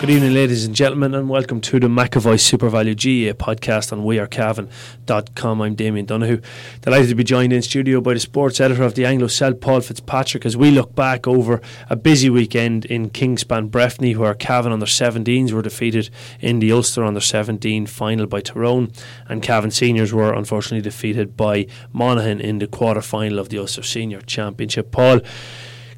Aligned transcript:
Good 0.00 0.08
evening, 0.08 0.32
ladies 0.32 0.64
and 0.64 0.74
gentlemen, 0.74 1.14
and 1.14 1.28
welcome 1.28 1.60
to 1.60 1.78
the 1.78 1.86
McAvoy 1.86 2.36
SuperValu 2.36 2.96
GA 2.96 3.34
podcast 3.34 3.92
on 3.92 4.00
wearecavan.com. 4.00 5.60
I'm 5.60 5.74
Damien 5.74 6.06
Donahue. 6.06 6.40
Delighted 6.80 7.10
to 7.10 7.14
be 7.14 7.22
joined 7.22 7.52
in 7.52 7.60
studio 7.60 8.00
by 8.00 8.14
the 8.14 8.20
sports 8.20 8.60
editor 8.60 8.82
of 8.82 8.94
the 8.94 9.04
Anglo 9.04 9.26
Celt, 9.26 9.60
Paul 9.60 9.82
Fitzpatrick, 9.82 10.46
as 10.46 10.56
we 10.56 10.70
look 10.70 10.94
back 10.94 11.28
over 11.28 11.60
a 11.90 11.96
busy 11.96 12.30
weekend 12.30 12.86
in 12.86 13.10
Kingspan 13.10 13.68
Breffni, 13.68 14.16
where 14.16 14.32
Cavan 14.32 14.72
under 14.72 14.86
17s 14.86 15.52
were 15.52 15.60
defeated 15.60 16.08
in 16.40 16.60
the 16.60 16.72
Ulster 16.72 17.04
under 17.04 17.20
17 17.20 17.84
final 17.84 18.26
by 18.26 18.40
Tyrone, 18.40 18.90
and 19.28 19.42
Cavan 19.42 19.70
seniors 19.70 20.14
were 20.14 20.32
unfortunately 20.32 20.80
defeated 20.80 21.36
by 21.36 21.66
Monaghan 21.92 22.40
in 22.40 22.58
the 22.58 22.66
quarter 22.66 23.02
final 23.02 23.38
of 23.38 23.50
the 23.50 23.58
Ulster 23.58 23.82
Senior 23.82 24.22
Championship. 24.22 24.92
Paul, 24.92 25.20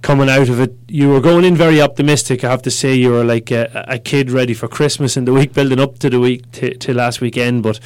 coming 0.03 0.29
out 0.29 0.49
of 0.49 0.61
it, 0.61 0.77
you 0.89 1.09
were 1.09 1.21
going 1.21 1.45
in 1.45 1.57
very 1.57 1.81
optimistic. 1.81 2.45
I 2.45 2.51
have 2.51 2.63
to 2.63 2.71
say, 2.71 2.95
you 2.95 3.11
were 3.11 3.25
like 3.25 3.51
a, 3.51 3.85
a 3.89 3.99
kid 3.99 4.31
ready 4.31 4.53
for 4.53 4.69
Christmas 4.69 5.17
in 5.17 5.25
the 5.25 5.33
week 5.33 5.55
building 5.55 5.81
up 5.81 5.99
to 6.01 6.11
the 6.11 6.21
week 6.21 6.51
to, 6.53 6.77
to 6.77 6.93
last 6.93 7.21
weekend, 7.21 7.63
but 7.63 7.81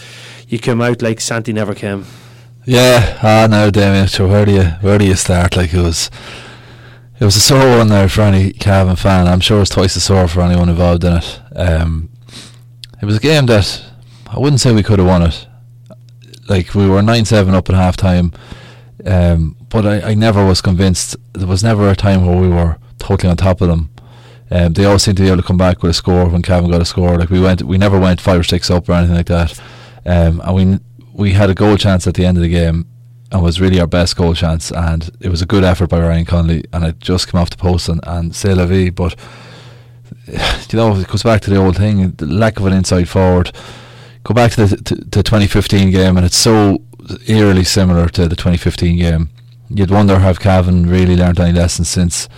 you 0.49 0.59
came 0.59 0.81
out 0.81 1.03
like 1.03 1.21
Santi 1.21 1.53
never 1.53 1.75
came. 1.75 2.07
Yeah, 2.65 3.19
ah, 3.23 3.47
no, 3.49 3.71
Damien. 3.71 4.09
So 4.09 4.27
where 4.27 4.45
do 4.45 4.53
you 4.53 4.65
where 4.81 4.99
do 4.99 5.07
you 5.07 5.15
start? 5.15 5.57
Like 5.57 5.73
it 5.73 5.81
was, 5.81 6.11
it 7.21 7.25
was 7.25 7.37
a 7.37 7.41
sore 7.41 7.79
one 7.79 7.89
there 7.89 8.09
for 8.09 8.23
any 8.23 8.53
Cavan 8.53 8.97
fan. 8.97 9.29
I'm 9.29 9.41
sure 9.41 9.61
it's 9.61 9.71
twice 9.71 9.97
as 9.97 10.03
sore 10.03 10.27
for 10.27 10.41
anyone 10.41 10.69
involved 10.69 11.05
in 11.05 11.13
it. 11.13 11.41
Um, 11.55 12.09
it 13.01 13.05
was 13.05 13.19
a 13.19 13.21
game 13.21 13.47
that 13.47 13.85
I 14.27 14.41
wouldn't 14.41 14.61
say 14.61 14.73
we 14.73 14.83
could 14.83 14.99
have 14.99 15.07
won 15.07 15.23
it. 15.23 15.47
Like 16.49 16.75
we 16.75 16.89
were 16.89 17.03
nine 17.03 17.25
seven 17.25 17.55
up 17.55 17.69
at 17.69 17.77
half 17.77 17.97
time. 17.97 18.33
Um, 19.07 19.57
but 19.69 19.87
I, 19.87 20.11
I 20.11 20.15
never 20.15 20.45
was 20.45 20.61
convinced. 20.61 21.17
There 21.33 21.47
was 21.47 21.63
never 21.63 21.89
a 21.89 21.97
time 21.97 22.27
where 22.27 22.37
we 22.37 22.49
were 22.49 22.77
totally 22.99 23.31
on 23.31 23.37
top 23.37 23.61
of 23.61 23.69
them. 23.69 23.91
Um, 24.51 24.73
they 24.75 24.85
always 24.85 25.03
seem 25.03 25.15
to 25.17 25.23
be 25.23 25.29
able 25.29 25.39
to 25.39 25.47
come 25.47 25.59
back 25.59 25.83
with 25.83 25.91
a 25.91 25.95
score 25.95 26.29
when 26.29 26.43
Cavan 26.43 26.71
got 26.71 26.83
a 26.83 26.85
score. 26.85 27.19
Like 27.19 27.31
we 27.31 27.41
went, 27.41 27.63
we 27.63 27.79
never 27.79 27.99
went 27.99 28.21
five 28.21 28.41
or 28.41 28.45
six 28.45 28.71
up 28.71 28.89
or 28.89 28.93
anything 28.93 29.17
like 29.17 29.27
that. 29.27 29.59
Um, 30.05 30.41
and 30.45 30.55
we 30.55 30.79
we 31.13 31.33
had 31.33 31.51
a 31.51 31.55
goal 31.55 31.77
chance 31.77 32.07
at 32.07 32.15
the 32.15 32.27
end 32.27 32.37
of 32.37 32.43
the 32.43 32.49
game, 32.49 32.87
and 33.33 33.43
was 33.43 33.61
really 33.61 33.81
our 33.81 33.87
best 33.87 34.17
goal 34.17 34.35
chance. 34.35 34.71
And 34.71 35.11
it 35.21 35.31
was 35.31 35.43
a 35.43 35.47
good 35.47 35.65
effort 35.65 35.89
by 35.89 36.01
Ryan 36.01 36.25
Connolly, 36.25 36.65
and 36.73 36.85
it 36.85 37.01
just 37.01 37.31
came 37.31 37.41
off 37.41 37.51
the 37.51 37.57
post 37.57 37.89
and 37.89 38.01
and 38.05 38.35
say 38.35 38.55
la 38.55 38.67
vie. 38.67 38.91
But 38.91 39.17
you 40.27 40.77
know, 40.79 40.97
it 40.97 41.09
goes 41.09 41.25
back 41.25 41.41
to 41.43 41.51
the 41.51 41.57
old 41.57 41.77
thing: 41.77 42.13
the 42.13 42.27
lack 42.27 42.59
of 42.61 42.67
an 42.67 42.73
inside 42.73 43.09
forward. 43.09 43.53
Go 44.23 44.35
back 44.35 44.53
to 44.53 44.67
the 44.67 44.77
to, 44.77 44.95
to 44.97 45.23
2015 45.23 45.91
game, 45.91 46.17
and 46.17 46.25
it's 46.25 46.37
so 46.37 46.83
eerily 47.27 47.65
similar 47.65 48.09
to 48.11 48.29
the 48.29 48.37
2015 48.37 48.99
game 48.99 49.31
you'd 49.69 49.91
wonder 49.91 50.19
have 50.19 50.41
Cavan 50.41 50.89
really 50.89 51.17
learned 51.17 51.41
any 51.41 51.53
lessons 51.53 51.89
since, 51.89 52.29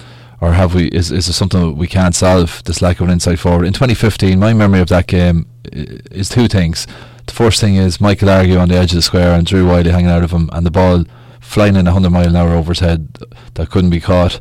or 0.40 0.52
have 0.52 0.74
we? 0.74 0.88
Is 0.88 1.10
is 1.10 1.26
there 1.26 1.32
something 1.32 1.76
we 1.76 1.86
can't 1.86 2.14
solve? 2.14 2.62
This 2.64 2.82
lack 2.82 3.00
of 3.00 3.06
an 3.06 3.12
inside 3.12 3.40
forward. 3.40 3.66
In 3.66 3.72
2015, 3.72 4.38
my 4.38 4.52
memory 4.52 4.80
of 4.80 4.88
that 4.88 5.06
game 5.06 5.46
is 5.72 6.28
two 6.28 6.48
things. 6.48 6.86
The 7.26 7.34
first 7.34 7.60
thing 7.60 7.76
is 7.76 8.00
Michael 8.00 8.30
Argue 8.30 8.56
on 8.56 8.68
the 8.68 8.76
edge 8.76 8.92
of 8.92 8.96
the 8.96 9.02
square 9.02 9.32
and 9.32 9.46
Drew 9.46 9.66
Wylie 9.66 9.90
hanging 9.90 10.10
out 10.10 10.24
of 10.24 10.30
him, 10.30 10.48
and 10.52 10.64
the 10.64 10.70
ball 10.70 11.04
flying 11.40 11.76
in 11.76 11.84
100 11.84 12.10
mile 12.10 12.28
an 12.28 12.36
hour 12.36 12.52
over 12.52 12.72
his 12.72 12.80
head 12.80 13.18
that 13.54 13.70
couldn't 13.70 13.90
be 13.90 14.00
caught. 14.00 14.40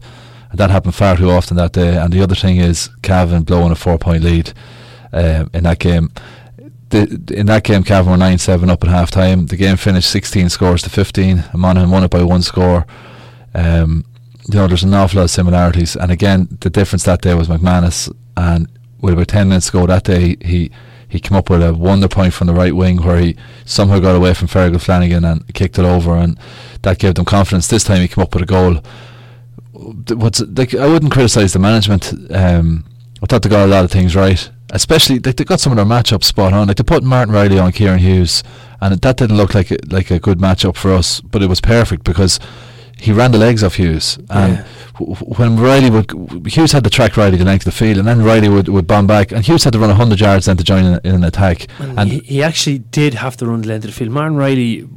And 0.50 0.60
that 0.60 0.70
happened 0.70 0.96
far 0.96 1.18
too 1.18 1.30
often 1.30 1.58
that 1.58 1.74
day. 1.74 1.98
And 1.98 2.14
the 2.14 2.22
other 2.22 2.36
thing 2.36 2.58
is 2.58 2.90
Cavan 3.02 3.44
blowing 3.44 3.72
a 3.72 3.76
four 3.76 3.98
point 3.98 4.24
lead 4.24 4.54
uh, 5.12 5.46
in 5.54 5.64
that 5.64 5.80
game 5.80 6.12
the, 6.90 7.34
in 7.36 7.48
that 7.48 7.64
game, 7.64 7.84
Cavan 7.84 8.12
were 8.12 8.18
9 8.18 8.38
7 8.38 8.70
up 8.70 8.84
at 8.84 8.90
half 8.90 9.12
time. 9.12 9.48
The 9.48 9.58
game 9.58 9.78
finished 9.78 10.10
16 10.10 10.50
scores 10.50 10.82
to 10.84 10.90
15. 10.90 11.44
Monaghan 11.54 11.92
won 11.92 12.04
it 12.04 12.12
by 12.12 12.24
one 12.24 12.42
score. 12.42 12.86
Um, 13.54 14.06
you 14.48 14.56
know, 14.56 14.68
there's 14.68 14.84
an 14.84 14.94
awful 14.94 15.18
lot 15.18 15.26
of 15.26 15.32
similarities. 15.32 15.96
And 15.96 16.12
again, 16.12 16.48
the 16.62 16.70
difference 16.70 17.04
that 17.04 17.22
day 17.22 17.34
was 17.34 17.50
McManus. 17.50 18.14
And 18.38 18.68
with 19.02 19.14
about 19.14 19.28
10 19.28 19.50
minutes 19.50 19.68
to 19.68 19.72
go 19.74 19.86
that 19.86 20.04
day, 20.04 20.38
he 20.42 20.72
he 21.10 21.22
came 21.22 21.38
up 21.38 21.50
with 21.50 21.64
a 21.64 21.74
wonder 21.74 22.10
point 22.10 22.34
from 22.34 22.48
the 22.48 22.54
right 22.54 22.76
wing 22.76 23.02
where 23.02 23.18
he 23.18 23.38
somehow 23.64 24.00
got 24.00 24.16
away 24.16 24.34
from 24.34 24.50
Fergal 24.50 24.82
Flanagan 24.82 25.24
and 25.24 25.54
kicked 25.54 25.80
it 25.80 25.86
over. 25.86 26.16
And 26.16 26.38
that 26.82 27.00
gave 27.00 27.16
them 27.16 27.24
confidence. 27.24 27.68
This 27.68 27.86
time 27.86 28.02
he 28.02 28.10
came 28.10 28.22
up 28.22 28.34
with 28.34 28.44
a 28.44 28.46
goal. 28.46 28.82
What's 29.72 30.42
like, 30.42 30.74
I 30.74 30.86
wouldn't 30.86 31.14
criticise 31.14 31.54
the 31.54 31.60
management. 31.60 32.14
Um, 32.30 32.84
I 33.22 33.26
thought 33.26 33.42
they 33.42 33.50
got 33.50 33.66
a 33.66 33.72
lot 33.72 33.86
of 33.86 33.92
things 33.92 34.18
right 34.18 34.50
especially 34.72 35.20
like 35.20 35.38
they 35.38 35.44
got 35.44 35.60
some 35.60 35.72
of 35.72 35.78
their 35.78 35.86
matchups 35.86 36.26
spot 36.26 36.54
on. 36.54 36.68
Like 36.68 36.78
they 36.78 36.84
put 36.84 37.04
Martin 37.04 37.34
Riley 37.34 37.60
on 37.60 37.72
Kieran 37.72 38.00
Hughes, 38.00 38.44
and 38.82 39.00
that 39.00 39.18
didn't 39.18 39.38
look 39.38 39.54
like 39.54 39.72
a, 39.72 39.78
like 39.88 40.12
a 40.12 40.20
good 40.20 40.40
matchup 40.40 40.76
for 40.76 40.94
us, 40.94 41.22
but 41.22 41.42
it 41.42 41.48
was 41.48 41.62
perfect 41.62 42.04
because 42.04 42.40
he 43.00 43.12
ran 43.12 43.32
the 43.32 43.38
legs 43.38 43.64
off 43.64 43.76
Hughes, 43.76 44.18
and 44.30 44.58
yeah. 44.58 44.66
w- 45.00 45.16
when 45.16 45.58
Riley 45.58 45.92
would 45.92 46.48
Hughes 46.48 46.72
had 46.72 46.84
to 46.84 46.90
track 46.90 47.16
Riley 47.16 47.38
the 47.38 47.46
length 47.46 47.62
of 47.68 47.74
the 47.74 47.78
field, 47.78 47.98
and 48.00 48.08
then 48.08 48.24
Riley 48.24 48.50
would, 48.50 48.68
would 48.68 48.88
bomb 48.88 49.06
back, 49.06 49.32
and 49.32 49.46
Hughes 49.46 49.64
had 49.64 49.74
to 49.74 49.80
run 49.80 49.90
hundred 49.92 50.20
yards 50.20 50.48
then 50.48 50.58
to 50.58 50.64
join 50.64 50.84
in, 50.84 51.00
in 51.04 51.16
an 51.16 51.24
attack. 51.24 51.68
And, 51.80 52.00
and 52.00 52.10
he, 52.10 52.20
he, 52.20 52.44
actually 52.44 52.80
did 52.80 53.14
have 53.14 53.38
to 53.38 53.46
run 53.46 53.62
the 53.62 53.68
length 53.68 53.86
of 53.86 53.92
the 53.92 53.96
field. 53.96 54.12
Martin 54.12 54.36
Riley 54.36 54.88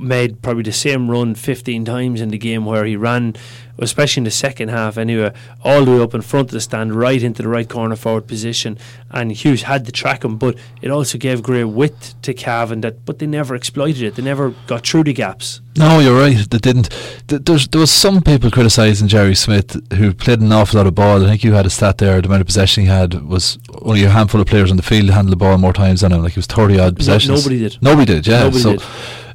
made 0.00 0.40
probably 0.40 0.62
the 0.62 0.72
same 0.72 1.10
run 1.10 1.34
fifteen 1.34 1.84
times 1.84 2.20
in 2.20 2.28
the 2.28 2.38
game 2.38 2.64
where 2.64 2.84
he 2.84 2.96
ran 2.96 3.34
especially 3.78 4.20
in 4.20 4.24
the 4.24 4.30
second 4.30 4.68
half 4.68 4.98
anyway, 4.98 5.32
all 5.64 5.84
the 5.84 5.92
way 5.92 6.00
up 6.00 6.14
in 6.14 6.22
front 6.22 6.48
of 6.48 6.52
the 6.52 6.60
stand, 6.60 6.94
right 6.94 7.22
into 7.22 7.42
the 7.42 7.48
right 7.48 7.68
corner 7.68 7.96
forward 7.96 8.26
position. 8.26 8.78
And 9.10 9.32
Hughes 9.32 9.62
had 9.62 9.86
to 9.86 9.92
track 9.92 10.24
him, 10.24 10.36
but 10.36 10.56
it 10.82 10.90
also 10.90 11.18
gave 11.18 11.42
great 11.42 11.64
width 11.64 12.20
to 12.22 12.34
Cavan 12.34 12.80
that, 12.82 13.04
but 13.04 13.18
they 13.18 13.26
never 13.26 13.54
exploited 13.54 14.02
it. 14.02 14.16
They 14.16 14.22
never 14.22 14.50
got 14.66 14.86
through 14.86 15.04
the 15.04 15.12
gaps. 15.12 15.60
No, 15.76 16.00
you're 16.00 16.18
right. 16.18 16.50
They 16.50 16.58
didn't. 16.58 16.88
There's, 17.28 17.68
there 17.68 17.80
was 17.80 17.92
some 17.92 18.20
people 18.20 18.50
criticising 18.50 19.06
Jerry 19.06 19.36
Smith 19.36 19.76
who 19.94 20.12
played 20.12 20.40
an 20.40 20.52
awful 20.52 20.78
lot 20.78 20.88
of 20.88 20.94
ball. 20.96 21.24
I 21.24 21.28
think 21.28 21.44
you 21.44 21.52
had 21.52 21.66
a 21.66 21.70
stat 21.70 21.98
there. 21.98 22.20
The 22.20 22.26
amount 22.26 22.40
of 22.40 22.46
possession 22.46 22.82
he 22.82 22.88
had 22.88 23.26
was 23.26 23.58
only 23.82 24.02
a 24.02 24.10
handful 24.10 24.40
of 24.40 24.48
players 24.48 24.72
on 24.72 24.76
the 24.76 24.82
field 24.82 25.10
handled 25.10 25.32
the 25.32 25.36
ball 25.36 25.56
more 25.56 25.72
times 25.72 26.00
than 26.00 26.12
him. 26.12 26.22
Like 26.22 26.32
he 26.32 26.38
was 26.38 26.46
30 26.46 26.80
odd 26.80 26.96
possessions. 26.96 27.30
No, 27.30 27.36
nobody 27.36 27.58
did. 27.60 27.78
Nobody 27.80 28.12
did. 28.12 28.26
Yeah. 28.26 28.42
Nobody 28.44 28.62
so 28.62 28.72
did 28.72 28.82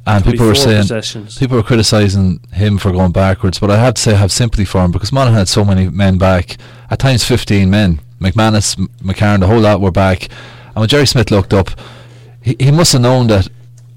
and 0.06 0.24
people 0.24 0.46
were 0.46 0.54
saying 0.54 0.86
people 1.38 1.56
were 1.56 1.62
criticising 1.62 2.40
him 2.52 2.78
for 2.78 2.92
going 2.92 3.12
backwards, 3.12 3.58
but 3.58 3.70
I 3.70 3.78
have 3.78 3.94
to 3.94 4.00
say 4.02 4.12
I 4.12 4.16
have 4.16 4.32
sympathy 4.32 4.64
for 4.64 4.84
him 4.84 4.92
because 4.92 5.12
Monaghan 5.12 5.38
had 5.38 5.48
so 5.48 5.64
many 5.64 5.88
men 5.88 6.18
back, 6.18 6.56
at 6.90 6.98
times 6.98 7.24
fifteen 7.24 7.70
men. 7.70 8.00
McManus, 8.20 8.76
McCarron, 9.02 9.40
the 9.40 9.46
whole 9.46 9.60
lot 9.60 9.80
were 9.80 9.90
back, 9.90 10.28
and 10.68 10.76
when 10.76 10.88
Jerry 10.88 11.06
Smith 11.06 11.30
looked 11.30 11.52
up, 11.52 11.68
he, 12.40 12.56
he 12.58 12.70
must 12.70 12.92
have 12.92 13.02
known 13.02 13.26
that 13.26 13.48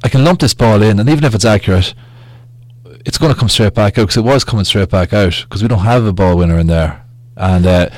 I 0.04 0.10
can 0.10 0.24
lump 0.24 0.40
this 0.40 0.54
ball 0.54 0.82
in, 0.82 1.00
and 1.00 1.10
even 1.10 1.24
if 1.24 1.34
it's 1.34 1.46
accurate, 1.46 1.94
it's 3.06 3.18
going 3.18 3.34
to 3.34 3.40
come 3.40 3.48
straight 3.48 3.74
back 3.74 3.98
out 3.98 4.04
because 4.04 4.18
it 4.18 4.22
was 4.22 4.44
coming 4.44 4.66
straight 4.66 4.90
back 4.90 5.14
out 5.14 5.44
because 5.44 5.62
we 5.62 5.70
don't 5.70 5.80
have 5.80 6.06
a 6.06 6.14
ball 6.14 6.38
winner 6.38 6.58
in 6.60 6.68
there, 6.68 7.06
and. 7.36 7.66
Uh, 7.66 7.90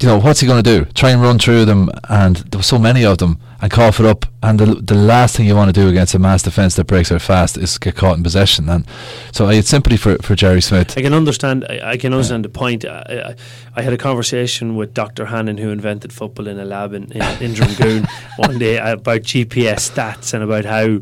you 0.00 0.06
know, 0.06 0.18
what's 0.18 0.40
he 0.40 0.46
going 0.46 0.62
to 0.62 0.78
do? 0.78 0.84
Try 0.92 1.10
and 1.10 1.20
run 1.20 1.38
through 1.38 1.64
them, 1.64 1.90
and 2.08 2.36
there 2.36 2.58
were 2.58 2.64
so 2.64 2.78
many 2.78 3.04
of 3.04 3.18
them, 3.18 3.40
and 3.60 3.70
cough 3.70 3.98
it 3.98 4.06
up. 4.06 4.26
And 4.42 4.60
the 4.60 4.66
the 4.66 4.94
last 4.94 5.36
thing 5.36 5.46
you 5.46 5.56
want 5.56 5.74
to 5.74 5.80
do 5.80 5.88
against 5.88 6.14
a 6.14 6.20
mass 6.20 6.42
defence 6.42 6.76
that 6.76 6.86
breaks 6.86 7.10
out 7.10 7.20
fast 7.20 7.58
is 7.58 7.78
get 7.78 7.96
caught 7.96 8.16
in 8.16 8.22
possession. 8.22 8.68
And 8.68 8.86
so 9.32 9.46
I 9.46 9.54
had 9.56 9.64
sympathy 9.64 9.96
for, 9.96 10.16
for 10.18 10.36
Jerry 10.36 10.60
Smith. 10.60 10.96
I 10.96 11.02
can 11.02 11.14
understand. 11.14 11.64
I, 11.68 11.90
I 11.92 11.96
can 11.96 12.12
understand 12.12 12.44
yeah. 12.44 12.48
the 12.48 12.58
point. 12.58 12.84
I, 12.84 13.00
I, 13.00 13.34
I, 13.74 13.82
had 13.82 13.92
a 13.92 13.98
conversation 13.98 14.76
with 14.76 14.94
Dr. 14.94 15.26
Hannon, 15.26 15.58
who 15.58 15.70
invented 15.70 16.12
football 16.12 16.46
in 16.46 16.60
a 16.60 16.64
lab 16.64 16.92
in 16.92 17.10
in, 17.10 17.22
in 17.42 17.54
Drumgoon, 17.54 18.08
one 18.36 18.58
day 18.58 18.76
about 18.76 19.22
GPS 19.22 19.90
stats 19.90 20.32
and 20.32 20.44
about 20.44 20.64
how 20.64 21.00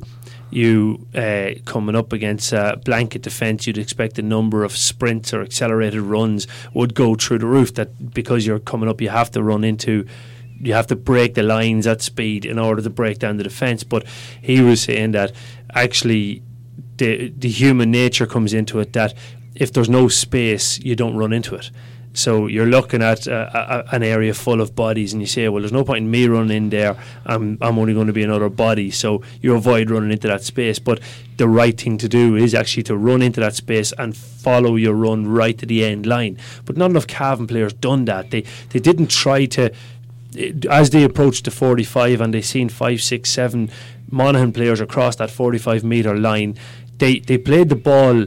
you 0.51 1.07
uh, 1.15 1.51
coming 1.65 1.97
up 1.97 2.13
against 2.13 2.53
a 2.53 2.81
blanket 2.85 3.23
defence, 3.23 3.67
you'd 3.67 3.79
expect 3.79 4.15
the 4.15 4.23
number 4.23 4.65
of 4.65 4.77
sprints 4.77 5.35
or 5.35 5.43
accelerated 5.43 6.01
runs 6.01 6.47
would 6.73 6.95
go 6.95 7.15
through 7.15 7.39
the 7.39 7.47
roof. 7.47 7.75
That 7.75 8.15
because 8.15 8.47
you're 8.47 8.59
coming 8.59 8.89
up, 8.89 9.01
you 9.01 9.09
have 9.09 9.31
to 9.33 9.43
run 9.43 9.65
into, 9.65 10.07
you 10.61 10.73
have 10.73 10.87
to 10.89 10.97
break 10.97 11.35
the 11.35 11.43
lines 11.43 11.87
at 11.87 12.03
speed 12.03 12.45
in 12.45 12.59
order 12.59 12.83
to 12.83 12.91
break 12.91 13.19
down 13.19 13.37
the 13.37 13.45
defence. 13.45 13.83
But 13.85 14.07
he 14.41 14.61
was 14.61 14.83
saying 14.83 15.13
that 15.13 15.33
actually 15.75 16.43
the 16.97 17.33
the 17.37 17.49
human 17.49 17.91
nature 17.91 18.27
comes 18.27 18.55
into 18.55 18.79
it 18.81 18.93
that 18.93 19.15
if 19.55 19.73
there's 19.73 19.89
no 19.89 20.09
space, 20.09 20.79
you 20.79 20.95
don't 20.95 21.17
run 21.17 21.33
into 21.33 21.55
it. 21.55 21.71
So 22.17 22.47
you're 22.47 22.67
looking 22.67 23.03
at 23.03 23.27
a, 23.27 23.85
an 23.93 24.03
area 24.03 24.33
full 24.33 24.63
of 24.63 24.75
bodies, 24.75 25.13
and 25.13 25.21
you 25.21 25.27
say, 25.27 25.49
"Well, 25.49 25.61
there's 25.61 25.73
no 25.73 25.85
point 25.85 26.05
in 26.05 26.11
me 26.11 26.27
running 26.27 26.57
in 26.57 26.71
there. 26.71 26.97
I'm 27.27 27.59
I'm 27.61 27.79
only 27.79 27.93
going 27.93 28.07
to 28.07 28.13
be 28.13 28.25
another 28.25 28.49
body." 28.49 28.91
So 28.91 29.23
you 29.43 29.55
avoid 29.55 29.91
running 29.91 30.11
into 30.11 30.27
that 30.29 30.43
space. 30.43 30.79
But 30.79 31.01
the 31.37 31.47
right 31.47 31.79
thing 31.79 31.99
to 31.99 32.09
do 32.09 32.35
is 32.35 32.55
actually 32.55 32.85
to 32.85 32.97
run 32.97 33.21
into 33.21 33.41
that 33.41 33.55
space 33.55 33.93
and 33.99 34.17
follow 34.17 34.77
your 34.77 34.95
run 34.95 35.27
right 35.27 35.59
to 35.59 35.67
the 35.67 35.85
end 35.85 36.07
line. 36.07 36.39
But 36.65 36.79
not 36.79 36.91
enough 36.91 37.07
Cavan 37.07 37.47
players 37.47 37.75
done 37.75 38.07
that. 38.07 38.31
They 38.31 38.45
they 38.71 38.81
didn't 38.81 39.11
try 39.11 39.45
to 39.47 39.73
as 40.71 40.91
they 40.91 41.03
approached 41.03 41.45
the 41.45 41.51
45 41.51 42.21
and 42.21 42.35
they 42.35 42.43
seen 42.43 42.69
five, 42.69 43.03
six, 43.03 43.31
seven 43.31 43.71
Monaghan 44.11 44.53
players 44.53 44.81
across 44.81 45.17
that 45.17 45.31
45 45.31 45.85
metre 45.85 46.17
line, 46.17 46.57
they, 46.99 47.21
they 47.21 47.39
played 47.39 47.69
the 47.69 47.77
ball 47.77 48.27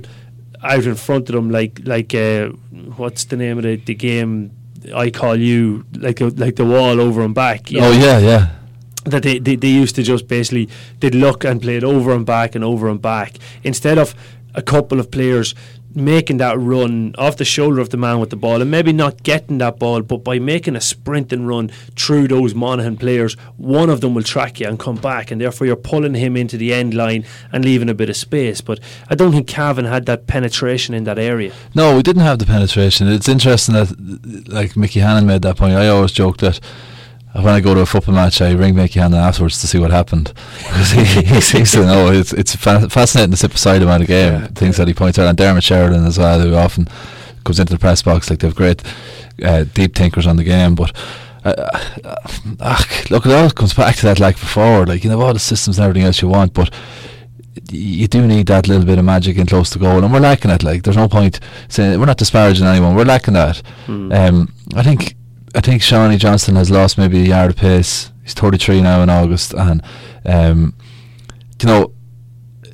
out 0.64 0.86
in 0.86 0.96
front 0.96 1.30
of 1.30 1.36
them 1.36 1.50
like 1.50 1.80
like 1.84 2.14
uh, 2.14 2.48
what's 2.98 3.26
the 3.26 3.38
name 3.38 3.58
of 3.58 3.64
the, 3.64 3.76
the 3.78 3.96
game 3.96 4.52
I 4.94 5.10
call 5.10 5.36
you 5.36 5.86
like 5.94 6.22
a, 6.22 6.26
like 6.26 6.56
the 6.56 6.66
wall 6.66 7.00
over 7.00 7.22
and 7.22 7.36
back. 7.36 7.68
oh 7.74 7.80
know? 7.80 7.92
yeah, 7.92 8.20
yeah. 8.20 8.50
That 9.06 9.24
they, 9.24 9.40
they, 9.40 9.56
they 9.56 9.70
used 9.70 9.96
to 9.96 10.04
just 10.04 10.28
basically 10.28 10.70
they'd 11.00 11.16
look 11.16 11.44
and 11.44 11.62
play 11.62 11.78
it 11.78 11.84
over 11.84 12.14
and 12.14 12.26
back 12.26 12.56
and 12.56 12.64
over 12.64 12.90
and 12.90 13.02
back 13.02 13.38
instead 13.64 13.98
of 13.98 14.14
a 14.56 14.62
couple 14.62 15.00
of 15.00 15.12
players 15.12 15.56
making 15.96 16.38
that 16.38 16.58
run 16.60 17.16
off 17.18 17.38
the 17.38 17.46
shoulder 17.46 17.82
of 17.82 17.90
the 17.90 17.98
man 17.98 18.20
with 18.20 18.30
the 18.30 18.36
ball 18.36 18.62
and 18.62 18.70
maybe 18.70 18.94
not 18.94 19.24
getting 19.24 19.58
that 19.58 19.80
ball, 19.80 20.02
but 20.02 20.24
by 20.24 20.38
making 20.38 20.76
a 20.76 20.82
sprint 20.82 21.34
and 21.34 21.48
run 21.48 21.70
through 21.96 22.28
those 22.28 22.54
Monaghan 22.54 22.96
players, 22.96 23.34
one 23.58 23.90
of 23.90 24.02
them 24.02 24.14
will 24.14 24.24
track 24.24 24.60
you 24.60 24.68
and 24.68 24.80
come 24.80 24.98
back, 24.98 25.32
and 25.32 25.42
therefore 25.42 25.66
you're 25.66 25.76
pulling 25.76 26.14
him 26.14 26.38
into 26.38 26.58
the 26.58 26.74
end 26.74 26.94
line 26.94 27.26
and 27.52 27.66
leaving 27.66 27.90
a 27.90 27.94
bit 27.94 28.10
of 28.10 28.16
space. 28.16 28.62
But 28.62 28.80
I 29.10 29.16
don't 29.16 29.32
think 29.32 29.48
Cavan 29.48 29.86
had 29.86 30.06
that 30.06 30.28
penetration 30.28 30.94
in 30.94 31.06
that 31.06 31.18
area. 31.18 31.54
No, 31.74 31.96
we 31.96 32.04
didn't 32.04 32.22
have 32.22 32.40
the 32.40 32.46
penetration. 32.46 33.08
It's 33.08 33.30
interesting 33.30 33.74
that, 33.74 34.48
like 34.48 34.78
Mickey 34.78 35.00
Hannon 35.00 35.26
made 35.26 35.42
that 35.42 35.58
point. 35.58 35.74
I 35.74 35.88
always 35.88 36.12
joke 36.12 36.38
that 36.38 36.60
when 37.34 37.54
I 37.54 37.60
go 37.60 37.74
to 37.74 37.82
a 37.82 37.86
football 37.86 38.16
match, 38.16 38.42
I 38.42 38.52
ring 38.52 38.76
Mickey 38.76 39.00
Hannon 39.00 39.20
afterwards 39.20 39.62
to 39.62 39.68
see 39.68 39.78
what 39.78 39.92
happened 39.92 40.34
because 40.58 40.92
he, 40.92 41.04
he 41.24 41.42
seems 41.42 41.72
to 41.74 41.86
know. 41.86 42.12
It's 42.12 42.34
it's 42.34 42.56
fa- 42.56 42.90
fascinating 42.90 43.32
to 43.32 43.38
sit 43.38 43.52
beside 43.52 43.82
him 43.82 43.90
at 43.90 44.02
a 44.02 44.06
game. 44.06 44.34
Yeah, 44.34 44.48
things 44.48 44.78
yeah. 44.78 44.86
that 44.86 44.88
he 44.88 44.94
points 44.94 45.20
out, 45.20 45.28
and 45.28 45.38
Dermot 45.38 45.64
Sheridan 45.64 46.06
as 46.06 46.18
well, 46.18 46.40
who 46.40 46.56
often 46.56 46.88
comes 47.44 47.60
into 47.60 47.74
the 47.74 47.80
press 47.80 48.02
box. 48.02 48.30
Like 48.30 48.40
they 48.40 48.48
have 48.48 48.56
great 48.56 48.84
uh, 49.44 49.66
deep 49.66 49.96
thinkers 49.96 50.28
on 50.28 50.38
the 50.38 50.44
game, 50.44 50.76
but. 50.76 50.96
Uh, 51.46 51.54
uh, 52.04 52.16
uh, 52.60 52.84
look, 53.10 53.26
it 53.26 53.32
all 53.32 53.50
comes 53.50 53.74
back 53.74 53.96
to 53.96 54.02
that 54.02 54.20
like 54.20 54.38
before. 54.38 54.86
Like 54.86 55.06
you 55.06 55.10
know, 55.10 55.22
all 55.22 55.32
the 55.32 55.40
systems 55.40 55.80
and 55.80 55.86
everything 55.86 56.06
else 56.06 56.22
you 56.22 56.28
want, 56.28 56.54
but 56.54 56.70
you 57.72 58.08
do 58.08 58.28
need 58.28 58.48
that 58.48 58.68
little 58.68 58.86
bit 58.86 58.98
of 58.98 59.06
magic 59.06 59.38
in 59.38 59.46
close 59.46 59.70
to 59.72 59.80
goal, 59.80 60.04
and 60.04 60.12
we're 60.12 60.20
lacking 60.20 60.52
it. 60.52 60.64
Like, 60.64 60.84
there's 60.84 60.98
no 60.98 61.08
point 61.08 61.40
saying 61.68 62.00
we're 62.00 62.06
not 62.06 62.18
disparaging 62.18 62.66
anyone. 62.66 62.96
We're 62.96 63.06
lacking 63.06 63.36
that. 63.36 63.62
Mm. 63.88 64.14
Um, 64.14 64.54
I 64.76 64.84
think 64.84 65.16
I 65.56 65.62
think 65.62 65.82
Seanie 65.82 66.20
Johnston 66.20 66.56
has 66.56 66.70
lost 66.70 66.98
maybe 66.98 67.22
a 67.22 67.26
yard 67.26 67.52
of 67.52 67.58
pace. 67.58 68.12
He's 68.24 68.34
33 68.34 68.82
now 68.82 69.02
in 69.02 69.10
August, 69.10 69.54
and 69.54 69.82
um, 70.26 70.76
you 71.62 71.68
know 71.68 71.94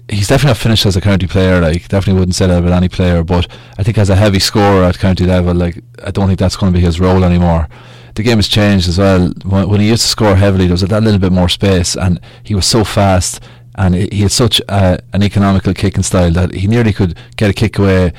he's 0.09 0.27
definitely 0.27 0.49
not 0.49 0.57
finished 0.57 0.85
as 0.85 0.95
a 0.95 1.01
county 1.01 1.27
player. 1.27 1.61
Like 1.61 1.87
definitely 1.87 2.19
wouldn't 2.19 2.35
say 2.35 2.47
that 2.47 2.59
about 2.59 2.73
any 2.73 2.89
player, 2.89 3.23
but 3.23 3.47
I 3.77 3.83
think 3.83 3.97
as 3.97 4.09
a 4.09 4.15
heavy 4.15 4.39
scorer 4.39 4.83
at 4.83 4.99
county 4.99 5.25
level, 5.25 5.53
like 5.53 5.81
I 6.03 6.11
don't 6.11 6.27
think 6.27 6.39
that's 6.39 6.57
going 6.57 6.73
to 6.73 6.77
be 6.77 6.85
his 6.85 6.99
role 6.99 7.23
anymore. 7.23 7.67
The 8.15 8.23
game 8.23 8.37
has 8.37 8.47
changed 8.47 8.87
as 8.87 8.97
well. 8.97 9.33
When, 9.43 9.69
when 9.69 9.81
he 9.81 9.89
used 9.89 10.03
to 10.03 10.07
score 10.07 10.35
heavily, 10.35 10.65
there 10.65 10.73
was 10.73 10.81
that 10.81 11.03
little 11.03 11.19
bit 11.19 11.31
more 11.31 11.49
space, 11.49 11.95
and 11.95 12.19
he 12.43 12.55
was 12.55 12.65
so 12.65 12.83
fast, 12.83 13.41
and 13.75 13.95
he 13.95 14.21
had 14.21 14.31
such 14.31 14.61
uh, 14.69 14.97
an 15.13 15.23
economical 15.23 15.73
kicking 15.73 16.03
style 16.03 16.31
that 16.31 16.53
he 16.53 16.67
nearly 16.67 16.93
could 16.93 17.17
get 17.35 17.49
a 17.49 17.53
kick 17.53 17.77
away 17.77 18.13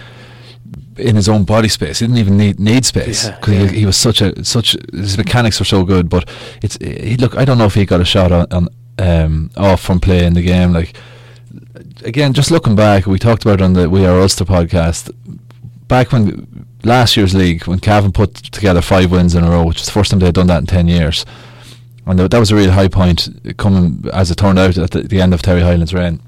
in 0.99 1.17
his 1.17 1.29
own 1.29 1.45
body 1.45 1.69
space. 1.69 1.99
He 2.01 2.07
didn't 2.07 2.19
even 2.19 2.37
need 2.37 2.59
need 2.59 2.85
space 2.85 3.29
because 3.29 3.55
yeah, 3.55 3.63
yeah. 3.63 3.71
he, 3.71 3.79
he, 3.81 3.87
was 3.87 3.97
such 3.97 4.21
a 4.21 4.45
such 4.45 4.77
his 4.93 5.17
mechanics 5.17 5.59
were 5.59 5.65
so 5.65 5.85
good. 5.85 6.09
But 6.09 6.29
it's 6.63 6.77
he 6.77 7.17
look. 7.17 7.37
I 7.37 7.45
don't 7.45 7.59
know 7.59 7.67
if 7.67 7.75
he 7.75 7.85
got 7.85 8.01
a 8.01 8.05
shot 8.05 8.33
on, 8.33 8.47
on 8.53 8.69
um, 8.99 9.51
off 9.57 9.83
from 9.83 10.01
play 10.01 10.25
in 10.25 10.35
the 10.35 10.43
game. 10.43 10.73
Like 10.73 10.97
again, 12.05 12.33
just 12.33 12.51
looking 12.51 12.77
back, 12.77 13.07
we 13.07 13.19
talked 13.19 13.45
about 13.45 13.61
on 13.61 13.75
the 13.75 13.89
We 13.89 14.07
Are 14.07 14.21
Ulster 14.21 14.45
podcast 14.45 15.15
back 15.89 16.13
when 16.13 16.67
last 16.85 17.17
year's 17.17 17.35
league 17.35 17.67
when 17.67 17.81
Cavan 17.81 18.13
put 18.13 18.35
together 18.35 18.81
five 18.81 19.11
wins 19.11 19.35
in 19.35 19.45
a 19.45 19.51
row, 19.51 19.65
which 19.65 19.79
was 19.79 19.87
the 19.87 19.93
first 19.93 20.11
time 20.11 20.21
they 20.21 20.27
had 20.27 20.35
done 20.35 20.47
that 20.49 20.61
in 20.61 20.67
ten 20.67 20.89
years. 20.89 21.25
And 22.07 22.21
that 22.21 22.39
was 22.39 22.53
a 22.53 22.55
really 22.55 22.71
high 22.71 22.87
point 22.87 23.29
coming, 23.57 24.05
as 24.13 24.31
it 24.31 24.37
turned 24.37 24.61
out, 24.61 24.79
at 24.79 24.93
the, 24.93 25.03
the 25.03 25.21
end 25.21 25.35
of 25.35 25.43
Terry 25.43 25.61
Hyland's 25.61 25.93
reign. 25.93 26.21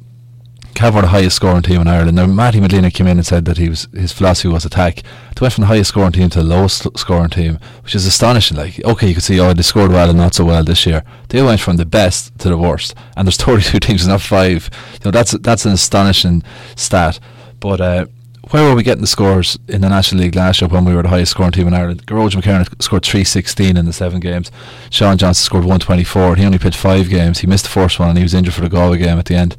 Cavan 0.79 0.95
were 0.95 1.03
the 1.03 1.09
highest 1.09 1.35
scoring 1.35 1.63
team 1.63 1.81
in 1.81 1.89
Ireland. 1.89 2.15
Now, 2.15 2.27
Matty 2.27 2.61
Medina 2.61 2.89
came 2.89 3.09
in 3.09 3.19
and 3.19 3.27
said 3.27 3.47
that 3.47 3.59
he 3.59 3.69
was 3.69 3.89
his 3.93 4.13
philosophy 4.13 4.47
was 4.47 4.65
attack. 4.65 5.03
They 5.35 5.41
went 5.41 5.55
from 5.55 5.63
the 5.63 5.67
highest 5.67 5.89
scoring 5.89 6.13
team 6.13 6.31
to 6.31 6.39
the 6.39 6.45
lowest 6.45 6.87
scoring 6.97 7.31
team, 7.31 7.59
which 7.83 7.97
is 7.97 8.07
astonishing. 8.07 8.57
Like, 8.57 8.81
okay, 8.85 9.09
you 9.09 9.15
could 9.15 9.25
see, 9.25 9.41
oh, 9.41 9.53
they 9.53 9.63
scored 9.63 9.91
well 9.91 10.09
and 10.09 10.17
not 10.17 10.35
so 10.35 10.45
well 10.45 10.63
this 10.63 10.87
year. 10.87 11.03
They 11.31 11.43
went 11.43 11.61
from 11.61 11.79
the 11.79 11.85
best 11.85 12.39
to 12.39 12.49
the 12.49 12.57
worst, 12.57 12.95
and 13.17 13.27
there's 13.27 13.37
32 13.39 13.81
teams, 13.81 14.07
not 14.07 14.21
five. 14.21 14.71
You 14.93 15.07
know, 15.07 15.11
that's 15.11 15.33
that's 15.33 15.65
an 15.65 15.73
astonishing 15.73 16.45
stat. 16.77 17.19
But 17.59 17.81
uh, 17.81 18.07
where 18.51 18.63
were 18.63 18.77
we 18.77 18.85
getting 18.85 19.01
the 19.01 19.09
scores 19.09 19.59
in 19.67 19.81
the 19.81 19.89
National 19.89 20.21
League 20.23 20.37
last 20.37 20.61
year 20.61 20.69
when 20.69 20.85
we 20.85 20.95
were 20.95 21.03
the 21.03 21.09
highest 21.09 21.33
scoring 21.33 21.51
team 21.51 21.67
in 21.67 21.75
Ireland? 21.75 22.05
George 22.07 22.37
McKiernan 22.37 22.81
scored 22.81 23.05
316 23.05 23.77
in 23.77 23.85
the 23.85 23.93
seven 23.93 24.21
games. 24.21 24.53
Sean 24.91 25.19
Johnston 25.19 25.45
scored 25.45 25.65
124. 25.65 26.37
He 26.37 26.45
only 26.45 26.59
played 26.59 26.77
five 26.77 27.09
games. 27.09 27.41
He 27.41 27.49
missed 27.49 27.65
the 27.65 27.71
first 27.71 27.99
one 27.99 28.11
and 28.11 28.19
he 28.19 28.23
was 28.23 28.33
injured 28.33 28.55
for 28.55 28.61
the 28.61 28.69
Galway 28.69 28.99
game 28.99 29.19
at 29.19 29.25
the 29.25 29.35
end. 29.35 29.57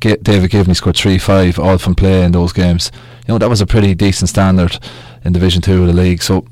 David 0.00 0.50
Givney 0.50 0.74
scored 0.74 0.96
three 0.96 1.18
five 1.18 1.58
all 1.58 1.78
from 1.78 1.94
play 1.94 2.22
in 2.22 2.32
those 2.32 2.52
games. 2.52 2.90
You 3.26 3.34
know 3.34 3.38
that 3.38 3.48
was 3.48 3.60
a 3.60 3.66
pretty 3.66 3.94
decent 3.94 4.28
standard 4.28 4.78
in 5.24 5.32
Division 5.32 5.62
Two 5.62 5.82
of 5.82 5.86
the 5.88 5.92
league. 5.92 6.22
So 6.22 6.46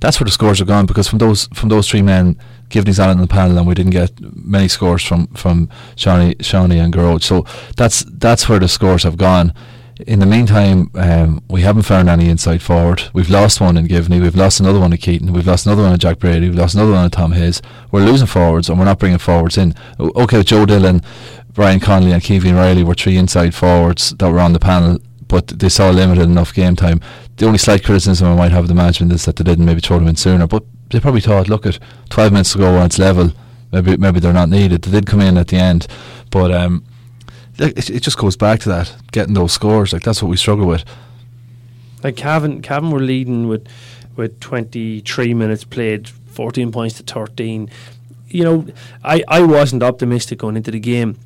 that's 0.00 0.20
where 0.20 0.26
the 0.26 0.30
scores 0.30 0.60
are 0.60 0.66
gone 0.66 0.86
because 0.86 1.08
from 1.08 1.18
those 1.18 1.48
from 1.48 1.68
those 1.68 1.88
three 1.88 2.02
men, 2.02 2.36
Givney's 2.68 3.00
on 3.00 3.10
in 3.10 3.20
the 3.20 3.26
panel, 3.26 3.58
and 3.58 3.66
we 3.66 3.74
didn't 3.74 3.92
get 3.92 4.12
many 4.20 4.68
scores 4.68 5.02
from 5.02 5.26
from 5.28 5.68
Seanie, 5.96 6.36
Seanie 6.36 6.82
and 6.82 6.92
George. 6.92 7.24
So 7.24 7.46
that's 7.76 8.04
that's 8.08 8.48
where 8.48 8.58
the 8.58 8.68
scores 8.68 9.04
have 9.04 9.16
gone. 9.16 9.52
In 10.06 10.18
the 10.18 10.26
meantime, 10.26 10.90
um, 10.94 11.42
we 11.48 11.62
haven't 11.62 11.84
found 11.84 12.10
any 12.10 12.28
inside 12.28 12.60
forward. 12.60 13.04
We've 13.14 13.30
lost 13.30 13.62
one 13.62 13.78
in 13.78 13.88
Givney. 13.88 14.20
We've 14.20 14.36
lost 14.36 14.60
another 14.60 14.78
one 14.78 14.90
to 14.90 14.98
Keaton. 14.98 15.32
We've 15.32 15.46
lost 15.46 15.64
another 15.64 15.82
one 15.82 15.92
to 15.92 15.98
Jack 15.98 16.18
Brady. 16.18 16.48
We've 16.50 16.58
lost 16.58 16.74
another 16.74 16.92
one 16.92 17.08
to 17.08 17.16
Tom 17.16 17.32
Hayes. 17.32 17.62
We're 17.90 18.04
losing 18.04 18.26
forwards 18.26 18.68
and 18.68 18.78
we're 18.78 18.84
not 18.84 18.98
bringing 18.98 19.16
forwards 19.16 19.56
in. 19.56 19.74
Okay, 19.98 20.42
Joe 20.42 20.66
Dillon 20.66 21.00
Brian 21.56 21.80
Connolly 21.80 22.12
and 22.12 22.22
Caoimhín 22.22 22.54
Reilly 22.54 22.84
were 22.84 22.94
three 22.94 23.16
inside 23.16 23.54
forwards 23.54 24.10
that 24.10 24.30
were 24.30 24.40
on 24.40 24.52
the 24.52 24.58
panel, 24.58 24.98
but 25.26 25.46
they 25.48 25.70
saw 25.70 25.88
limited 25.88 26.24
enough 26.24 26.52
game 26.52 26.76
time. 26.76 27.00
The 27.38 27.46
only 27.46 27.56
slight 27.56 27.82
criticism 27.82 28.28
I 28.28 28.36
might 28.36 28.52
have 28.52 28.64
of 28.64 28.68
the 28.68 28.74
management 28.74 29.12
is 29.12 29.24
that 29.24 29.36
they 29.36 29.44
didn't 29.44 29.64
maybe 29.64 29.80
throw 29.80 29.98
them 29.98 30.06
in 30.06 30.16
sooner, 30.16 30.46
but 30.46 30.62
they 30.90 31.00
probably 31.00 31.22
thought, 31.22 31.48
look 31.48 31.64
at 31.64 31.78
12 32.10 32.32
minutes 32.32 32.52
to 32.52 32.58
go 32.58 32.84
it's 32.84 32.98
level, 32.98 33.32
maybe 33.72 33.96
maybe 33.96 34.20
they're 34.20 34.34
not 34.34 34.50
needed. 34.50 34.82
They 34.82 34.90
did 34.90 35.06
come 35.06 35.22
in 35.22 35.38
at 35.38 35.48
the 35.48 35.56
end, 35.56 35.86
but 36.30 36.52
um, 36.52 36.84
it, 37.56 37.88
it 37.88 38.02
just 38.02 38.18
goes 38.18 38.36
back 38.36 38.60
to 38.60 38.68
that 38.68 38.94
getting 39.10 39.32
those 39.32 39.52
scores. 39.52 39.94
Like 39.94 40.02
that's 40.02 40.22
what 40.22 40.28
we 40.28 40.36
struggle 40.36 40.66
with. 40.66 40.84
Like 42.04 42.16
Cavan, 42.16 42.60
Cavan 42.60 42.90
were 42.90 43.00
leading 43.00 43.48
with 43.48 43.66
with 44.14 44.40
23 44.40 45.32
minutes 45.32 45.64
played, 45.64 46.06
14 46.06 46.70
points 46.70 46.98
to 46.98 47.02
13. 47.02 47.70
You 48.28 48.44
know, 48.44 48.66
I, 49.02 49.24
I 49.26 49.40
wasn't 49.40 49.82
optimistic 49.82 50.40
going 50.40 50.58
into 50.58 50.70
the 50.70 50.80
game 50.80 51.16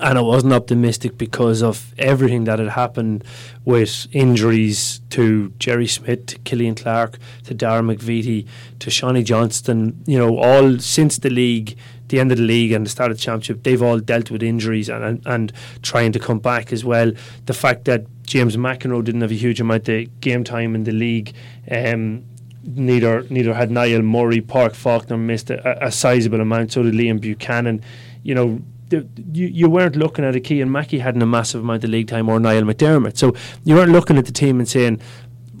and 0.00 0.18
I 0.18 0.20
wasn't 0.22 0.52
optimistic 0.52 1.18
because 1.18 1.62
of 1.62 1.94
everything 1.98 2.44
that 2.44 2.58
had 2.58 2.68
happened 2.68 3.24
with 3.64 4.06
injuries 4.12 5.00
to 5.10 5.52
Jerry 5.58 5.86
Smith, 5.86 6.26
to 6.26 6.38
Killian 6.38 6.74
Clarke, 6.74 7.18
to 7.44 7.54
Dara 7.54 7.82
McVeety, 7.82 8.46
to 8.78 8.90
Seanie 8.90 9.24
Johnston. 9.24 10.02
You 10.06 10.18
know, 10.18 10.38
all 10.38 10.78
since 10.78 11.18
the 11.18 11.30
league, 11.30 11.76
the 12.08 12.20
end 12.20 12.32
of 12.32 12.38
the 12.38 12.44
league 12.44 12.72
and 12.72 12.86
the 12.86 12.90
start 12.90 13.10
of 13.10 13.18
the 13.18 13.22
championship, 13.22 13.62
they've 13.62 13.82
all 13.82 13.98
dealt 13.98 14.30
with 14.30 14.42
injuries 14.42 14.88
and, 14.88 15.04
and, 15.04 15.26
and 15.26 15.52
trying 15.82 16.12
to 16.12 16.18
come 16.18 16.38
back 16.38 16.72
as 16.72 16.84
well. 16.84 17.12
The 17.46 17.54
fact 17.54 17.84
that 17.84 18.06
James 18.22 18.56
McEnroe 18.56 19.04
didn't 19.04 19.20
have 19.20 19.30
a 19.30 19.34
huge 19.34 19.60
amount 19.60 19.88
of 19.88 20.20
game 20.20 20.42
time 20.42 20.74
in 20.74 20.84
the 20.84 20.92
league. 20.92 21.34
Um, 21.70 22.24
neither 22.64 23.24
neither 23.28 23.52
had 23.52 23.70
Niall 23.70 24.02
Murray, 24.02 24.40
Park 24.40 24.74
Faulkner 24.74 25.18
missed 25.18 25.50
a, 25.50 25.86
a 25.86 25.90
sizable 25.90 26.40
amount. 26.40 26.72
So 26.72 26.82
did 26.82 26.94
Liam 26.94 27.20
Buchanan. 27.20 27.82
You 28.22 28.34
know, 28.34 28.62
the, 28.92 29.08
you, 29.32 29.46
you 29.46 29.70
weren't 29.70 29.96
looking 29.96 30.24
at 30.24 30.36
a 30.36 30.40
Cian 30.44 30.70
Mackey 30.70 30.98
hadn't 30.98 31.22
a 31.22 31.26
massive 31.26 31.62
amount 31.62 31.82
of 31.84 31.90
league 31.90 32.08
time 32.08 32.28
or 32.28 32.38
Niall 32.38 32.62
McDermott. 32.62 33.16
So 33.16 33.34
you 33.64 33.74
weren't 33.74 33.92
looking 33.92 34.18
at 34.18 34.26
the 34.26 34.32
team 34.32 34.60
and 34.60 34.68
saying, 34.68 35.00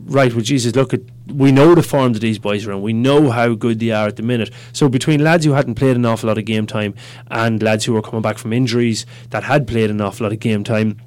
right, 0.04 0.32
well, 0.32 0.42
Jesus, 0.42 0.74
look 0.76 0.92
at 0.92 1.00
we 1.26 1.50
know 1.50 1.74
the 1.74 1.82
form 1.82 2.12
that 2.12 2.20
these 2.20 2.38
boys 2.38 2.66
are 2.66 2.72
in. 2.72 2.82
We 2.82 2.92
know 2.92 3.30
how 3.30 3.54
good 3.54 3.78
they 3.80 3.90
are 3.90 4.08
at 4.08 4.16
the 4.16 4.22
minute. 4.22 4.50
So 4.72 4.88
between 4.88 5.24
lads 5.24 5.44
who 5.44 5.52
hadn't 5.52 5.76
played 5.76 5.96
an 5.96 6.04
awful 6.04 6.28
lot 6.28 6.36
of 6.36 6.44
game 6.44 6.66
time 6.66 6.94
and 7.30 7.62
lads 7.62 7.84
who 7.84 7.94
were 7.94 8.02
coming 8.02 8.22
back 8.22 8.38
from 8.38 8.52
injuries 8.52 9.06
that 9.30 9.44
had 9.44 9.66
played 9.66 9.90
an 9.90 10.00
awful 10.00 10.24
lot 10.24 10.32
of 10.32 10.40
game 10.40 10.62
time, 10.62 10.98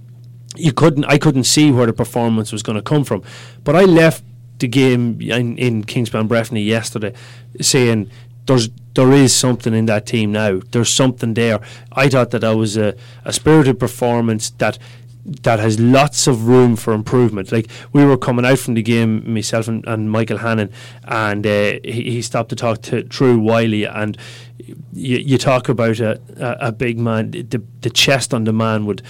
you 0.55 0.74
couldn't. 0.74 1.05
I 1.05 1.17
couldn't 1.17 1.44
see 1.44 1.72
where 1.72 1.86
the 1.86 1.94
performance 1.94 2.51
was 2.51 2.63
going 2.63 2.77
to 2.77 2.82
come 2.82 3.03
from. 3.03 3.22
But 3.63 3.75
I 3.75 3.84
left 3.84 4.24
the 4.60 4.67
game 4.67 5.22
in, 5.22 5.58
in 5.58 5.84
Kingspan 5.84 6.27
Breffni 6.27 6.65
yesterday 6.65 7.13
saying 7.62 8.10
there's 8.46 8.70
there 8.96 9.12
is 9.12 9.36
something 9.36 9.74
in 9.74 9.86
that 9.88 10.06
team 10.06 10.32
now. 10.32 10.62
There's 10.72 10.94
something 10.94 11.34
there. 11.34 11.60
I 11.92 12.08
thought 12.08 12.32
that 12.32 12.40
that 12.40 12.56
was 12.56 12.78
a, 12.78 12.96
a 13.25 13.34
spirited 13.34 13.80
performance 13.80 14.52
that 14.52 14.80
that 15.25 15.60
has 15.60 15.80
lots 15.80 16.28
of 16.28 16.48
room 16.48 16.75
for 16.75 16.94
improvement. 16.94 17.52
Like 17.52 17.68
we 17.92 18.06
were 18.06 18.18
coming 18.18 18.46
out 18.46 18.60
from 18.60 18.75
the 18.75 18.84
game, 18.84 19.34
myself 19.34 19.68
and, 19.68 19.86
and 19.88 20.12
Michael 20.12 20.38
Hannon, 20.38 20.72
and 21.04 21.46
uh, 21.46 21.80
he, 21.84 22.12
he 22.12 22.22
stopped 22.22 22.50
to 22.50 22.56
talk 22.56 22.82
to 22.84 23.04
Drew 23.04 23.40
Wylie, 23.40 23.86
and 23.86 24.18
you, 24.58 25.18
you 25.18 25.38
talk 25.38 25.68
about 25.68 26.00
a, 26.00 26.20
a, 26.38 26.68
a, 26.68 26.72
big 26.72 26.98
man. 26.98 27.32
The, 27.32 27.62
the 27.82 27.90
chest 27.90 28.34
on 28.34 28.46
the 28.46 28.54
man 28.54 28.86
would 28.86 29.02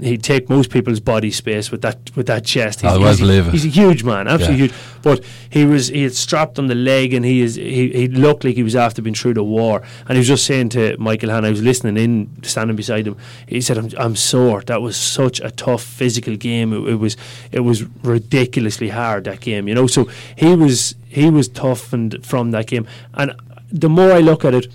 he'd 0.00 0.22
take 0.22 0.48
most 0.48 0.70
people's 0.70 1.00
body 1.00 1.30
space 1.30 1.70
with 1.70 1.82
that 1.82 2.14
with 2.16 2.26
that 2.28 2.44
chest. 2.44 2.82
He's, 2.82 2.92
I 2.92 3.16
believe 3.16 3.48
it. 3.48 3.50
He's 3.50 3.64
a 3.64 3.68
huge 3.68 4.04
man, 4.04 4.28
absolutely 4.28 4.66
yeah. 4.66 4.72
huge. 4.72 5.02
But 5.02 5.24
he 5.50 5.66
was 5.66 5.88
he 5.88 6.04
had 6.04 6.14
strapped 6.14 6.58
on 6.58 6.68
the 6.68 6.74
leg, 6.74 7.12
and 7.12 7.24
he 7.24 7.40
is 7.40 7.56
he, 7.56 7.90
he 7.90 8.08
looked 8.08 8.44
like 8.44 8.54
he 8.54 8.62
was 8.62 8.76
after 8.76 9.02
being 9.02 9.14
through 9.14 9.34
the 9.34 9.44
war. 9.44 9.82
And 10.06 10.12
he 10.12 10.18
was 10.18 10.28
just 10.28 10.46
saying 10.46 10.70
to 10.70 10.96
Michael 10.98 11.30
Han, 11.30 11.44
I 11.44 11.50
was 11.50 11.62
listening 11.62 11.96
in, 11.96 12.42
standing 12.42 12.76
beside 12.76 13.06
him. 13.06 13.16
He 13.48 13.60
said, 13.60 13.76
"I'm, 13.76 13.90
I'm 13.98 14.16
sore. 14.16 14.62
That 14.62 14.80
was 14.80 14.96
such 14.96 15.40
a 15.40 15.50
tough 15.50 15.82
physical 15.82 16.36
game. 16.36 16.72
It, 16.72 16.92
it 16.92 16.96
was 16.96 17.16
it 17.50 17.60
was 17.60 17.82
ridiculously 18.04 18.90
hard 18.90 19.24
that 19.24 19.40
game. 19.40 19.66
You 19.66 19.74
know, 19.74 19.88
so 19.88 20.08
he 20.36 20.54
was 20.54 20.94
he 21.08 21.30
was 21.30 21.48
tough 21.48 21.92
and 21.92 22.24
from 22.24 22.52
that 22.52 22.68
game. 22.68 22.86
And 23.14 23.32
the 23.70 23.88
more 23.88 24.12
I 24.12 24.20
look 24.20 24.44
at 24.44 24.54
it." 24.54 24.68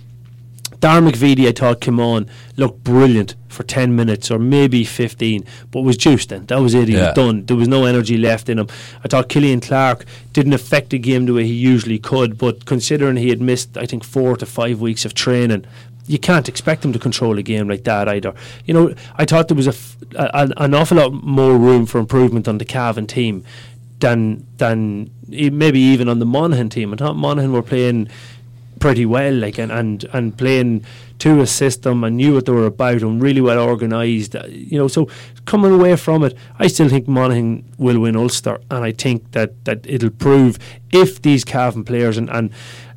Dara 0.79 1.01
McVeety, 1.01 1.47
I 1.47 1.51
thought, 1.51 1.81
came 1.81 1.99
on, 1.99 2.29
looked 2.55 2.83
brilliant 2.83 3.35
for 3.49 3.63
10 3.63 3.95
minutes 3.95 4.31
or 4.31 4.39
maybe 4.39 4.85
15, 4.85 5.43
but 5.71 5.81
was 5.81 5.97
juiced 5.97 6.29
then. 6.29 6.45
That 6.45 6.61
was 6.61 6.73
it. 6.73 6.87
He 6.87 6.93
yeah. 6.93 7.07
was 7.07 7.15
done. 7.15 7.45
There 7.45 7.57
was 7.57 7.67
no 7.67 7.85
energy 7.85 8.17
left 8.17 8.47
in 8.47 8.59
him. 8.59 8.67
I 9.03 9.07
thought 9.07 9.27
Killian 9.27 9.59
Clarke 9.59 10.05
didn't 10.31 10.53
affect 10.53 10.91
the 10.91 10.99
game 10.99 11.25
the 11.25 11.33
way 11.33 11.45
he 11.45 11.53
usually 11.53 11.99
could, 11.99 12.37
but 12.37 12.65
considering 12.65 13.17
he 13.17 13.29
had 13.29 13.41
missed, 13.41 13.77
I 13.77 13.85
think, 13.85 14.03
four 14.03 14.37
to 14.37 14.45
five 14.45 14.79
weeks 14.79 15.03
of 15.03 15.13
training, 15.13 15.65
you 16.07 16.17
can't 16.17 16.47
expect 16.47 16.83
him 16.83 16.93
to 16.93 16.99
control 16.99 17.37
a 17.37 17.43
game 17.43 17.67
like 17.67 17.83
that 17.83 18.07
either. 18.07 18.33
You 18.65 18.73
know, 18.73 18.95
I 19.15 19.25
thought 19.25 19.47
there 19.47 19.57
was 19.57 19.67
a 19.67 19.71
f- 19.71 19.97
a, 20.15 20.51
an 20.57 20.73
awful 20.73 20.97
lot 20.97 21.13
more 21.13 21.55
room 21.55 21.85
for 21.85 21.99
improvement 21.99 22.47
on 22.47 22.57
the 22.57 22.65
Cavan 22.65 23.05
team 23.05 23.43
than 23.99 24.45
than 24.57 25.11
maybe 25.27 25.79
even 25.79 26.09
on 26.09 26.19
the 26.19 26.25
Monaghan 26.25 26.69
team. 26.69 26.93
I 26.93 26.97
thought 26.97 27.15
Monaghan 27.15 27.53
were 27.53 27.61
playing 27.61 28.09
pretty 28.79 29.05
well, 29.05 29.33
like 29.33 29.57
and, 29.57 29.71
and 29.71 30.03
and 30.13 30.37
playing 30.37 30.85
to 31.19 31.41
a 31.41 31.47
system 31.47 32.03
and 32.03 32.17
knew 32.17 32.33
what 32.33 32.45
they 32.45 32.51
were 32.51 32.65
about 32.65 33.01
and 33.01 33.21
really 33.21 33.41
well 33.41 33.59
organised. 33.59 34.35
Uh, 34.35 34.45
you 34.47 34.77
know, 34.77 34.87
so 34.87 35.07
coming 35.45 35.73
away 35.73 35.95
from 35.95 36.23
it, 36.23 36.35
I 36.57 36.67
still 36.67 36.89
think 36.89 37.07
Monaghan 37.07 37.65
will 37.77 37.99
win 37.99 38.15
Ulster, 38.15 38.59
and 38.71 38.83
I 38.83 38.91
think 38.91 39.31
that 39.31 39.65
that 39.65 39.85
it'll 39.85 40.09
prove 40.09 40.57
if 40.91 41.21
these 41.21 41.43
Cavan 41.43 41.83
players 41.83 42.17
and 42.17 42.29
and 42.29 42.51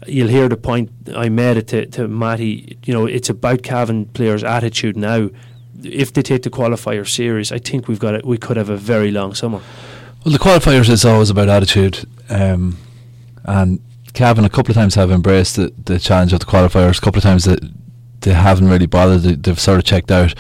you'll 0.07 0.29
hear 0.29 0.49
the 0.49 0.57
point 0.57 0.91
I 1.15 1.29
made 1.29 1.57
it 1.57 1.69
to, 1.69 1.87
to 1.87 2.09
Matty. 2.09 2.79
You 2.85 2.95
know, 2.95 3.07
it's 3.07 3.31
about 3.31 3.63
Cavan 3.63 4.07
players' 4.07 4.45
attitude 4.45 4.97
now. 4.97 5.31
If 5.83 6.13
they 6.13 6.23
take 6.23 6.43
the 6.43 6.51
qualifier 6.51 7.09
series, 7.09 7.51
I 7.51 7.59
think 7.59 7.89
we've 7.89 7.99
got 7.99 8.15
it. 8.15 8.25
We 8.25 8.39
could 8.39 8.57
have 8.57 8.69
a 8.71 8.77
very 8.77 9.11
long 9.11 9.35
summer. 9.35 9.61
Well, 10.25 10.33
the 10.33 10.39
qualifiers 10.39 10.89
is 10.89 11.05
always 11.05 11.31
about 11.31 11.49
attitude, 11.49 12.07
um, 12.31 12.79
and 13.45 13.81
Cavan 14.15 14.45
a 14.45 14.51
couple 14.51 14.73
of 14.73 14.77
times 14.77 14.95
have 14.95 15.11
embraced 15.11 15.57
the, 15.57 15.73
the 15.85 15.99
challenge 15.99 16.33
of 16.33 16.41
the 16.41 16.47
qualifiers. 16.47 16.99
A 16.99 17.01
couple 17.01 17.19
of 17.19 17.23
times 17.23 17.45
that 17.45 17.61
they 18.21 18.33
haven't 18.33 18.69
really 18.69 18.87
bothered. 18.87 19.23
They, 19.23 19.51
have 19.51 19.61
sort 19.61 19.79
of 19.79 19.85
checked 19.85 20.11
out. 20.11 20.35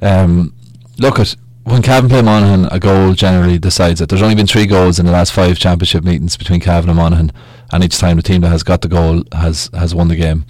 Um, 0.00 0.54
look 0.98 1.18
at 1.18 1.36
when 1.64 1.82
Cavan 1.82 2.08
play 2.10 2.22
Monaghan, 2.22 2.66
a 2.72 2.80
goal 2.80 3.14
generally 3.14 3.58
decides 3.58 4.00
it. 4.00 4.08
There's 4.08 4.22
only 4.22 4.34
been 4.34 4.46
three 4.46 4.66
goals 4.66 4.98
in 4.98 5.06
the 5.06 5.12
last 5.12 5.32
five 5.32 5.58
championship 5.58 6.02
meetings 6.02 6.36
between 6.36 6.60
Cavan 6.60 6.90
and 6.90 6.96
Monaghan, 6.96 7.32
and 7.72 7.84
each 7.84 7.98
time 7.98 8.16
the 8.16 8.22
team 8.22 8.40
that 8.40 8.48
has 8.48 8.62
got 8.62 8.82
the 8.82 8.88
goal 8.88 9.22
has 9.32 9.70
has 9.72 9.94
won 9.94 10.08
the 10.08 10.16
game. 10.16 10.44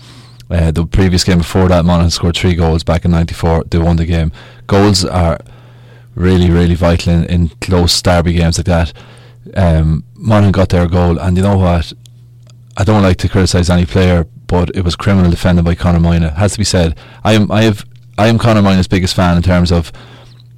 Uh, 0.51 0.71
the 0.71 0.87
previous 0.87 1.25
game 1.25 1.39
before 1.39 1.69
that, 1.69 1.85
Monaghan 1.85 2.11
scored 2.11 2.37
three 2.37 2.55
goals 2.55 2.83
back 2.83 3.05
in 3.05 3.11
'94. 3.11 3.65
They 3.65 3.79
won 3.79 3.97
the 3.97 4.07
game. 4.07 4.33
Goals 4.67 5.05
are 5.05 5.39
really, 6.15 6.51
really 6.51 6.75
vital 6.75 7.13
in, 7.13 7.25
in 7.25 7.49
close 7.61 8.01
derby 8.01 8.35
games 8.35 8.59
like 8.59 8.67
that. 8.67 8.93
Um, 9.55 10.05
Monaghan 10.15 10.53
got 10.53 10.71
their 10.71 10.87
goal, 10.89 11.19
and 11.19 11.37
you 11.37 11.43
know 11.43 11.59
what? 11.59 11.93
I 12.77 12.85
don't 12.85 13.03
like 13.03 13.19
to 13.19 13.29
criticise 13.29 13.69
any 13.71 13.87
player, 13.87 14.25
but 14.47 14.75
it 14.75 14.83
was 14.83 14.97
criminal 14.97 15.31
defending 15.31 15.65
by 15.65 15.75
Conor. 15.75 16.15
It 16.15 16.33
has 16.35 16.53
to 16.53 16.59
be 16.59 16.65
said. 16.65 16.97
I 17.25 17.35
am 17.35 17.51
I 17.51 17.63
have 17.63 17.85
I 18.19 18.29
am 18.29 18.39
Conor 18.39 18.63
Moynagh's 18.63 18.89
biggest 18.89 19.15
fan 19.15 19.37
in 19.37 19.43
terms 19.43 19.71
of 19.71 19.93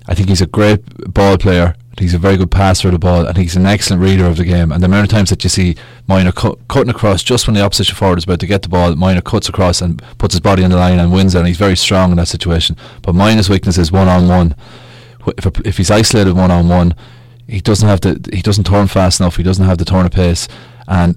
I 0.06 0.14
think 0.14 0.28
he's 0.28 0.42
a 0.42 0.46
great 0.46 1.12
ball 1.12 1.38
player. 1.38 1.74
He's 1.98 2.14
a 2.14 2.18
very 2.18 2.36
good 2.36 2.50
passer 2.50 2.88
of 2.88 2.92
the 2.92 2.98
ball. 2.98 3.22
I 3.22 3.32
think 3.32 3.44
he's 3.44 3.56
an 3.56 3.66
excellent 3.66 4.02
reader 4.02 4.26
of 4.26 4.36
the 4.36 4.44
game. 4.44 4.72
And 4.72 4.82
the 4.82 4.86
amount 4.86 5.04
of 5.04 5.10
times 5.10 5.30
that 5.30 5.44
you 5.44 5.48
see 5.48 5.76
Moynagh 6.08 6.34
cu- 6.34 6.58
cutting 6.68 6.90
across 6.90 7.22
just 7.22 7.46
when 7.46 7.54
the 7.54 7.62
opposition 7.62 7.94
forward 7.94 8.18
is 8.18 8.24
about 8.24 8.40
to 8.40 8.48
get 8.48 8.62
the 8.62 8.68
ball, 8.68 8.92
Moynagh 8.94 9.22
cuts 9.22 9.48
across 9.48 9.80
and 9.80 10.02
puts 10.18 10.34
his 10.34 10.40
body 10.40 10.64
on 10.64 10.70
the 10.70 10.76
line 10.76 10.98
and 10.98 11.12
wins 11.12 11.36
it. 11.36 11.38
And 11.38 11.46
he's 11.46 11.56
very 11.56 11.76
strong 11.76 12.10
in 12.10 12.16
that 12.16 12.26
situation. 12.26 12.76
But 13.02 13.14
Moynagh's 13.14 13.48
weakness 13.48 13.78
is 13.78 13.92
one 13.92 14.08
on 14.08 14.28
one. 14.28 14.56
If 15.38 15.46
if 15.64 15.76
he's 15.76 15.90
isolated 15.90 16.34
one 16.34 16.50
on 16.50 16.68
one, 16.68 16.94
he 17.46 17.60
doesn't 17.60 17.88
have 17.88 18.00
the 18.00 18.28
he 18.32 18.42
doesn't 18.42 18.64
turn 18.64 18.88
fast 18.88 19.20
enough. 19.20 19.36
He 19.36 19.42
doesn't 19.44 19.64
have 19.64 19.78
the 19.78 19.84
turn 19.84 20.04
of 20.04 20.12
pace. 20.12 20.48
And 20.88 21.16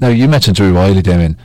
now 0.00 0.08
you 0.08 0.28
mentioned 0.28 0.56
Drew 0.56 0.74
Wylie, 0.74 1.02
Damien. 1.02 1.36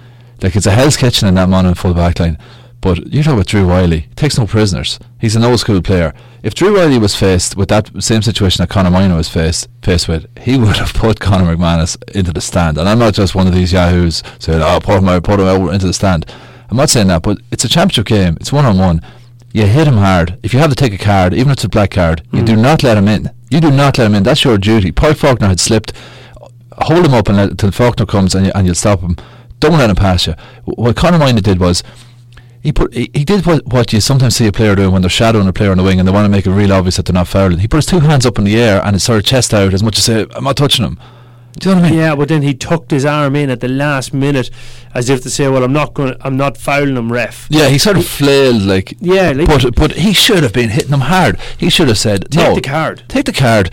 Like 0.42 0.56
it's 0.56 0.66
a 0.66 0.72
Hell's 0.72 0.98
Kitchen 0.98 1.28
in 1.28 1.36
that 1.36 1.50
man 1.50 1.66
in 1.66 1.74
full 1.76 1.94
back 1.94 2.20
line. 2.20 2.38
But 2.82 3.12
you 3.12 3.24
talk 3.24 3.34
about 3.34 3.48
Drew 3.48 3.68
Wylie. 3.68 4.02
he 4.02 4.16
takes 4.16 4.38
no 4.38 4.48
prisoners. 4.48 5.00
He's 5.20 5.36
an 5.36 5.44
old 5.44 5.60
school 5.60 5.82
player. 5.82 6.14
If 6.44 6.56
Drew 6.56 6.76
Wylie 6.76 6.98
was 6.98 7.14
faced 7.14 7.58
with 7.58 7.68
that 7.70 7.92
same 8.02 8.22
situation 8.22 8.64
that 8.64 8.70
Conor 8.70 8.90
Moynagh 8.90 9.18
was 9.18 9.28
faced 9.28 9.68
faced 9.82 10.08
with, 10.08 10.28
he 10.40 10.58
would 10.60 10.78
have 10.78 10.94
put 10.94 11.20
Conor 11.20 11.56
McManus 11.56 11.98
into 12.16 12.32
the 12.32 12.42
stand. 12.42 12.78
And 12.78 12.88
I'm 12.88 13.00
not 13.00 13.14
just 13.14 13.36
one 13.36 13.48
of 13.48 13.54
these 13.54 13.74
yahoos 13.74 14.24
saying, 14.40 14.62
"Oh, 14.62 14.80
put 14.82 15.00
him 15.00 15.10
out, 15.10 15.24
put 15.24 15.40
him 15.40 15.48
out 15.48 15.74
into 15.74 15.88
the 15.88 15.94
stand." 15.94 16.26
I'm 16.70 16.78
not 16.78 16.90
saying 16.90 17.08
that, 17.08 17.24
but 17.24 17.40
it's 17.52 17.66
a 17.66 17.70
championship 17.70 18.06
game. 18.06 18.38
It's 18.40 18.54
one 18.54 18.66
on 18.66 18.78
one. 18.78 19.02
You 19.52 19.66
hit 19.66 19.88
him 19.88 19.98
hard. 19.98 20.38
If 20.44 20.54
you 20.54 20.60
have 20.60 20.70
to 20.70 20.76
take 20.76 20.94
a 20.94 21.04
card, 21.04 21.34
even 21.34 21.48
if 21.48 21.54
it's 21.54 21.64
a 21.64 21.70
black 21.70 21.92
card, 21.92 22.24
mm. 22.32 22.40
you 22.40 22.46
do 22.46 22.56
not 22.56 22.84
let 22.84 22.98
him 22.98 23.08
in. 23.08 23.32
You 23.50 23.60
do 23.60 23.72
not 23.72 23.98
let 23.98 24.06
him 24.06 24.16
in. 24.16 24.24
That's 24.24 24.44
your 24.44 24.60
duty. 24.60 24.92
Paul 24.92 25.16
Faulkner 25.16 25.48
had 25.48 25.60
slipped 25.60 25.94
hold 26.82 27.06
him 27.06 27.14
up 27.14 27.30
until 27.30 27.72
Faulkner 27.72 28.06
comes 28.06 28.36
and, 28.36 28.48
you, 28.48 28.52
and 28.56 28.66
you'll 28.66 28.76
stop 28.76 29.02
him. 29.02 29.16
Don't 29.60 29.74
let 29.74 29.90
him 29.90 29.96
pass 29.96 30.28
you. 30.28 30.36
What 30.66 30.96
Conor 30.96 31.18
Moynagh 31.18 31.44
did 31.44 31.60
was 31.60 31.84
he 32.62 32.72
put 32.72 32.94
he, 32.94 33.10
he 33.14 33.26
did 33.26 33.46
what, 33.46 33.66
what 33.68 33.92
you 33.94 34.02
sometimes 34.02 34.36
see 34.36 34.48
a 34.48 34.52
player 34.52 34.76
doing 34.76 34.92
when 34.92 35.02
they're 35.02 35.10
shadowing 35.10 35.48
a 35.48 35.54
player 35.54 35.72
on 35.72 35.78
the 35.78 35.84
wing 35.84 36.00
and 36.00 36.08
they 36.08 36.12
want 36.12 36.26
to 36.26 36.30
make 36.30 36.46
it 36.46 36.52
real 36.52 36.74
obvious 36.74 36.98
that 36.98 37.06
they're 37.06 37.14
not 37.14 37.28
fouling. 37.28 37.60
He 37.60 37.68
put 37.68 37.78
his 37.78 37.86
two 37.86 38.00
hands 38.00 38.26
up 38.26 38.38
in 38.38 38.46
the 38.46 38.60
air 38.60 38.82
and 38.84 38.96
his 38.96 39.04
sort 39.04 39.20
of 39.20 39.26
chest 39.26 39.54
out 39.54 39.74
as 39.74 39.84
much 39.84 39.98
as 39.98 40.06
say, 40.06 40.26
I'm 40.34 40.44
not 40.44 40.58
touching 40.58 40.86
him. 40.86 41.00
Do 41.58 41.70
you 41.70 41.76
know 41.76 41.82
what 41.82 41.88
I 41.88 41.92
mean? 41.92 42.00
Yeah, 42.00 42.16
but 42.16 42.30
then 42.30 42.42
he 42.42 42.54
tucked 42.54 42.92
his 42.92 43.06
arm 43.06 43.36
in 43.36 43.50
at 43.50 43.60
the 43.60 43.68
last 43.68 44.14
minute, 44.14 44.50
as 44.94 45.10
if 45.10 45.24
to 45.24 45.30
say, 45.30 45.50
"Well, 45.50 45.64
I'm 45.64 45.74
not 45.74 45.94
going, 45.94 46.16
I'm 46.22 46.38
not 46.38 46.58
fouling 46.58 46.96
him, 46.96 47.12
ref." 47.12 47.48
Yeah, 47.50 47.68
he 47.68 47.78
sort 47.78 47.98
of 47.98 48.06
flailed 48.06 48.62
like. 48.62 48.94
Yeah, 49.00 49.32
like 49.32 49.48
but 49.48 49.76
but 49.76 49.92
he 49.94 50.14
should 50.14 50.44
have 50.44 50.54
been 50.54 50.70
hitting 50.70 50.94
him 50.94 51.02
hard. 51.02 51.38
He 51.58 51.70
should 51.70 51.88
have 51.90 51.98
said, 51.98 52.32
"Take 52.32 52.48
no, 52.48 52.56
the 52.56 52.62
card. 52.62 53.04
Take 53.10 53.26
the 53.26 53.34
card 53.34 53.72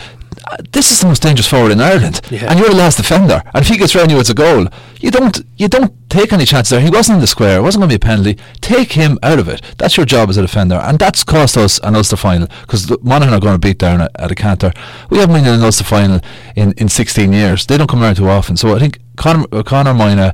this 0.73 0.93
is 0.93 1.00
the 1.00 1.09
most 1.09 1.23
dangerous 1.23 1.49
forward 1.49 1.73
in 1.73 1.81
Ireland, 1.81 2.21
yeah. 2.31 2.50
and 2.50 2.59
you're 2.59 2.69
the 2.69 2.76
last 2.76 2.97
defender. 2.97 3.43
And 3.53 3.65
if 3.65 3.69
he 3.69 3.76
gets 3.76 3.95
round 3.95 4.11
you, 4.11 4.21
it's 4.21 4.31
a 4.31 4.35
goal. 4.35 4.67
You 5.00 5.11
don't, 5.11 5.41
you 5.57 5.69
don't 5.69 5.93
take 6.09 6.33
any 6.33 6.45
chances 6.45 6.71
there. 6.71 6.81
He 6.81 6.91
wasn't 6.91 7.17
in 7.17 7.21
the 7.21 7.26
square. 7.26 7.59
It 7.59 7.62
wasn't 7.62 7.83
going 7.83 7.91
to 7.91 7.99
be 7.99 8.05
a 8.05 8.07
penalty. 8.07 8.38
Take 8.61 8.93
him 8.93 9.19
out 9.23 9.38
of 9.38 9.49
it. 9.49 9.61
That's 9.79 9.97
your 9.97 10.07
job 10.07 10.29
as 10.31 10.37
a 10.37 10.43
defender, 10.43 10.76
and 10.76 10.99
that's 10.99 11.25
cost 11.25 11.57
us 11.57 11.81
an 11.83 11.97
Ulster 11.97 12.17
final 12.17 12.49
because 12.62 12.88
Monaghan 13.03 13.35
are 13.35 13.41
going 13.41 13.55
to 13.55 13.59
beat 13.59 13.79
down 13.79 14.00
at, 14.00 14.12
at 14.19 14.31
a 14.31 14.35
canter. 14.35 14.73
We 15.11 15.19
haven't 15.19 15.35
been 15.35 15.47
in 15.47 15.55
an 15.55 15.62
Ulster 15.62 15.85
final 15.85 16.21
in, 16.55 16.73
in 16.76 16.88
16 16.88 17.33
years. 17.33 17.67
They 17.67 17.76
don't 17.76 17.91
come 17.91 18.03
around 18.03 18.17
too 18.17 18.29
often. 18.29 18.57
So 18.57 18.75
I 18.75 18.79
think 18.79 19.00
Conor, 19.17 19.47
uh, 19.53 19.62
Conor. 19.62 20.33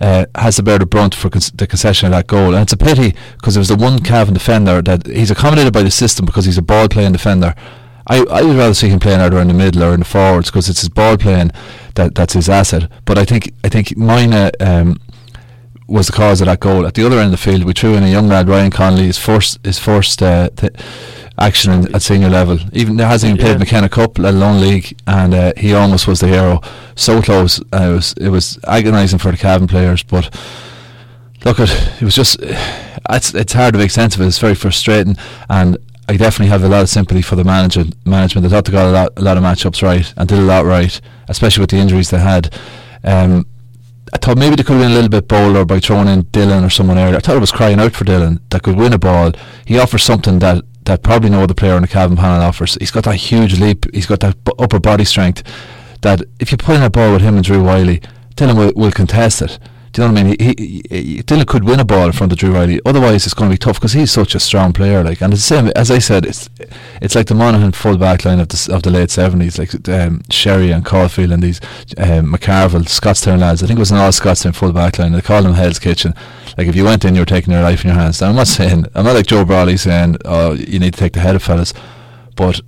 Uh, 0.00 0.24
has 0.36 0.54
to 0.54 0.62
bear 0.62 0.78
the 0.78 0.86
brunt 0.86 1.12
for 1.12 1.28
the 1.28 1.66
concession 1.68 2.06
of 2.06 2.12
that 2.12 2.28
goal, 2.28 2.54
and 2.54 2.62
it's 2.62 2.72
a 2.72 2.76
pity 2.76 3.16
because 3.32 3.56
it 3.56 3.58
was 3.58 3.66
the 3.66 3.74
one 3.74 3.98
Cavan 3.98 4.32
defender 4.32 4.80
that 4.80 5.04
he's 5.08 5.32
accommodated 5.32 5.72
by 5.72 5.82
the 5.82 5.90
system 5.90 6.24
because 6.24 6.44
he's 6.44 6.56
a 6.56 6.62
ball 6.62 6.88
playing 6.88 7.10
defender, 7.10 7.52
I, 8.08 8.24
I 8.30 8.42
would 8.42 8.56
rather 8.56 8.74
see 8.74 8.88
him 8.88 9.00
playing 9.00 9.20
either 9.20 9.38
in 9.38 9.48
the 9.48 9.54
middle 9.54 9.84
or 9.84 9.92
in 9.92 10.00
the 10.00 10.06
forwards 10.06 10.50
because 10.50 10.68
it's 10.68 10.80
his 10.80 10.88
ball 10.88 11.16
playing 11.16 11.50
that 11.94 12.14
that's 12.14 12.32
his 12.32 12.48
asset. 12.48 12.90
But 13.04 13.18
I 13.18 13.24
think 13.24 13.52
I 13.64 13.68
think 13.68 13.88
Moynagh 13.88 14.52
um, 14.60 14.98
was 15.86 16.06
the 16.06 16.12
cause 16.12 16.40
of 16.40 16.46
that 16.46 16.60
goal. 16.60 16.86
At 16.86 16.94
the 16.94 17.04
other 17.04 17.18
end 17.18 17.26
of 17.26 17.30
the 17.32 17.36
field, 17.36 17.64
we 17.64 17.72
threw 17.72 17.94
in 17.94 18.02
a 18.02 18.08
young 18.08 18.28
lad, 18.28 18.48
Ryan 18.48 18.70
Connolly, 18.70 19.06
his 19.06 19.18
first 19.18 19.58
his 19.64 19.78
first 19.78 20.22
uh, 20.22 20.48
th- 20.56 20.72
action 21.38 21.72
in, 21.72 21.94
at 21.94 22.02
senior 22.02 22.30
level. 22.30 22.58
Even 22.72 22.96
there 22.96 23.08
hasn't 23.08 23.34
even 23.34 23.44
played. 23.44 23.58
McKenna 23.58 23.88
Cup, 23.88 24.18
let 24.18 24.34
alone 24.34 24.60
league, 24.60 24.98
and 25.06 25.34
uh, 25.34 25.52
he 25.56 25.74
almost 25.74 26.06
was 26.06 26.20
the 26.20 26.28
hero. 26.28 26.60
So 26.94 27.20
close. 27.20 27.60
Uh, 27.72 27.90
it 27.90 27.94
was 27.94 28.12
it 28.14 28.28
was 28.28 28.58
agonising 28.64 29.18
for 29.18 29.30
the 29.30 29.38
Cavan 29.38 29.68
players, 29.68 30.02
but. 30.02 30.34
Look, 31.44 31.60
at 31.60 31.70
it 31.70 32.04
was 32.04 32.16
just 32.16 32.40
it's 32.42 33.32
it's 33.32 33.52
hard 33.52 33.74
to 33.74 33.78
make 33.78 33.92
sense 33.92 34.16
of 34.16 34.22
it. 34.22 34.26
It's 34.26 34.40
very 34.40 34.56
frustrating, 34.56 35.16
and 35.48 35.78
I 36.08 36.16
definitely 36.16 36.48
have 36.48 36.64
a 36.64 36.68
lot 36.68 36.80
of 36.80 36.88
sympathy 36.88 37.20
for 37.20 37.36
the 37.36 37.44
management. 37.44 37.94
Management, 38.06 38.46
I 38.46 38.50
thought 38.50 38.64
they 38.64 38.72
got 38.72 38.88
a 38.88 38.92
lot, 38.92 39.12
a 39.16 39.20
lot 39.20 39.36
of 39.36 39.42
matchups 39.42 39.82
right 39.82 40.12
and 40.16 40.26
did 40.26 40.38
a 40.38 40.42
lot 40.42 40.64
right, 40.64 40.98
especially 41.28 41.60
with 41.60 41.70
the 41.70 41.76
injuries 41.76 42.08
they 42.08 42.18
had. 42.18 42.54
Um, 43.04 43.46
I 44.12 44.16
thought 44.16 44.38
maybe 44.38 44.56
they 44.56 44.62
could 44.62 44.76
have 44.76 44.82
been 44.82 44.92
a 44.92 44.94
little 44.94 45.10
bit 45.10 45.28
bolder 45.28 45.66
by 45.66 45.80
throwing 45.80 46.08
in 46.08 46.22
Dylan 46.24 46.66
or 46.66 46.70
someone 46.70 46.96
earlier. 46.96 47.16
I 47.16 47.20
thought 47.20 47.36
it 47.36 47.40
was 47.40 47.52
crying 47.52 47.78
out 47.78 47.92
for 47.92 48.04
Dylan 48.04 48.40
that 48.48 48.62
could 48.62 48.76
win 48.76 48.94
a 48.94 48.98
ball. 48.98 49.32
He 49.66 49.78
offers 49.78 50.02
something 50.02 50.38
that, 50.38 50.64
that 50.84 51.02
probably 51.02 51.28
no 51.28 51.42
other 51.42 51.52
player 51.52 51.74
on 51.74 51.82
the 51.82 51.88
Cavan 51.88 52.16
panel 52.16 52.42
offers. 52.42 52.76
He's 52.80 52.90
got 52.90 53.04
that 53.04 53.16
huge 53.16 53.60
leap. 53.60 53.84
He's 53.92 54.06
got 54.06 54.20
that 54.20 54.42
b- 54.44 54.52
upper 54.58 54.80
body 54.80 55.04
strength 55.04 55.42
that 56.00 56.22
if 56.40 56.50
you 56.50 56.56
put 56.56 56.76
in 56.76 56.82
a 56.82 56.88
ball 56.88 57.12
with 57.12 57.20
him 57.20 57.36
and 57.36 57.44
Drew 57.44 57.62
Wylie, 57.62 58.00
Dylan 58.34 58.56
will, 58.56 58.72
will 58.74 58.92
contest 58.92 59.42
it. 59.42 59.58
Do 59.92 60.02
you 60.02 60.08
know 60.08 60.14
what 60.14 60.20
I 60.20 60.24
mean? 60.24 60.36
He, 60.38 60.54
he, 60.58 60.82
he, 60.90 61.22
Dylan 61.22 61.46
could 61.46 61.64
win 61.64 61.80
a 61.80 61.84
ball 61.84 62.06
in 62.06 62.12
front 62.12 62.32
of 62.32 62.38
Drew 62.38 62.52
Riley. 62.52 62.80
Otherwise, 62.84 63.24
it's 63.24 63.34
going 63.34 63.50
to 63.50 63.54
be 63.54 63.58
tough 63.58 63.76
because 63.76 63.92
he's 63.92 64.10
such 64.10 64.34
a 64.34 64.40
strong 64.40 64.72
player. 64.72 65.02
Like, 65.02 65.22
and 65.22 65.32
it's 65.32 65.48
the 65.48 65.54
same 65.56 65.68
as 65.74 65.90
I 65.90 65.98
said. 65.98 66.26
It's 66.26 66.48
it's 67.00 67.14
like 67.14 67.26
the 67.26 67.34
Monaghan 67.34 67.72
full 67.72 67.96
back 67.96 68.24
line 68.24 68.40
of 68.40 68.48
the 68.48 68.70
of 68.74 68.82
the 68.82 68.90
late 68.90 69.10
seventies, 69.10 69.58
like 69.58 69.88
um, 69.88 70.22
Sherry 70.30 70.70
and 70.70 70.84
Caulfield 70.84 71.32
and 71.32 71.42
these 71.42 71.60
um, 71.96 72.32
McCarville, 72.32 72.88
Scotstown 72.88 73.40
lads. 73.40 73.62
I 73.62 73.66
think 73.66 73.78
it 73.78 73.80
was 73.80 73.90
an 73.90 73.98
all 73.98 74.12
Scotstown 74.12 74.52
full 74.52 74.72
back 74.72 74.98
line. 74.98 75.12
They 75.12 75.22
called 75.22 75.46
them 75.46 75.54
Hell's 75.54 75.78
Kitchen. 75.78 76.14
Like 76.56 76.66
if 76.66 76.76
you 76.76 76.84
went 76.84 77.04
in, 77.04 77.14
you 77.14 77.22
were 77.22 77.26
taking 77.26 77.52
your 77.52 77.62
life 77.62 77.82
in 77.84 77.88
your 77.88 77.98
hands. 77.98 78.20
Now, 78.20 78.28
I'm 78.28 78.36
not 78.36 78.46
saying 78.48 78.86
I'm 78.94 79.04
not 79.04 79.14
like 79.14 79.26
Joe 79.26 79.44
Brolly 79.44 79.78
saying, 79.78 80.18
"Oh, 80.24 80.52
you 80.52 80.78
need 80.78 80.94
to 80.94 81.00
take 81.00 81.14
the 81.14 81.20
head 81.20 81.34
of 81.34 81.42
fellas," 81.42 81.72
but 82.36 82.60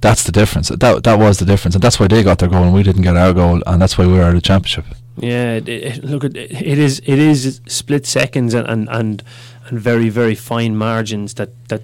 that's 0.00 0.24
the 0.24 0.32
difference. 0.32 0.68
That 0.68 1.02
that 1.02 1.18
was 1.18 1.38
the 1.38 1.46
difference, 1.46 1.74
and 1.74 1.82
that's 1.82 1.98
why 1.98 2.08
they 2.08 2.22
got 2.22 2.38
their 2.38 2.48
goal 2.48 2.62
and 2.62 2.74
we 2.74 2.82
didn't 2.82 3.02
get 3.02 3.16
our 3.16 3.32
goal, 3.32 3.62
and 3.66 3.80
that's 3.80 3.98
why 3.98 4.06
we 4.06 4.12
were 4.12 4.22
out 4.22 4.28
of 4.28 4.34
the 4.34 4.40
championship. 4.40 4.84
Yeah, 5.16 5.54
it, 5.54 5.68
it, 5.68 6.04
look, 6.04 6.24
it, 6.24 6.36
it 6.36 6.78
is 6.78 7.00
it 7.00 7.18
is 7.18 7.60
split 7.66 8.06
seconds 8.06 8.54
and, 8.54 8.68
and, 8.68 8.88
and 8.90 9.22
and 9.68 9.80
very 9.80 10.08
very 10.08 10.34
fine 10.34 10.76
margins 10.76 11.34
that 11.34 11.50
that 11.68 11.82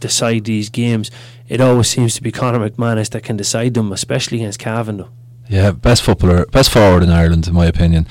decide 0.00 0.44
these 0.44 0.68
games. 0.70 1.10
It 1.48 1.60
always 1.60 1.88
seems 1.88 2.14
to 2.16 2.22
be 2.22 2.32
Conor 2.32 2.68
McManus 2.68 3.10
that 3.10 3.22
can 3.22 3.36
decide 3.36 3.74
them, 3.74 3.92
especially 3.92 4.38
against 4.38 4.58
Cavan. 4.58 4.96
Though. 4.96 5.08
Yeah, 5.48 5.70
best 5.70 6.02
footballer, 6.02 6.46
best 6.46 6.70
forward 6.70 7.02
in 7.02 7.10
Ireland, 7.10 7.46
in 7.46 7.54
my 7.54 7.66
opinion. 7.66 8.06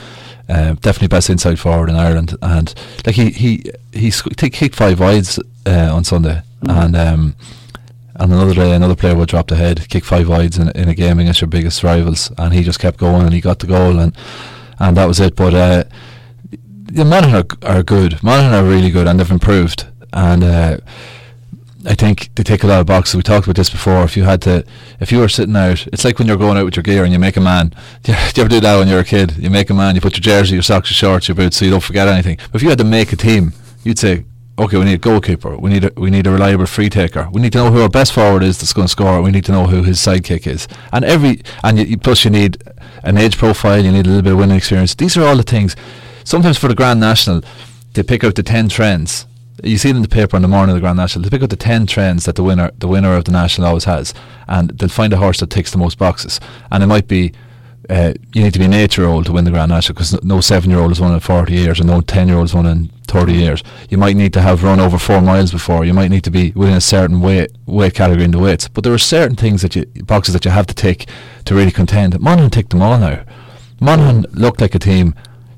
Uh, 0.47 0.73
definitely 0.73 1.07
best 1.07 1.29
inside 1.29 1.59
forward 1.59 1.89
in 1.89 1.95
Ireland, 1.95 2.37
and 2.41 2.73
like 3.05 3.15
he 3.15 3.31
he 3.31 3.63
he 3.93 4.11
kicked 4.11 4.75
five 4.75 4.99
wides 4.99 5.39
uh, 5.65 5.89
on 5.91 6.03
Sunday, 6.03 6.43
mm. 6.61 6.83
and 6.83 6.95
um, 6.95 7.35
and 8.15 8.31
another 8.31 8.53
day 8.53 8.71
another 8.73 8.95
player 8.95 9.15
would 9.15 9.29
drop 9.29 9.47
the 9.47 9.55
head, 9.55 9.87
kick 9.89 10.05
five 10.05 10.27
wides 10.27 10.57
in, 10.57 10.69
in 10.69 10.89
a 10.89 10.95
game 10.95 11.19
against 11.19 11.41
your 11.41 11.49
biggest 11.49 11.83
rivals, 11.83 12.31
and 12.37 12.53
he 12.53 12.63
just 12.63 12.79
kept 12.79 12.97
going 12.97 13.23
and 13.23 13.33
he 13.33 13.41
got 13.41 13.59
the 13.59 13.67
goal 13.67 13.99
and 13.99 14.15
and 14.79 14.97
that 14.97 15.05
was 15.05 15.19
it. 15.19 15.35
But 15.35 15.53
uh, 15.53 15.83
the 16.51 17.05
Monaghan 17.05 17.45
are, 17.63 17.77
are 17.77 17.83
good. 17.83 18.21
Monaghan 18.23 18.53
are 18.53 18.67
really 18.67 18.91
good 18.91 19.07
and 19.07 19.19
they've 19.19 19.31
improved 19.31 19.87
and. 20.13 20.43
Uh, 20.43 20.77
I 21.87 21.93
think 21.93 22.33
they 22.35 22.43
take 22.43 22.63
a 22.63 22.67
lot 22.67 22.79
of 22.79 22.87
boxes. 22.87 23.15
We 23.15 23.21
talked 23.21 23.45
about 23.45 23.57
this 23.57 23.69
before. 23.69 24.03
If 24.03 24.17
you 24.17 24.23
had 24.23 24.41
to, 24.43 24.65
if 24.99 25.11
you 25.11 25.19
were 25.19 25.29
sitting 25.29 25.55
out, 25.55 25.85
it's 25.87 26.03
like 26.03 26.17
when 26.17 26.27
you're 26.27 26.37
going 26.37 26.57
out 26.57 26.65
with 26.65 26.75
your 26.75 26.83
gear 26.83 27.03
and 27.03 27.13
you 27.13 27.19
make 27.19 27.37
a 27.37 27.41
man. 27.41 27.75
Do 28.03 28.11
you, 28.11 28.17
do 28.17 28.41
you 28.41 28.45
ever 28.45 28.49
do 28.49 28.59
that 28.59 28.77
when 28.77 28.87
you're 28.87 28.99
a 28.99 29.05
kid? 29.05 29.37
You 29.37 29.49
make 29.49 29.69
a 29.69 29.73
man. 29.73 29.95
You 29.95 30.01
put 30.01 30.13
your 30.13 30.21
jersey, 30.21 30.55
your 30.55 30.63
socks, 30.63 30.89
your 30.89 30.95
shorts, 30.95 31.27
your 31.27 31.35
boots, 31.35 31.57
so 31.57 31.65
you 31.65 31.71
don't 31.71 31.83
forget 31.83 32.07
anything. 32.07 32.37
But 32.51 32.55
if 32.55 32.63
you 32.63 32.69
had 32.69 32.79
to 32.79 32.83
make 32.83 33.13
a 33.13 33.15
team, 33.15 33.53
you'd 33.83 33.99
say, 33.99 34.25
okay, 34.57 34.77
we 34.77 34.85
need 34.85 34.93
a 34.93 34.97
goalkeeper. 34.97 35.57
We 35.57 35.69
need 35.69 35.85
a, 35.85 35.91
we 35.97 36.09
need 36.09 36.27
a 36.27 36.31
reliable 36.31 36.65
free 36.65 36.89
taker. 36.89 37.27
We 37.31 37.41
need 37.41 37.51
to 37.53 37.59
know 37.59 37.71
who 37.71 37.81
our 37.81 37.89
best 37.89 38.13
forward 38.13 38.43
is 38.43 38.57
that's 38.57 38.73
going 38.73 38.87
to 38.87 38.91
score. 38.91 39.21
We 39.21 39.31
need 39.31 39.45
to 39.45 39.51
know 39.51 39.67
who 39.67 39.83
his 39.83 39.99
sidekick 39.99 40.47
is. 40.47 40.67
And 40.91 41.03
every 41.05 41.41
and 41.63 41.77
you, 41.77 41.97
plus 41.97 42.23
you 42.23 42.31
need 42.31 42.63
an 43.03 43.17
age 43.17 43.37
profile. 43.37 43.83
You 43.83 43.91
need 43.91 44.05
a 44.05 44.09
little 44.09 44.23
bit 44.23 44.33
of 44.33 44.39
winning 44.39 44.57
experience. 44.57 44.95
These 44.95 45.17
are 45.17 45.23
all 45.23 45.35
the 45.35 45.43
things. 45.43 45.75
Sometimes 46.23 46.57
for 46.57 46.67
the 46.67 46.75
Grand 46.75 46.99
National, 46.99 47.41
they 47.93 48.03
pick 48.03 48.23
out 48.23 48.35
the 48.35 48.43
ten 48.43 48.69
trends. 48.69 49.27
You 49.63 49.77
see 49.77 49.89
it 49.89 49.95
in 49.95 50.01
the 50.01 50.07
paper 50.07 50.35
in 50.35 50.41
the 50.41 50.47
morning 50.49 50.75
of 50.75 50.75
the 50.75 50.81
Grand 50.81 50.97
National. 50.97 51.23
They 51.23 51.29
pick 51.29 51.43
out 51.43 51.49
the 51.49 51.55
ten 51.55 51.85
trends 51.85 52.25
that 52.25 52.35
the 52.35 52.43
winner 52.43 52.71
the 52.77 52.87
winner 52.87 53.15
of 53.15 53.25
the 53.25 53.31
national 53.31 53.67
always 53.67 53.85
has, 53.85 54.13
and 54.47 54.69
they'll 54.71 54.89
find 54.89 55.13
a 55.13 55.17
horse 55.17 55.39
that 55.39 55.49
ticks 55.49 55.71
the 55.71 55.77
most 55.77 55.97
boxes. 55.97 56.39
And 56.71 56.83
it 56.83 56.87
might 56.87 57.07
be 57.07 57.33
uh, 57.89 58.13
you 58.33 58.43
need 58.43 58.53
to 58.53 58.59
be 58.59 58.65
an 58.65 58.73
eight 58.73 58.97
year 58.97 59.07
old 59.07 59.25
to 59.25 59.33
win 59.33 59.45
the 59.45 59.51
Grand 59.51 59.69
National 59.69 59.93
because 59.93 60.23
no 60.23 60.41
seven 60.41 60.69
year 60.69 60.79
old 60.79 60.91
has 60.91 60.99
won 60.99 61.13
in 61.13 61.19
40 61.19 61.53
years 61.53 61.79
and 61.79 61.89
no 61.89 62.01
10 62.01 62.27
year 62.27 62.37
old 62.37 62.45
has 62.45 62.53
won 62.53 62.65
in 62.65 62.89
30 63.07 63.33
years. 63.33 63.63
You 63.89 63.97
might 63.97 64.15
need 64.15 64.33
to 64.33 64.41
have 64.41 64.63
run 64.63 64.79
over 64.79 64.97
four 64.97 65.21
miles 65.21 65.51
before. 65.51 65.85
You 65.85 65.93
might 65.93 66.09
need 66.09 66.23
to 66.23 66.31
be 66.31 66.51
within 66.51 66.75
a 66.75 66.81
certain 66.81 67.21
weight, 67.21 67.51
weight 67.65 67.93
category 67.93 68.25
in 68.25 68.31
the 68.31 68.39
weights. 68.39 68.67
But 68.67 68.83
there 68.83 68.93
are 68.93 68.97
certain 68.97 69.35
things 69.35 69.61
that 69.61 69.75
you, 69.75 69.85
boxes 70.03 70.33
that 70.33 70.45
you 70.45 70.51
have 70.51 70.67
to 70.67 70.75
tick 70.75 71.07
to 71.45 71.55
really 71.55 71.71
contend. 71.71 72.19
Monaghan 72.19 72.49
ticked 72.49 72.71
them 72.71 72.81
all 72.81 72.97
now. 72.97 73.23
Monaghan 73.79 74.25
looked 74.31 74.61
like 74.61 74.75
a 74.75 74.79
team 74.79 75.13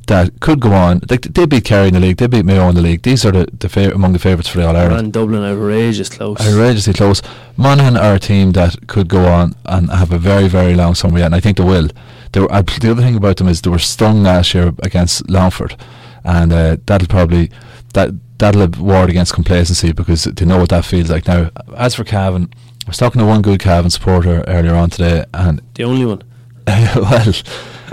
that 0.08 0.40
could 0.40 0.60
go 0.60 0.74
on. 0.74 1.00
They, 1.08 1.18
they 1.18 1.46
beat 1.46 1.66
Kerry 1.66 1.90
in 1.90 1.94
the 1.94 2.00
league. 2.00 2.18
They 2.18 2.28
beat 2.28 2.46
Mayo 2.46 2.68
in 2.70 2.76
the 2.76 2.82
league. 2.82 3.04
These 3.04 3.26
are 3.26 3.32
the, 3.32 3.48
the 3.60 3.70
fa- 3.70 3.94
among 3.94 4.14
the 4.14 4.20
favourites 4.20 4.50
for 4.50 4.58
the 4.58 4.68
All 4.68 4.76
Ireland. 4.76 5.00
And 5.00 5.14
Dublin 5.14 5.44
are 5.44 5.54
outrageous 5.54 6.10
close. 6.10 6.40
Outrageously 6.42 6.94
close. 6.94 7.22
Monaghan 7.56 7.98
are 7.98 8.16
a 8.16 8.20
team 8.20 8.54
that 8.54 8.88
could 8.88 9.08
go 9.08 9.26
on 9.26 9.54
and 9.66 9.90
have 9.90 10.12
a 10.12 10.18
very 10.18 10.48
very 10.48 10.74
long 10.74 10.96
summer 10.96 11.20
yet, 11.20 11.28
and 11.28 11.36
I 11.36 11.40
think 11.40 11.58
they 11.58 11.64
will. 11.64 11.90
They 12.32 12.40
were, 12.42 12.52
uh, 12.52 12.62
the 12.62 12.92
other 12.92 13.02
thing 13.02 13.16
about 13.16 13.38
them 13.38 13.48
is 13.48 13.62
they 13.62 13.70
were 13.70 13.80
stung 13.80 14.24
last 14.24 14.54
year 14.54 14.74
against 14.84 15.30
Longford, 15.30 15.76
and 16.24 16.52
uh, 16.54 16.78
that'll 16.86 17.08
probably 17.08 17.52
that 17.94 18.12
that'll 18.38 18.62
have 18.62 18.80
ward 18.80 19.10
against 19.10 19.34
complacency 19.34 19.92
because 19.92 20.24
they 20.26 20.46
know 20.46 20.60
what 20.60 20.70
that 20.70 20.86
feels 20.86 21.10
like. 21.10 21.28
Now, 21.28 21.52
as 21.76 21.96
for 21.96 22.04
Cavan, 22.04 22.50
I 22.86 22.90
was 22.90 22.98
talking 22.98 23.20
to 23.20 23.26
one 23.26 23.42
good 23.42 23.60
Cavan 23.60 23.90
supporter 23.90 24.44
earlier 24.48 24.76
on 24.76 24.90
today, 24.90 25.26
and 25.34 25.62
the 25.74 25.84
only 25.84 26.06
one. 26.06 26.24
well, 26.68 27.34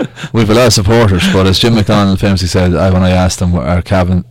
we've 0.33 0.49
a 0.49 0.53
lot 0.53 0.67
of 0.67 0.73
supporters, 0.73 1.23
but 1.31 1.47
as 1.47 1.59
Jim 1.59 1.75
McDonald 1.75 2.19
famously 2.19 2.47
said, 2.47 2.75
I, 2.75 2.91
when 2.91 3.03
I 3.03 3.11
asked 3.11 3.41
him, 3.41 3.55
are 3.55 3.81
Cavan, 3.81 4.21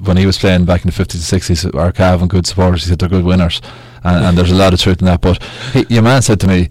when 0.00 0.16
he 0.16 0.26
was 0.26 0.38
playing 0.38 0.64
back 0.64 0.84
in 0.84 0.90
the 0.90 0.92
50s 0.92 1.32
and 1.32 1.42
60s, 1.42 1.74
are 1.74 1.92
Cavan 1.92 2.28
good 2.28 2.46
supporters? 2.46 2.84
He 2.84 2.90
said 2.90 2.98
they're 2.98 3.08
good 3.08 3.24
winners, 3.24 3.60
and, 4.02 4.24
and 4.24 4.38
there's 4.38 4.50
a 4.50 4.54
lot 4.54 4.74
of 4.74 4.80
truth 4.80 5.00
in 5.00 5.06
that. 5.06 5.20
But 5.20 5.42
he, 5.72 5.86
your 5.88 6.02
man 6.02 6.22
said 6.22 6.40
to 6.40 6.46
me 6.46 6.68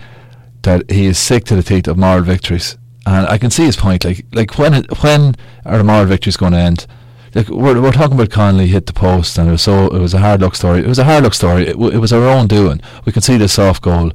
that 0.63 0.89
he 0.89 1.06
is 1.06 1.17
sick 1.17 1.45
to 1.45 1.56
the 1.56 1.63
teeth 1.63 1.88
of 1.88 1.97
moral 1.97 2.23
victories, 2.23 2.77
and 3.06 3.27
I 3.27 3.38
can 3.38 3.51
see 3.51 3.65
his 3.65 3.75
point. 3.75 4.06
Like, 4.06 4.25
like 4.34 4.58
when 4.58 4.86
when 5.01 5.36
are 5.65 5.77
the 5.77 5.84
moral 5.84 6.06
victories 6.06 6.38
going 6.38 6.54
to 6.54 6.60
end? 6.60 6.88
Like 7.36 7.49
we're, 7.49 7.82
we're 7.82 7.91
talking 7.91 8.13
about 8.13 8.30
Connolly 8.30 8.67
hit 8.67 8.86
the 8.86 8.93
post, 8.93 9.38
and 9.38 9.49
it 9.49 9.51
was 9.51 9.63
so 9.63 9.88
it 9.88 9.99
was 9.99 10.13
a 10.13 10.19
hard 10.19 10.41
luck 10.41 10.56
story. 10.56 10.80
It 10.82 10.88
was 10.88 10.99
a 10.99 11.04
hard 11.04 11.23
luck 11.23 11.34
story. 11.34 11.63
It, 11.63 11.73
w- 11.73 11.91
it 11.91 11.97
was 11.97 12.13
our 12.13 12.23
own 12.27 12.47
doing. 12.47 12.80
We 13.06 13.12
can 13.12 13.23
see 13.23 13.38
the 13.38 13.47
soft 13.47 13.82
goal. 13.82 14.12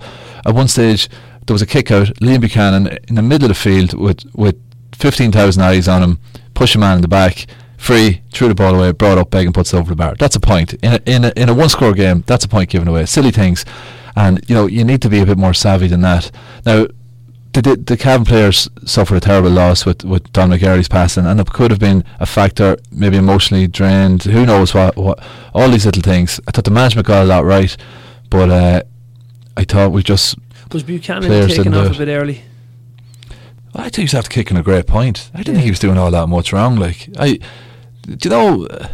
At 0.47 0.55
one 0.55 0.69
stage, 0.69 1.09
there 1.49 1.55
was 1.55 1.63
a 1.63 1.67
kick 1.67 1.91
out. 1.91 2.09
Liam 2.21 2.41
Buchanan 2.41 2.99
in 3.09 3.17
the 3.17 3.23
middle 3.23 3.47
of 3.47 3.57
the 3.57 3.61
field 3.61 3.95
with 3.95 4.25
with 4.35 4.57
fifteen 4.93 5.33
thousand 5.33 5.63
eyes 5.63 5.89
on 5.89 6.03
him, 6.03 6.19
push 6.55 6.77
a 6.77 6.79
man 6.79 6.97
in 6.97 7.03
the 7.03 7.09
back, 7.09 7.47
free, 7.77 8.23
threw 8.33 8.49
the 8.49 8.55
ball 8.55 8.75
away, 8.75 8.93
brought 8.93 9.19
up, 9.19 9.31
beg 9.31 9.47
and 9.47 9.55
puts 9.55 9.75
over 9.75 9.91
the 9.91 9.97
bar. 9.97 10.15
That's 10.17 10.37
a 10.37 10.41
point 10.41 10.75
in 10.75 10.95
a, 10.95 11.01
in 11.07 11.25
a, 11.25 11.33
in 11.35 11.49
a 11.49 11.55
one 11.55 11.69
score 11.71 11.95
game. 11.95 12.23
That's 12.27 12.45
a 12.45 12.49
point 12.49 12.71
given 12.71 12.87
away. 12.87 13.07
Silly 13.07 13.31
things, 13.31 13.65
and 14.15 14.45
you 14.49 14.55
know 14.55 14.67
you 14.67 14.85
need 14.85 15.03
to 15.03 15.09
be 15.09 15.21
a 15.21 15.27
bit 15.27 15.39
more 15.39 15.55
savvy 15.55 15.89
than 15.89 16.03
that. 16.03 16.31
Now 16.65 16.87
the, 17.55 17.63
the, 17.63 17.77
the 17.77 17.97
Cavan 17.97 18.27
players 18.27 18.69
suffered 18.85 19.17
a 19.17 19.21
terrible 19.21 19.51
loss 19.51 19.87
with, 19.87 20.05
with 20.05 20.31
Dom 20.33 20.51
McGarry's 20.51 20.89
passing, 20.89 21.27
and 21.27 21.41
it 21.41 21.51
could 21.51 21.71
have 21.71 21.81
been 21.81 22.05
a 22.21 22.27
factor, 22.27 22.77
maybe 22.93 23.17
emotionally 23.17 23.67
drained. 23.67 24.25
Who 24.25 24.45
knows 24.45 24.75
what? 24.75 24.97
what 24.97 25.19
all 25.55 25.71
these 25.71 25.87
little 25.87 26.03
things. 26.03 26.41
I 26.47 26.51
thought 26.51 26.65
the 26.65 26.71
management 26.71 27.07
got 27.07 27.23
a 27.23 27.27
lot 27.27 27.45
right, 27.45 27.75
but 28.29 28.51
uh, 28.51 28.83
I 29.57 29.65
thought 29.65 29.93
we 29.93 30.03
just 30.03 30.37
was 30.73 30.83
Buchanan 30.83 31.49
taken 31.49 31.75
off 31.75 31.95
a 31.95 31.99
bit 31.99 32.09
early. 32.09 32.43
I 33.75 33.85
think 33.85 33.97
he 33.97 34.03
was 34.05 34.15
after 34.15 34.31
kicking 34.31 34.57
a 34.57 34.63
great 34.63 34.87
point. 34.87 35.31
I 35.35 35.39
didn't 35.39 35.49
yeah. 35.49 35.55
think 35.55 35.65
he 35.65 35.71
was 35.71 35.79
doing 35.79 35.99
all 35.99 36.11
that 36.11 36.27
much 36.27 36.53
wrong. 36.53 36.77
Like 36.77 37.09
I, 37.19 37.39
do 38.03 38.17
you 38.23 38.31
know. 38.31 38.67
Uh, 38.67 38.89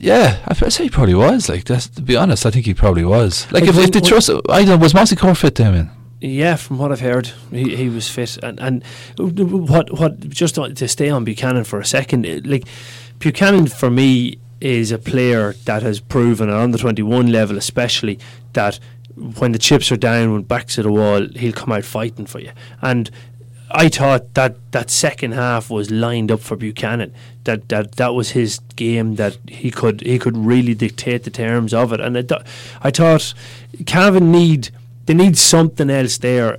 yeah, 0.00 0.38
I 0.46 0.54
say 0.68 0.84
he 0.84 0.90
probably 0.90 1.14
was. 1.14 1.48
Like, 1.48 1.64
to 1.64 2.02
be 2.02 2.16
honest, 2.16 2.46
I 2.46 2.50
think 2.50 2.66
he 2.66 2.74
probably 2.74 3.04
was. 3.04 3.50
Like, 3.50 3.64
if, 3.64 3.76
if 3.76 3.90
they 3.90 4.00
trust, 4.00 4.30
I 4.30 4.60
don't 4.60 4.66
know, 4.66 4.76
was 4.76 4.94
Mossy 4.94 5.16
Core 5.16 5.34
fit 5.34 5.56
Damien? 5.56 5.90
Yeah, 6.20 6.54
from 6.54 6.78
what 6.78 6.92
I've 6.92 7.00
heard, 7.00 7.32
he, 7.50 7.76
he 7.76 7.88
was 7.88 8.08
fit, 8.08 8.38
and 8.42 8.58
and 8.58 8.84
what 9.16 9.92
what 9.98 10.28
just 10.28 10.56
to 10.56 10.88
stay 10.88 11.10
on 11.10 11.24
Buchanan 11.24 11.64
for 11.64 11.78
a 11.78 11.84
second, 11.84 12.46
like 12.46 12.64
Buchanan 13.20 13.66
for 13.68 13.88
me 13.88 14.38
is 14.60 14.92
a 14.92 14.98
player 14.98 15.54
that 15.64 15.82
has 15.82 16.00
proven 16.00 16.50
on 16.50 16.70
the 16.70 16.78
twenty 16.78 17.02
one 17.02 17.30
level, 17.30 17.56
especially 17.56 18.18
that 18.52 18.78
when 19.38 19.52
the 19.52 19.58
chips 19.58 19.90
are 19.90 19.96
down, 19.96 20.32
when 20.32 20.42
backs 20.42 20.76
to 20.76 20.82
the 20.82 20.92
wall, 20.92 21.26
he'll 21.34 21.52
come 21.52 21.72
out 21.72 21.84
fighting 21.84 22.26
for 22.26 22.40
you. 22.40 22.52
And 22.80 23.10
I 23.70 23.88
thought 23.88 24.34
that 24.34 24.56
that 24.72 24.90
second 24.90 25.32
half 25.32 25.70
was 25.70 25.90
lined 25.90 26.30
up 26.32 26.40
for 26.40 26.56
Buchanan. 26.56 27.12
That 27.44 27.68
that 27.68 27.92
that 27.96 28.14
was 28.14 28.30
his 28.30 28.60
game. 28.76 29.16
That 29.16 29.38
he 29.46 29.70
could 29.70 30.00
he 30.00 30.18
could 30.18 30.36
really 30.36 30.74
dictate 30.74 31.24
the 31.24 31.30
terms 31.30 31.74
of 31.74 31.92
it. 31.92 32.00
And 32.00 32.16
it, 32.16 32.32
I 32.80 32.90
thought 32.90 33.34
Cavan 33.86 34.32
need 34.32 34.70
they 35.08 35.14
need 35.14 35.38
something 35.38 35.88
else 35.88 36.18
there. 36.18 36.54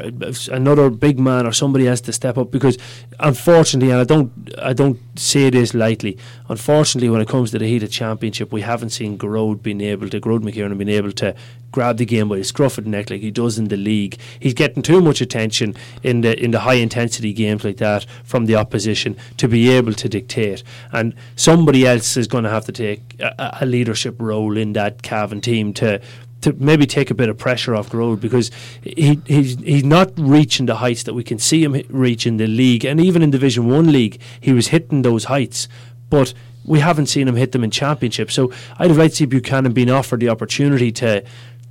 Another 0.52 0.90
big 0.90 1.20
man 1.20 1.46
or 1.46 1.52
somebody 1.52 1.86
has 1.86 2.02
to 2.02 2.12
step 2.12 2.36
up 2.36 2.50
because, 2.50 2.80
unfortunately, 3.20 3.92
and 3.92 4.02
I 4.02 4.04
don't, 4.04 4.32
I 4.60 4.74
don't 4.74 5.00
say 5.20 5.52
this 5.52 5.76
lightly. 5.76 6.18
Unfortunately, 6.48 7.10
when 7.10 7.22
it 7.22 7.28
comes 7.28 7.52
to 7.52 7.60
the 7.60 7.66
heat 7.66 7.74
heated 7.74 7.92
championship, 7.92 8.52
we 8.52 8.62
haven't 8.62 8.90
seen 8.90 9.20
Gearóid 9.20 9.62
being 9.62 9.82
able 9.82 10.10
to, 10.10 10.20
Gearóid 10.20 10.42
McKiernan 10.42 10.80
being 10.80 10.90
able 10.90 11.12
to 11.12 11.36
grab 11.72 11.98
the 11.98 12.06
game 12.06 12.28
by 12.28 12.38
the 12.38 12.44
scruff 12.44 12.80
of 12.80 12.86
the 12.86 12.90
neck 12.90 13.12
like 13.12 13.22
he 13.22 13.30
does 13.30 13.60
in 13.60 13.68
the 13.68 13.78
league. 13.78 14.18
He's 14.40 14.56
getting 14.56 14.82
too 14.82 15.00
much 15.00 15.22
attention 15.22 15.76
in 16.02 16.22
the 16.22 16.44
in 16.44 16.50
the 16.50 16.62
high 16.62 16.82
intensity 16.82 17.34
games 17.34 17.64
like 17.64 17.78
that 17.78 18.08
from 18.24 18.48
the 18.48 18.56
opposition 18.56 19.16
to 19.38 19.48
be 19.48 19.70
able 19.70 19.94
to 19.94 20.10
dictate. 20.10 20.64
And 20.92 21.14
somebody 21.36 21.86
else 21.86 22.18
is 22.18 22.28
going 22.28 22.46
to 22.46 22.50
have 22.50 22.66
to 22.66 22.72
take 22.72 23.16
a, 23.20 23.60
a 23.62 23.66
leadership 23.68 24.16
role 24.20 24.58
in 24.58 24.74
that 24.74 25.04
Cavan 25.04 25.42
team 25.42 25.72
to 25.76 26.02
to 26.42 26.54
maybe 26.54 26.86
take 26.86 27.12
a 27.12 27.14
bit 27.14 27.30
of 27.30 27.38
pressure 27.38 27.76
off 27.76 27.90
the 27.90 28.18
because 28.20 28.52
he 28.82 29.20
he's 29.26 29.60
he's 29.60 29.84
not 29.84 30.12
reaching 30.18 30.66
the 30.66 30.76
heights 30.76 31.04
that 31.04 31.14
we 31.14 31.24
can 31.24 31.38
see 31.38 31.64
him 31.64 31.82
reach 31.90 32.26
in 32.26 32.38
the 32.38 32.48
league 32.48 32.86
and 32.86 33.00
even 33.00 33.22
in 33.22 33.32
Division 33.32 33.68
One 33.68 33.92
league 33.92 34.22
he 34.40 34.54
was 34.54 34.68
hitting 34.68 35.02
those 35.02 35.26
heights, 35.26 35.68
but 36.10 36.34
we 36.66 36.80
haven't 36.80 37.08
seen 37.08 37.28
him 37.28 37.36
hit 37.36 37.52
them 37.52 37.64
in 37.64 37.72
championship. 37.72 38.32
So 38.32 38.52
I'd 38.78 38.92
liked 38.92 39.14
to 39.14 39.18
see 39.18 39.26
Buchanan 39.26 39.74
being 39.74 39.90
offered 39.90 40.20
the 40.20 40.30
opportunity 40.30 40.92
to. 40.94 41.24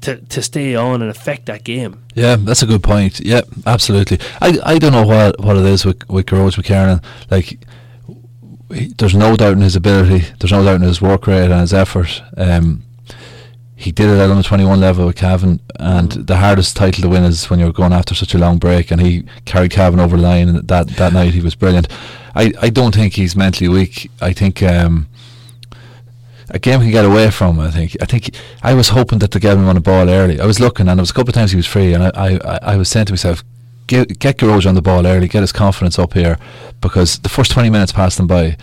To, 0.02 0.16
to 0.16 0.42
stay 0.42 0.76
on 0.76 1.02
and 1.02 1.11
affect 1.11 1.46
that 1.46 1.64
game. 1.64 2.04
Yeah, 2.14 2.37
that's 2.38 2.62
a 2.62 2.66
good 2.66 2.85
point. 2.85 3.18
Yeah, 3.18 3.40
absolutely. 3.66 4.20
I, 4.40 4.57
I 4.64 4.78
don't 4.78 4.92
know 4.92 5.04
what 5.04 5.40
what 5.40 5.57
it 5.57 5.64
is 5.64 5.85
with 5.85 6.09
with 6.09 6.26
Gearóid 6.26 6.54
McKiernan. 6.54 7.02
Like 7.33 7.59
he, 8.72 8.92
there's 8.96 9.16
no 9.16 9.37
doubt 9.37 9.54
in 9.54 9.61
his 9.61 9.74
ability. 9.74 10.24
There's 10.38 10.52
no 10.52 10.62
doubt 10.62 10.76
in 10.76 10.83
his 10.83 11.02
work 11.02 11.26
rate 11.26 11.50
and 11.50 11.61
his 11.61 11.74
effort. 11.74 12.22
Um, 12.37 12.85
he 13.78 13.92
did 13.92 14.10
it 14.10 14.18
at 14.18 14.28
under 14.28 14.42
21 14.42 14.80
level 14.80 15.06
with 15.06 15.14
Cavan, 15.14 15.60
and 15.78 16.10
mm. 16.10 16.26
the 16.26 16.38
hardest 16.38 16.76
title 16.76 17.00
to 17.02 17.08
win 17.08 17.22
is 17.22 17.48
when 17.48 17.60
you're 17.60 17.72
going 17.72 17.92
after 17.92 18.12
such 18.12 18.34
a 18.34 18.38
long 18.38 18.58
break. 18.58 18.90
And 18.90 19.00
he 19.00 19.22
carried 19.44 19.70
Cavan 19.70 20.00
over 20.00 20.16
the 20.16 20.22
line, 20.24 20.48
and 20.48 20.66
that 20.66 20.88
that 20.88 21.12
night 21.12 21.32
he 21.32 21.40
was 21.40 21.54
brilliant. 21.54 21.86
I, 22.34 22.52
I 22.60 22.70
don't 22.70 22.92
think 22.92 23.14
he's 23.14 23.36
mentally 23.36 23.68
weak. 23.68 24.10
I 24.20 24.32
think 24.32 24.64
um, 24.64 25.06
a 26.50 26.58
game 26.58 26.80
can 26.80 26.90
get 26.90 27.04
away 27.04 27.30
from. 27.30 27.60
I 27.60 27.70
think. 27.70 27.96
I 28.02 28.04
think 28.04 28.34
I 28.64 28.74
was 28.74 28.88
hoping 28.88 29.20
that 29.20 29.30
the 29.30 29.38
game 29.38 29.64
on 29.68 29.76
the 29.76 29.80
ball 29.80 30.10
early. 30.10 30.40
I 30.40 30.46
was 30.46 30.58
looking, 30.58 30.88
and 30.88 30.98
there 30.98 31.02
was 31.02 31.10
a 31.10 31.14
couple 31.14 31.30
of 31.30 31.36
times 31.36 31.52
he 31.52 31.56
was 31.56 31.66
free, 31.66 31.94
and 31.94 32.02
I 32.02 32.10
I, 32.16 32.58
I 32.72 32.76
was 32.76 32.88
saying 32.88 33.06
to 33.06 33.12
myself, 33.12 33.44
get 33.86 34.18
get 34.18 34.38
George 34.38 34.66
on 34.66 34.74
the 34.74 34.82
ball 34.82 35.06
early, 35.06 35.28
get 35.28 35.42
his 35.42 35.52
confidence 35.52 36.00
up 36.00 36.14
here, 36.14 36.36
because 36.80 37.20
the 37.20 37.28
first 37.28 37.52
20 37.52 37.70
minutes 37.70 37.92
passed 37.92 38.18
him 38.18 38.26
by 38.26 38.56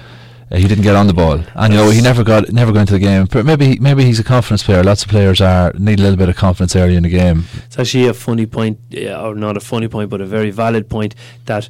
uh, 0.52 0.58
he 0.58 0.68
didn't 0.68 0.84
get 0.84 0.96
on 0.96 1.08
the 1.08 1.14
ball, 1.14 1.40
and 1.56 1.74
you 1.74 1.80
know 1.80 1.90
he 1.90 2.02
never 2.02 2.24
got 2.24 2.52
never 2.52 2.72
got 2.72 2.82
into 2.82 2.94
the 2.94 3.00
game. 3.00 3.28
But 3.32 3.46
maybe 3.46 3.80
maybe 3.80 4.04
he's 4.04 4.20
a 4.20 4.24
confidence 4.24 4.64
player. 4.64 4.84
Lots 4.84 5.04
of 5.04 5.10
players 5.10 5.42
are 5.42 5.72
need 5.78 6.00
a 6.00 6.04
little 6.04 6.18
bit 6.18 6.30
of 6.30 6.36
confidence 6.36 6.76
early 6.76 6.96
in 6.96 7.04
the 7.04 7.10
game. 7.10 7.46
It's 7.66 7.80
actually 7.80 8.08
a 8.08 8.14
funny 8.14 8.46
point, 8.46 8.80
or 8.94 9.36
not 9.36 9.58
a 9.58 9.60
funny 9.60 9.88
point, 9.88 10.10
but 10.10 10.22
a 10.22 10.26
very 10.26 10.52
valid 10.52 10.90
point 10.90 11.16
that 11.46 11.68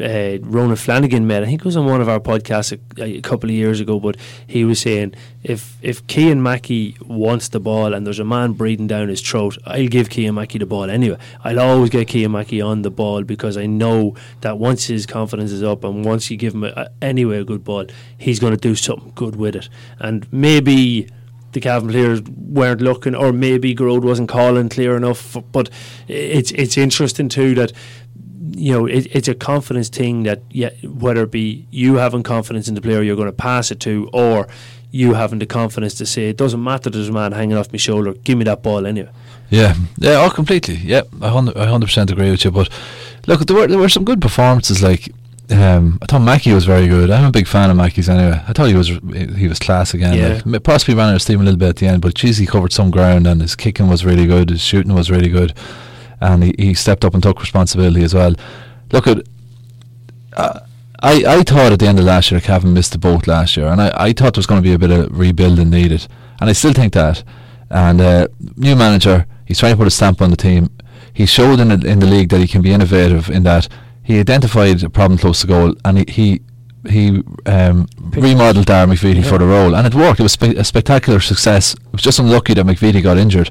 uh, 0.00 0.38
Ronan 0.42 0.76
Flanagan 0.76 1.26
made. 1.26 1.42
I 1.42 1.46
think 1.46 1.60
it 1.60 1.64
was 1.64 1.76
on 1.76 1.86
one 1.86 2.00
of 2.00 2.08
our 2.08 2.20
podcasts 2.20 2.78
a, 2.98 3.02
a, 3.02 3.20
couple 3.20 3.50
of 3.50 3.54
years 3.54 3.80
ago, 3.80 4.00
but 4.00 4.16
he 4.46 4.64
was 4.64 4.80
saying 4.80 5.14
if 5.42 5.76
if 5.82 6.06
Cian 6.06 6.42
Mackey 6.42 6.96
wants 7.06 7.48
the 7.48 7.60
ball 7.60 7.94
and 7.94 8.06
there's 8.06 8.18
a 8.18 8.24
man 8.24 8.52
breathing 8.52 8.86
down 8.86 9.08
his 9.08 9.20
throat, 9.20 9.56
I'll 9.66 9.88
give 9.88 10.12
Cian 10.12 10.34
Mackey 10.34 10.58
the 10.58 10.66
ball 10.66 10.90
anyway. 10.90 11.18
I'll 11.44 11.60
always 11.60 11.90
get 11.90 12.10
Cian 12.10 12.32
Mackey 12.32 12.60
on 12.60 12.82
the 12.82 12.90
ball 12.90 13.24
because 13.24 13.56
I 13.56 13.66
know 13.66 14.14
that 14.40 14.58
once 14.58 14.86
his 14.86 15.06
confidence 15.06 15.52
is 15.52 15.62
up 15.62 15.84
and 15.84 16.04
once 16.04 16.30
you 16.30 16.36
give 16.36 16.54
him 16.54 16.64
a, 16.64 16.68
a, 16.76 16.90
anyway 17.02 17.38
a 17.38 17.44
good 17.44 17.64
ball, 17.64 17.86
he's 18.16 18.40
going 18.40 18.52
to 18.54 18.60
do 18.60 18.74
something 18.74 19.12
good 19.14 19.36
with 19.36 19.56
it. 19.56 19.68
And 19.98 20.30
maybe 20.32 21.08
the 21.52 21.60
Cavan 21.60 21.88
players 21.90 22.22
weren't 22.22 22.80
looking, 22.80 23.14
or 23.14 23.32
maybe 23.32 23.74
Gearóid 23.74 24.02
wasn't 24.02 24.28
calling 24.28 24.68
clear 24.68 24.96
enough. 24.96 25.36
But 25.52 25.70
it's 26.08 26.52
it's 26.52 26.76
interesting 26.76 27.28
too 27.28 27.54
that 27.56 27.72
you 28.54 28.72
know, 28.72 28.86
it, 28.86 29.06
it's 29.10 29.28
a 29.28 29.34
confidence 29.34 29.88
thing 29.88 30.24
that 30.24 30.42
yeah, 30.50 30.70
whether 30.84 31.22
it 31.22 31.30
be 31.30 31.66
you 31.70 31.96
having 31.96 32.22
confidence 32.22 32.68
in 32.68 32.74
the 32.74 32.80
player 32.80 33.02
you're 33.02 33.16
going 33.16 33.28
to 33.28 33.32
pass 33.32 33.70
it 33.70 33.80
to, 33.80 34.08
or 34.12 34.48
you 34.90 35.14
having 35.14 35.38
the 35.38 35.46
confidence 35.46 35.94
to 35.94 36.06
say 36.06 36.28
it 36.28 36.36
doesn't 36.36 36.62
matter. 36.62 36.90
There's 36.90 37.08
a 37.08 37.12
man 37.12 37.32
hanging 37.32 37.56
off 37.56 37.72
my 37.72 37.78
shoulder. 37.78 38.14
Give 38.14 38.38
me 38.38 38.44
that 38.44 38.62
ball 38.62 38.86
anyway. 38.86 39.10
Yeah, 39.50 39.74
yeah, 39.98 40.24
oh, 40.24 40.30
completely. 40.30 40.76
Yeah, 40.76 41.02
I 41.20 41.28
hundred 41.28 41.86
percent 41.86 42.10
agree 42.10 42.30
with 42.30 42.44
you. 42.44 42.50
But 42.50 42.68
look, 43.26 43.40
there 43.46 43.56
were 43.56 43.66
there 43.66 43.78
were 43.78 43.88
some 43.88 44.04
good 44.04 44.20
performances. 44.20 44.82
Like 44.82 45.08
um, 45.50 45.98
I 46.02 46.06
thought 46.06 46.20
Mackey 46.20 46.52
was 46.52 46.64
very 46.64 46.86
good. 46.86 47.10
I'm 47.10 47.24
a 47.24 47.32
big 47.32 47.48
fan 47.48 47.70
of 47.70 47.76
Mackey's 47.76 48.08
anyway. 48.08 48.40
I 48.46 48.52
thought 48.52 48.68
he 48.68 48.74
was 48.74 48.88
he 48.88 49.48
was 49.48 49.58
class 49.58 49.94
again. 49.94 50.14
Yeah. 50.14 50.40
Like, 50.44 50.62
possibly 50.62 50.94
ran 50.94 51.10
out 51.10 51.16
of 51.16 51.22
steam 51.22 51.40
a 51.40 51.44
little 51.44 51.58
bit 51.58 51.70
at 51.70 51.76
the 51.76 51.86
end, 51.86 52.02
but 52.02 52.14
geez, 52.14 52.38
he 52.38 52.46
covered 52.46 52.72
some 52.72 52.90
ground 52.90 53.26
and 53.26 53.42
his 53.42 53.56
kicking 53.56 53.88
was 53.88 54.04
really 54.04 54.26
good. 54.26 54.50
His 54.50 54.60
shooting 54.60 54.94
was 54.94 55.10
really 55.10 55.28
good 55.28 55.54
and 56.20 56.44
he, 56.44 56.54
he 56.58 56.74
stepped 56.74 57.04
up 57.04 57.14
and 57.14 57.22
took 57.22 57.40
responsibility 57.40 58.02
as 58.02 58.14
well. 58.14 58.34
Look 58.92 59.06
at. 59.06 59.26
Uh, 60.36 60.60
I, 61.02 61.24
I 61.38 61.42
thought 61.42 61.72
at 61.72 61.78
the 61.78 61.86
end 61.86 61.98
of 61.98 62.04
last 62.04 62.30
year 62.30 62.40
Cavan 62.40 62.74
missed 62.74 62.92
the 62.92 62.98
boat 62.98 63.26
last 63.26 63.56
year 63.56 63.68
and 63.68 63.80
I, 63.80 63.90
I 63.94 64.12
thought 64.12 64.34
there 64.34 64.40
was 64.40 64.46
going 64.46 64.62
to 64.62 64.68
be 64.68 64.74
a 64.74 64.78
bit 64.78 64.90
of 64.90 65.18
rebuilding 65.18 65.70
needed 65.70 66.06
and 66.40 66.50
I 66.50 66.52
still 66.52 66.74
think 66.74 66.92
that 66.92 67.24
and 67.70 68.00
uh, 68.00 68.28
new 68.56 68.76
manager 68.76 69.26
he's 69.46 69.58
trying 69.58 69.72
to 69.72 69.78
put 69.78 69.86
a 69.86 69.90
stamp 69.90 70.20
on 70.20 70.30
the 70.30 70.36
team 70.36 70.68
he 71.12 71.24
showed 71.24 71.58
in 71.58 71.68
the, 71.68 71.86
in 71.86 72.00
the 72.00 72.06
league 72.06 72.28
that 72.28 72.40
he 72.40 72.46
can 72.46 72.60
be 72.60 72.72
innovative 72.72 73.30
in 73.30 73.44
that 73.44 73.66
he 74.02 74.20
identified 74.20 74.82
a 74.82 74.90
problem 74.90 75.18
close 75.18 75.40
to 75.40 75.46
goal 75.46 75.74
and 75.86 75.98
he 75.98 76.04
he, 76.12 76.40
he 76.88 77.22
um, 77.46 77.88
remodeled 78.10 78.66
Dara 78.66 78.86
McVeety 78.86 79.22
yeah. 79.22 79.30
for 79.30 79.38
the 79.38 79.46
role 79.46 79.74
and 79.74 79.86
it 79.86 79.94
worked 79.94 80.20
it 80.20 80.24
was 80.24 80.32
spe- 80.32 80.58
a 80.58 80.64
spectacular 80.64 81.20
success 81.20 81.72
it 81.72 81.92
was 81.92 82.02
just 82.02 82.18
unlucky 82.18 82.52
that 82.52 82.66
McVeety 82.66 83.02
got 83.02 83.16
injured 83.16 83.50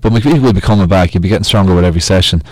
but 0.00 0.12
McVeety 0.12 0.40
will 0.40 0.52
be 0.52 0.60
coming 0.60 0.86
back. 0.86 1.10
He'll 1.10 1.22
be 1.22 1.28
getting 1.28 1.44
stronger 1.44 1.74
with 1.74 1.84
every 1.84 2.00
session. 2.00 2.42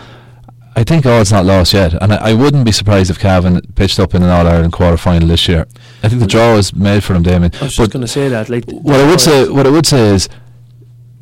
I 0.78 0.84
think 0.84 1.06
all 1.06 1.22
is 1.22 1.32
not 1.32 1.46
lost 1.46 1.72
yet, 1.72 1.94
and 1.94 2.12
I, 2.12 2.16
I, 2.16 2.32
wouldn't 2.34 2.66
be 2.66 2.70
surprised 2.70 3.08
if 3.08 3.18
Cavan 3.18 3.62
pitched 3.76 3.98
up 3.98 4.14
in 4.14 4.22
an 4.22 4.28
All 4.28 4.46
Ireland 4.46 4.74
quarter 4.74 4.98
final 4.98 5.26
this 5.26 5.48
year. 5.48 5.66
I 6.02 6.10
think 6.10 6.20
the 6.20 6.26
draw 6.26 6.54
is 6.56 6.74
made 6.74 7.02
for 7.02 7.14
them, 7.14 7.22
Damien. 7.22 7.50
I 7.54 7.64
was 7.64 7.76
but 7.76 7.84
just 7.84 7.92
going 7.92 8.02
to 8.02 8.08
say 8.08 8.28
that. 8.28 8.50
Like 8.50 8.66
what 8.66 9.00
I 9.00 9.08
would 9.08 9.20
say, 9.20 9.48
what 9.48 9.66
I 9.66 9.70
would 9.70 9.86
say 9.86 10.08
is, 10.08 10.28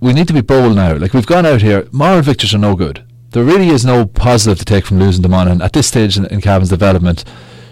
we 0.01 0.13
need 0.13 0.27
to 0.27 0.35
be 0.35 0.41
bold 0.41 0.75
now. 0.75 0.97
Like 0.97 1.15
we've 1.15 1.25
gone 1.25 1.47
out 1.47 1.63
here, 1.63 1.87
moral 1.93 2.21
victories 2.21 2.53
are 2.53 2.59
no 2.59 2.75
good. 2.75 3.05
There 3.31 3.45
really 3.45 3.69
is 3.69 3.85
no 3.85 4.07
positive 4.07 4.59
to 4.59 4.65
take 4.65 4.87
from 4.87 4.99
losing 4.99 5.23
to 5.23 5.29
Monaghan 5.29 5.63
at 5.63 5.73
this 5.73 5.87
stage 5.87 6.17
in, 6.17 6.27
in 6.27 6.41
Cavan's 6.41 6.71
development. 6.71 7.25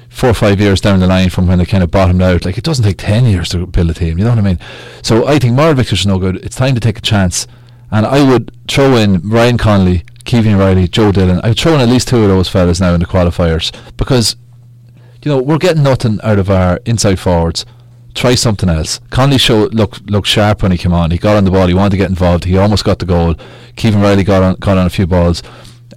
Four 0.09 0.31
or 0.31 0.35
five 0.35 0.61
years 0.61 0.81
down 0.81 1.01
the 1.01 1.07
line 1.09 1.31
from 1.31 1.49
when 1.49 1.59
they 1.59 1.65
kind 1.65 1.83
of 1.83 1.91
bottomed 1.91 2.23
out, 2.23 2.45
like 2.45 2.59
it 2.59 2.65
doesn't 2.65 2.85
take 2.85 2.99
ten 2.99 3.25
years 3.25 3.49
to 3.49 3.67
build 3.67 3.91
a 3.91 3.95
team. 3.95 4.19
You 4.19 4.25
know 4.25 4.31
what 4.31 4.39
I 4.39 4.43
mean? 4.43 4.61
So 5.03 5.27
I 5.27 5.41
think 5.41 5.55
moral 5.55 5.75
victories 5.75 6.07
are 6.07 6.11
no 6.11 6.19
good. 6.19 6.37
It's 6.37 6.55
time 6.55 6.75
to 6.75 6.81
take 6.81 6.99
a 6.99 7.01
chance 7.01 7.49
and 7.93 8.07
I 8.07 8.27
would 8.27 8.51
throw 8.67 8.97
in 8.97 9.21
Ryan 9.29 9.59
Connolly, 9.59 10.03
Caoimhín 10.25 10.59
Reilly, 10.59 10.89
Joe 10.89 11.13
Dillon. 11.13 11.41
I 11.45 11.49
would 11.49 11.59
throw 11.59 11.75
in 11.75 11.81
at 11.81 11.89
least 11.89 12.09
two 12.09 12.23
of 12.23 12.29
those 12.29 12.49
fellas 12.49 12.81
now 12.81 12.95
in 12.95 13.01
the 13.01 13.07
qualifiers 13.07 13.71
because, 13.99 14.35
you 15.23 15.31
know, 15.31 15.41
we're 15.41 15.59
getting 15.59 15.83
nothing 15.83 16.19
out 16.23 16.39
of 16.39 16.49
our 16.51 16.81
inside 16.87 17.21
forwards. 17.21 17.67
Try 18.15 18.35
something 18.35 18.69
else. 18.69 18.99
Connolly 19.11 19.39
showed 19.39 19.75
look 19.75 19.99
looked 20.07 20.29
sharp 20.29 20.63
when 20.63 20.73
he 20.73 20.79
came 20.79 20.93
on. 20.93 21.11
He 21.11 21.19
got 21.19 21.37
on 21.37 21.45
the 21.45 21.51
ball. 21.51 21.67
He 21.67 21.75
wanted 21.75 21.91
to 21.91 21.97
get 21.99 22.11
involved. 22.11 22.45
He 22.45 22.57
almost 22.57 22.85
got 22.85 22.99
the 22.99 23.07
goal. 23.07 23.35
Caoimhín 23.77 24.03
Reilly 24.03 24.25
got 24.25 24.43
on 24.43 24.55
got 24.57 24.79
on 24.79 24.87
a 24.87 24.91
few 24.91 25.07
balls. 25.07 25.43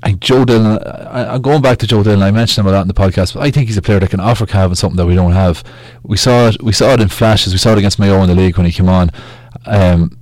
And 0.04 0.22
Joe 0.22 0.46
Dillon, 0.46 0.78
I, 0.86 1.36
am 1.36 1.42
going 1.42 1.62
back 1.62 1.80
to 1.80 1.88
Joe 1.88 2.04
Dillon. 2.04 2.22
I 2.22 2.30
mentioned 2.30 2.66
him 2.66 2.72
a 2.72 2.76
lot 2.76 2.82
in 2.82 2.88
the 2.88 2.94
podcast, 2.94 3.34
but 3.34 3.42
I 3.42 3.50
think 3.50 3.68
he's 3.68 3.78
a 3.78 3.82
player 3.82 4.00
that 4.00 4.10
can 4.10 4.20
offer 4.20 4.46
Cavan 4.46 4.76
something 4.76 4.98
that 4.98 5.08
we 5.08 5.16
don't 5.16 5.32
have. 5.32 5.64
We 6.04 6.16
saw 6.16 6.50
it. 6.50 6.62
We 6.62 6.74
saw 6.74 6.94
it 6.94 7.02
in 7.02 7.08
flashes. 7.10 7.54
We 7.54 7.58
saw 7.58 7.72
it 7.72 7.80
against 7.80 8.00
Mayo 8.00 8.22
in 8.22 8.30
the 8.30 8.36
league 8.36 8.58
when 8.58 8.66
he 8.66 8.72
came 8.72 8.90
on. 8.90 9.10
Um, 9.66 10.16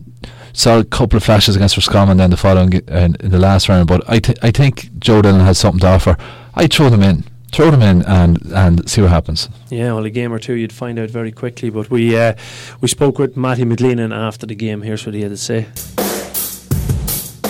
saw 0.54 0.80
a 0.80 0.84
couple 0.84 1.18
of 1.18 1.24
flashes 1.24 1.56
against 1.56 1.76
Roscommon 1.76 2.18
then 2.18 2.30
the 2.30 2.38
following 2.38 2.76
uh, 2.90 3.10
in 3.20 3.30
the 3.30 3.40
last 3.40 3.68
round. 3.68 3.88
But 3.88 4.08
I 4.10 4.20
th- 4.20 4.38
I 4.42 4.52
think 4.52 4.90
Joe 5.00 5.22
Dillon 5.22 5.42
has 5.42 5.58
something 5.58 5.82
to 5.82 5.88
offer. 5.88 6.18
I 6.56 6.68
throw 6.68 6.90
them 6.90 7.04
in. 7.04 7.26
Throw 7.52 7.70
them 7.70 7.84
in 7.84 8.02
and, 8.04 8.42
and 8.52 8.90
see 8.90 9.02
what 9.02 9.12
happens. 9.12 9.48
Yeah, 9.70 9.94
well, 9.94 10.06
a 10.06 10.10
game 10.10 10.34
or 10.34 10.40
two 10.40 10.54
you'd 10.54 10.74
find 10.74 10.98
out 10.98 11.12
very 11.12 11.32
quickly. 11.32 11.70
But 11.70 11.90
we 11.92 12.18
uh, 12.18 12.34
we 12.82 12.88
spoke 12.88 13.20
with 13.20 13.38
Matty 13.38 13.64
McGleenan 13.64 14.16
after 14.16 14.46
the 14.46 14.56
game. 14.56 14.82
Here's 14.82 15.06
what 15.06 15.14
he 15.14 15.22
had 15.22 15.32
to 15.32 15.38
say. 15.38 15.68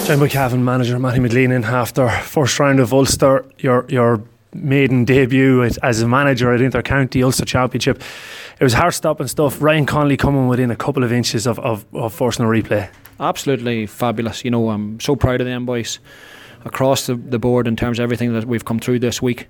John 0.06 0.28
Cavan 0.28 0.66
manager 0.66 1.00
Matty 1.00 1.20
McGleenan 1.20 1.64
after 1.64 2.10
first 2.10 2.60
round 2.60 2.82
of 2.82 2.92
Ulster, 2.92 3.46
your 3.60 3.86
your 3.88 4.22
maiden 4.54 5.06
debut 5.06 5.64
as 5.64 6.02
a 6.02 6.08
manager 6.08 6.54
at 6.54 6.60
Intercounty 6.60 7.24
Ulster 7.24 7.46
Championship 7.46 8.02
it 8.60 8.64
was 8.64 8.74
heart 8.74 8.94
stopping 8.94 9.28
stuff. 9.28 9.62
Ryan 9.62 9.86
Connolly 9.86 10.18
coming 10.18 10.48
within 10.48 10.72
a 10.72 10.76
couple 10.76 11.04
of 11.04 11.12
inches 11.12 11.48
of, 11.48 11.60
of, 11.60 11.86
of 11.94 12.14
forcing 12.14 12.46
a 12.46 12.48
replay. 12.48 12.90
Absolutely 13.20 13.86
fabulous. 13.86 14.44
You 14.44 14.52
know, 14.52 14.70
I'm 14.70 15.00
so 15.00 15.16
proud 15.16 15.42
of 15.42 15.48
them 15.48 15.66
boys 15.66 16.00
across 16.66 17.08
the, 17.08 17.16
the 17.16 17.40
board 17.40 17.68
in 17.68 17.76
terms 17.76 18.00
of 18.00 18.04
everything 18.04 18.34
that 18.34 18.46
we've 18.46 18.66
come 18.66 18.80
through 18.80 19.00
this 19.00 19.22
week. 19.22 19.48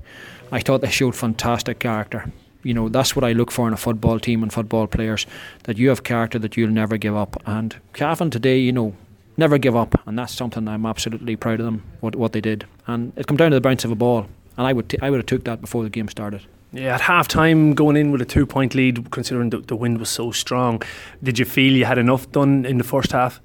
I 0.52 0.60
thought 0.60 0.82
they 0.82 0.90
showed 0.90 1.16
fantastic 1.16 1.80
character. 1.80 2.32
You 2.64 2.74
know, 2.74 2.90
that's 2.90 3.16
what 3.16 3.26
I 3.26 3.34
look 3.34 3.52
for 3.52 3.68
in 3.68 3.74
a 3.74 3.78
football 3.78 4.20
team 4.20 4.42
and 4.42 4.52
football 4.52 4.88
players 4.88 5.26
that 5.64 5.78
you 5.78 5.90
have 5.90 6.04
character 6.04 6.40
that 6.40 6.56
you'll 6.56 6.70
never 6.70 6.98
give 6.98 7.16
up. 7.16 7.42
And 7.46 7.76
Cavan 7.94 8.30
today, 8.30 8.58
you 8.58 8.72
know, 8.72 8.96
never 9.36 9.58
give 9.58 9.76
up, 9.76 10.00
and 10.08 10.18
that's 10.18 10.34
something 10.34 10.68
I'm 10.68 10.86
absolutely 10.86 11.36
proud 11.36 11.60
of 11.60 11.66
them 11.66 11.84
what 12.00 12.16
what 12.16 12.32
they 12.32 12.42
did. 12.42 12.66
And 12.88 13.12
it 13.18 13.28
comes 13.28 13.40
down 13.40 13.52
to 13.52 13.56
the 13.56 13.62
bounce 13.62 13.84
of 13.84 13.92
a 13.92 13.96
ball, 13.96 14.28
and 14.58 14.66
I 14.66 14.74
would 14.74 14.90
t- 14.90 15.00
I 15.02 15.10
would 15.10 15.18
have 15.18 15.26
took 15.26 15.44
that 15.44 15.60
before 15.60 15.84
the 15.84 15.90
game 15.90 16.08
started. 16.08 16.46
Yeah, 16.74 16.96
at 16.96 17.02
half 17.02 17.28
time, 17.28 17.76
going 17.76 17.96
in 17.96 18.12
with 18.12 18.22
a 18.22 18.26
two 18.26 18.48
point 18.48 18.74
lead, 18.74 19.12
considering 19.12 19.52
the, 19.52 19.60
the 19.60 19.76
wind 19.76 20.00
was 20.00 20.10
so 20.10 20.32
strong, 20.32 20.82
did 21.22 21.38
you 21.38 21.46
feel 21.46 21.72
you 21.72 21.86
had 21.86 22.00
enough 22.00 22.32
done 22.32 22.66
in 22.66 22.80
the 22.80 22.84
first 22.84 23.12
half? 23.12 23.40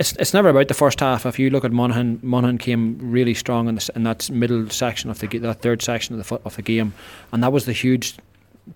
It's, 0.00 0.12
it's 0.16 0.34
never 0.34 0.48
about 0.48 0.66
the 0.66 0.74
first 0.74 0.98
half. 0.98 1.24
If 1.24 1.38
you 1.38 1.50
look 1.50 1.64
at 1.64 1.70
Monaghan, 1.70 2.18
Monaghan 2.20 2.58
came 2.58 2.98
really 3.00 3.34
strong 3.34 3.68
in, 3.68 3.76
the, 3.76 3.90
in 3.94 4.02
that 4.02 4.28
middle 4.28 4.68
section 4.70 5.08
of 5.08 5.20
the 5.20 5.38
that 5.38 5.62
third 5.62 5.82
section 5.82 6.18
of 6.18 6.26
the 6.26 6.40
of 6.44 6.56
the 6.56 6.62
game, 6.62 6.94
and 7.30 7.44
that 7.44 7.52
was 7.52 7.66
the 7.66 7.72
huge 7.72 8.16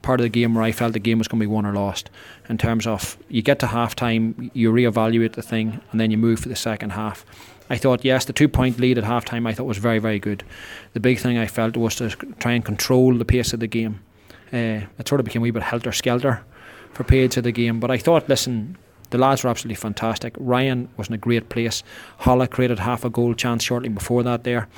part 0.03 0.21
of 0.21 0.25
the 0.25 0.31
game 0.31 0.55
where 0.55 0.63
I 0.63 0.71
felt 0.71 0.93
the 0.93 1.01
game 1.01 1.19
was 1.19 1.27
going 1.27 1.41
to 1.41 1.47
be 1.47 1.53
won 1.53 1.67
or 1.67 1.73
lost. 1.73 2.09
In 2.49 2.59
terms 2.59 2.87
of 2.87 3.19
you 3.29 3.43
get 3.43 3.59
to 3.61 3.67
half 3.67 3.97
time, 3.97 4.51
you 4.55 4.71
reevaluate 4.73 5.33
the 5.33 5.43
thing, 5.43 5.81
and 5.91 6.01
then 6.01 6.13
you 6.13 6.19
move 6.19 6.39
for 6.39 6.49
the 6.49 6.57
second 6.57 6.91
half. 6.91 7.25
I 7.69 7.77
thought, 7.77 8.05
yes, 8.05 8.25
the 8.25 8.33
two 8.33 8.49
point 8.49 8.79
lead 8.79 8.99
at 8.99 9.05
half 9.05 9.25
time 9.25 9.47
I 9.47 9.53
thought 9.55 9.65
was 9.65 9.79
very, 9.79 9.99
very 9.99 10.19
good. 10.19 10.45
The 10.93 11.01
big 11.01 11.19
thing 11.19 11.39
I 11.39 11.47
felt 11.47 11.77
was 11.77 11.97
to 11.97 12.11
try 12.11 12.53
and 12.53 12.65
control 12.65 13.15
the 13.15 13.25
pace 13.25 13.53
of 13.53 13.61
the 13.61 13.67
game. 13.67 14.01
Uh, 14.53 14.87
it 14.99 15.09
sort 15.09 15.21
of 15.21 15.25
became 15.25 15.43
a 15.43 15.45
wee 15.45 15.51
bit 15.51 15.63
helter 15.63 15.93
skelter 15.93 16.45
for 16.93 17.05
periods 17.05 17.37
of 17.37 17.45
the 17.45 17.53
game. 17.53 17.81
But 17.81 17.91
I 17.91 17.99
thought, 17.99 18.29
listen, 18.29 18.77
the 19.11 19.19
lads 19.19 19.43
were 19.43 19.51
absolutely 19.51 19.77
fantastic. 19.77 20.35
Ryan 20.39 20.89
was 20.97 21.09
in 21.09 21.15
a 21.15 21.19
great 21.19 21.49
place. 21.49 21.83
Holla 22.19 22.47
created 22.47 22.79
half 22.79 23.05
a 23.05 23.11
goal 23.11 23.35
chance 23.35 23.65
shortly 23.65 23.89
before 23.89 24.23
that 24.23 24.45
there. 24.45 24.69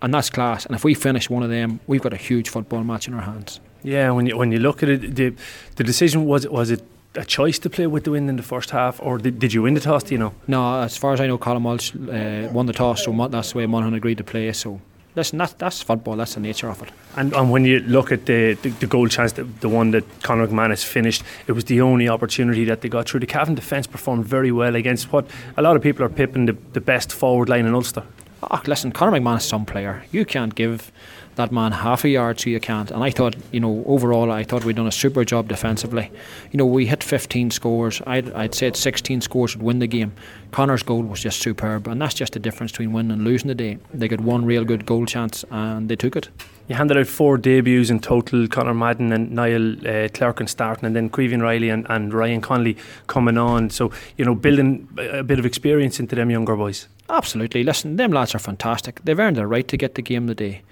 And 0.00 0.12
that's 0.12 0.30
class. 0.30 0.66
And 0.66 0.74
if 0.74 0.84
we 0.84 0.94
finish 0.94 1.30
one 1.30 1.42
of 1.42 1.50
them, 1.50 1.80
we've 1.86 2.02
got 2.02 2.12
a 2.12 2.16
huge 2.16 2.48
football 2.48 2.82
match 2.82 3.06
in 3.06 3.14
our 3.14 3.22
hands. 3.22 3.60
Yeah, 3.84 4.10
when 4.10 4.26
you 4.26 4.36
when 4.36 4.52
you 4.52 4.58
look 4.58 4.82
at 4.82 4.88
it, 4.88 5.14
the 5.14 5.34
the 5.76 5.84
decision 5.84 6.24
was 6.24 6.46
was 6.48 6.70
it 6.70 6.82
a 7.14 7.24
choice 7.24 7.58
to 7.60 7.70
play 7.70 7.86
with 7.86 8.04
the 8.04 8.10
wind 8.10 8.28
in 8.30 8.36
the 8.36 8.42
first 8.42 8.70
half, 8.70 9.00
or 9.02 9.18
did, 9.18 9.38
did 9.38 9.52
you 9.52 9.62
win 9.62 9.74
the 9.74 9.80
toss? 9.80 10.02
Do 10.04 10.14
you 10.14 10.18
know? 10.18 10.34
No, 10.46 10.82
as 10.82 10.96
far 10.96 11.12
as 11.12 11.20
I 11.20 11.26
know, 11.26 11.38
Colin 11.38 11.62
Walshe 11.62 11.94
uh, 11.94 12.52
won 12.52 12.66
the 12.66 12.72
toss, 12.72 13.04
so 13.04 13.28
that's 13.28 13.52
the 13.52 13.58
way 13.58 13.66
Monaghan 13.66 13.94
agreed 13.94 14.18
to 14.18 14.24
play. 14.24 14.52
So 14.52 14.80
listen, 15.14 15.38
that's 15.38 15.52
that's 15.54 15.82
football. 15.82 16.16
That's 16.16 16.34
the 16.34 16.40
nature 16.40 16.68
of 16.68 16.82
it. 16.82 16.90
And, 17.16 17.34
and 17.34 17.50
when 17.50 17.64
you 17.64 17.80
look 17.80 18.12
at 18.12 18.26
the, 18.26 18.54
the, 18.62 18.70
the 18.70 18.86
goal 18.86 19.08
chance, 19.08 19.32
the, 19.32 19.44
the 19.44 19.68
one 19.68 19.90
that 19.90 20.04
Conor 20.22 20.46
McManus 20.46 20.84
finished, 20.84 21.22
it 21.46 21.52
was 21.52 21.64
the 21.64 21.80
only 21.82 22.08
opportunity 22.08 22.64
that 22.64 22.80
they 22.80 22.88
got 22.88 23.08
through. 23.08 23.20
The 23.20 23.26
Cavan 23.26 23.54
defence 23.54 23.86
performed 23.86 24.24
very 24.24 24.50
well 24.50 24.74
against 24.74 25.12
what 25.12 25.26
a 25.56 25.62
lot 25.62 25.76
of 25.76 25.82
people 25.82 26.04
are 26.04 26.08
pipping 26.08 26.46
the, 26.46 26.56
the 26.72 26.80
best 26.80 27.12
forward 27.12 27.48
line 27.48 27.66
in 27.66 27.74
Ulster. 27.74 28.04
Oh, 28.50 28.60
listen, 28.66 28.90
Conor 28.90 29.20
McManus 29.20 29.38
is 29.38 29.44
some 29.44 29.64
player. 29.64 30.04
You 30.10 30.24
can't 30.24 30.54
give 30.54 30.90
that 31.36 31.50
man 31.50 31.72
half 31.72 32.04
a 32.04 32.08
yard, 32.08 32.40
so 32.40 32.50
you 32.50 32.60
can't. 32.60 32.90
And 32.90 33.02
I 33.02 33.10
thought, 33.10 33.36
you 33.52 33.60
know, 33.60 33.82
overall, 33.86 34.30
I 34.30 34.44
thought 34.44 34.64
we'd 34.64 34.76
done 34.76 34.86
a 34.86 34.92
super 34.92 35.24
job 35.24 35.48
defensively. 35.48 36.10
You 36.50 36.58
know, 36.58 36.66
we 36.66 36.86
hit 36.86 37.02
15 37.02 37.50
scores. 37.50 38.02
I'd, 38.06 38.32
I'd 38.32 38.54
said 38.54 38.76
16 38.76 39.22
scores 39.22 39.56
would 39.56 39.64
win 39.64 39.78
the 39.78 39.86
game. 39.86 40.12
Connor's 40.50 40.82
goal 40.82 41.02
was 41.02 41.20
just 41.20 41.40
superb, 41.40 41.86
and 41.88 42.00
that's 42.00 42.14
just 42.14 42.34
the 42.34 42.38
difference 42.38 42.72
between 42.72 42.92
winning 42.92 43.12
and 43.12 43.24
losing 43.24 43.48
the 43.48 43.54
day. 43.54 43.78
They 43.94 44.08
got 44.08 44.20
one 44.20 44.44
real 44.44 44.64
good 44.64 44.84
goal 44.84 45.06
chance, 45.06 45.44
and 45.50 45.88
they 45.88 45.96
took 45.96 46.16
it. 46.16 46.28
You 46.68 46.76
handed 46.76 46.96
out 46.96 47.06
four 47.06 47.38
debuts 47.38 47.90
in 47.90 48.00
total 48.00 48.46
Conor 48.46 48.74
Madden 48.74 49.12
and 49.12 49.32
Niall 49.32 49.72
uh, 49.80 50.08
Clerkin 50.08 50.48
starting, 50.48 50.86
and 50.86 50.94
then 50.94 51.10
Caoimhín 51.10 51.42
Riley 51.42 51.70
and, 51.70 51.86
and 51.88 52.14
Ryan 52.14 52.40
Connolly 52.40 52.76
coming 53.06 53.36
on. 53.36 53.70
So, 53.70 53.90
you 54.16 54.24
know, 54.24 54.34
building 54.34 54.88
a 54.98 55.22
bit 55.22 55.38
of 55.38 55.46
experience 55.46 55.98
into 55.98 56.14
them 56.14 56.30
younger 56.30 56.56
boys. 56.56 56.88
Absolutely. 57.08 57.64
Listen, 57.64 57.96
them 57.96 58.12
lads 58.12 58.34
are 58.34 58.38
fantastic. 58.38 59.00
They've 59.04 59.18
earned 59.18 59.36
their 59.36 59.48
right 59.48 59.66
to 59.68 59.76
get 59.76 59.96
the 59.96 60.02
game 60.02 60.24
of 60.24 60.28
the 60.28 60.34
day. 60.34 60.62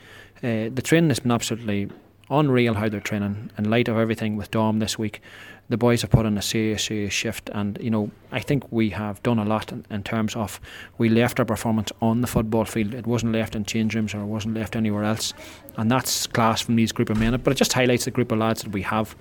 Uh, 0.42 0.70
the 0.72 0.82
training 0.82 1.10
has 1.10 1.20
been 1.20 1.30
absolutely 1.30 1.90
unreal 2.30 2.74
how 2.74 2.88
they're 2.88 3.00
training 3.00 3.50
in 3.58 3.68
light 3.68 3.88
of 3.88 3.98
everything 3.98 4.36
with 4.36 4.50
Dom 4.50 4.78
this 4.78 4.98
week. 4.98 5.20
The 5.68 5.76
boys 5.76 6.02
have 6.02 6.10
put 6.10 6.26
in 6.26 6.38
a 6.38 6.42
serious, 6.42 6.84
serious 6.84 7.12
shift, 7.12 7.50
and 7.52 7.78
you 7.80 7.90
know 7.90 8.10
I 8.32 8.40
think 8.40 8.72
we 8.72 8.90
have 8.90 9.22
done 9.22 9.38
a 9.38 9.44
lot 9.44 9.70
in, 9.70 9.84
in, 9.90 10.02
terms 10.02 10.34
of 10.34 10.60
we 10.98 11.08
left 11.08 11.38
our 11.38 11.44
performance 11.44 11.92
on 12.00 12.22
the 12.22 12.26
football 12.26 12.64
field. 12.64 12.94
It 12.94 13.06
wasn't 13.06 13.32
left 13.32 13.54
in 13.54 13.64
change 13.64 13.94
rooms 13.94 14.14
or 14.14 14.20
it 14.22 14.26
wasn't 14.26 14.54
left 14.54 14.74
anywhere 14.74 15.04
else, 15.04 15.34
and 15.76 15.90
that's 15.90 16.26
class 16.26 16.60
from 16.62 16.76
these 16.76 16.90
group 16.90 17.10
of 17.10 17.18
men. 17.18 17.38
But 17.42 17.52
it 17.52 17.56
just 17.56 17.72
highlights 17.72 18.06
the 18.06 18.10
group 18.10 18.32
of 18.32 18.38
lads 18.38 18.62
that 18.62 18.72
we 18.72 18.82
have. 18.82 19.14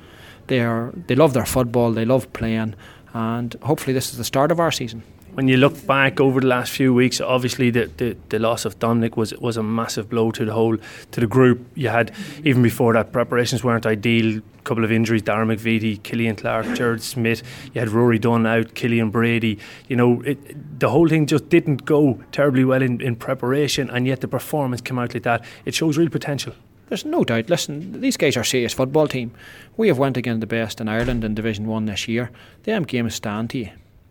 They 0.48 0.62
are 0.62 0.92
they 1.08 1.16
love 1.16 1.34
their 1.34 1.46
football, 1.46 1.92
they 1.92 2.06
love 2.06 2.32
playing, 2.34 2.76
and 3.14 3.56
hopefully 3.62 3.94
this 3.94 4.12
is 4.12 4.18
the 4.18 4.24
start 4.24 4.52
of 4.52 4.60
our 4.60 4.72
season 4.72 5.04
when 5.40 5.48
you 5.48 5.56
look 5.56 5.88
back 5.88 6.20
over 6.20 6.42
the 6.42 6.48
last 6.48 6.70
few 6.70 6.94
weeks, 6.94 7.22
obviously 7.22 7.70
the, 7.70 7.90
the, 7.96 8.18
the, 8.28 8.38
loss 8.40 8.66
of 8.66 8.78
Dominic 8.78 9.16
was 9.16 9.34
was 9.36 9.56
a 9.56 9.64
massive 9.64 10.10
blow 10.10 10.32
to 10.32 10.44
the 10.44 10.52
whole 10.52 10.76
to 11.12 11.20
the 11.22 11.28
group. 11.28 11.66
You 11.76 11.88
had 11.88 12.14
even 12.44 12.62
before 12.62 12.92
that 12.92 13.14
preparations 13.14 13.64
weren't 13.64 13.86
ideal. 13.86 14.40
A 14.40 14.62
couple 14.64 14.84
of 14.84 14.92
injuries: 14.92 15.22
Dara 15.22 15.46
McVeety, 15.46 16.04
Killian 16.04 16.36
Clarke, 16.36 16.76
Jared 16.76 17.02
Smith. 17.02 17.42
You 17.74 17.80
had 17.80 17.88
Rory 17.88 18.20
Dunn 18.20 18.46
out, 18.46 18.76
Killian 18.76 19.12
Brady. 19.12 19.60
You 19.88 19.96
know, 19.96 20.22
it, 20.24 20.78
the 20.78 20.90
whole 20.90 21.08
thing 21.08 21.26
just 21.26 21.48
didn't 21.48 21.86
go 21.86 22.22
terribly 22.34 22.66
well 22.66 22.82
in, 22.82 23.00
in 23.00 23.16
preparation, 23.16 23.90
and 23.90 24.06
yet 24.06 24.20
the 24.20 24.28
performance 24.28 24.82
came 24.82 25.00
out 25.00 25.14
like 25.14 25.24
that. 25.24 25.46
It 25.64 25.74
shows 25.74 25.98
real 25.98 26.10
potential. 26.10 26.54
There's 26.90 27.06
no 27.06 27.24
doubt. 27.24 27.50
Listen, 27.50 28.02
these 28.02 28.18
guys 28.18 28.36
are 28.36 28.44
serious 28.44 28.74
football 28.74 29.08
team. 29.08 29.32
We 29.78 29.88
have 29.88 30.00
went 30.00 30.18
against 30.18 30.42
the 30.42 30.48
best 30.48 30.82
in 30.82 30.90
Ireland 30.90 31.24
in 31.24 31.34
Division 31.34 31.66
One 31.66 31.86
this 31.86 32.10
year. 32.10 32.30
Them 32.64 32.84
games 32.84 33.16
stand 33.16 33.52
to 33.52 33.60
you. 33.60 33.70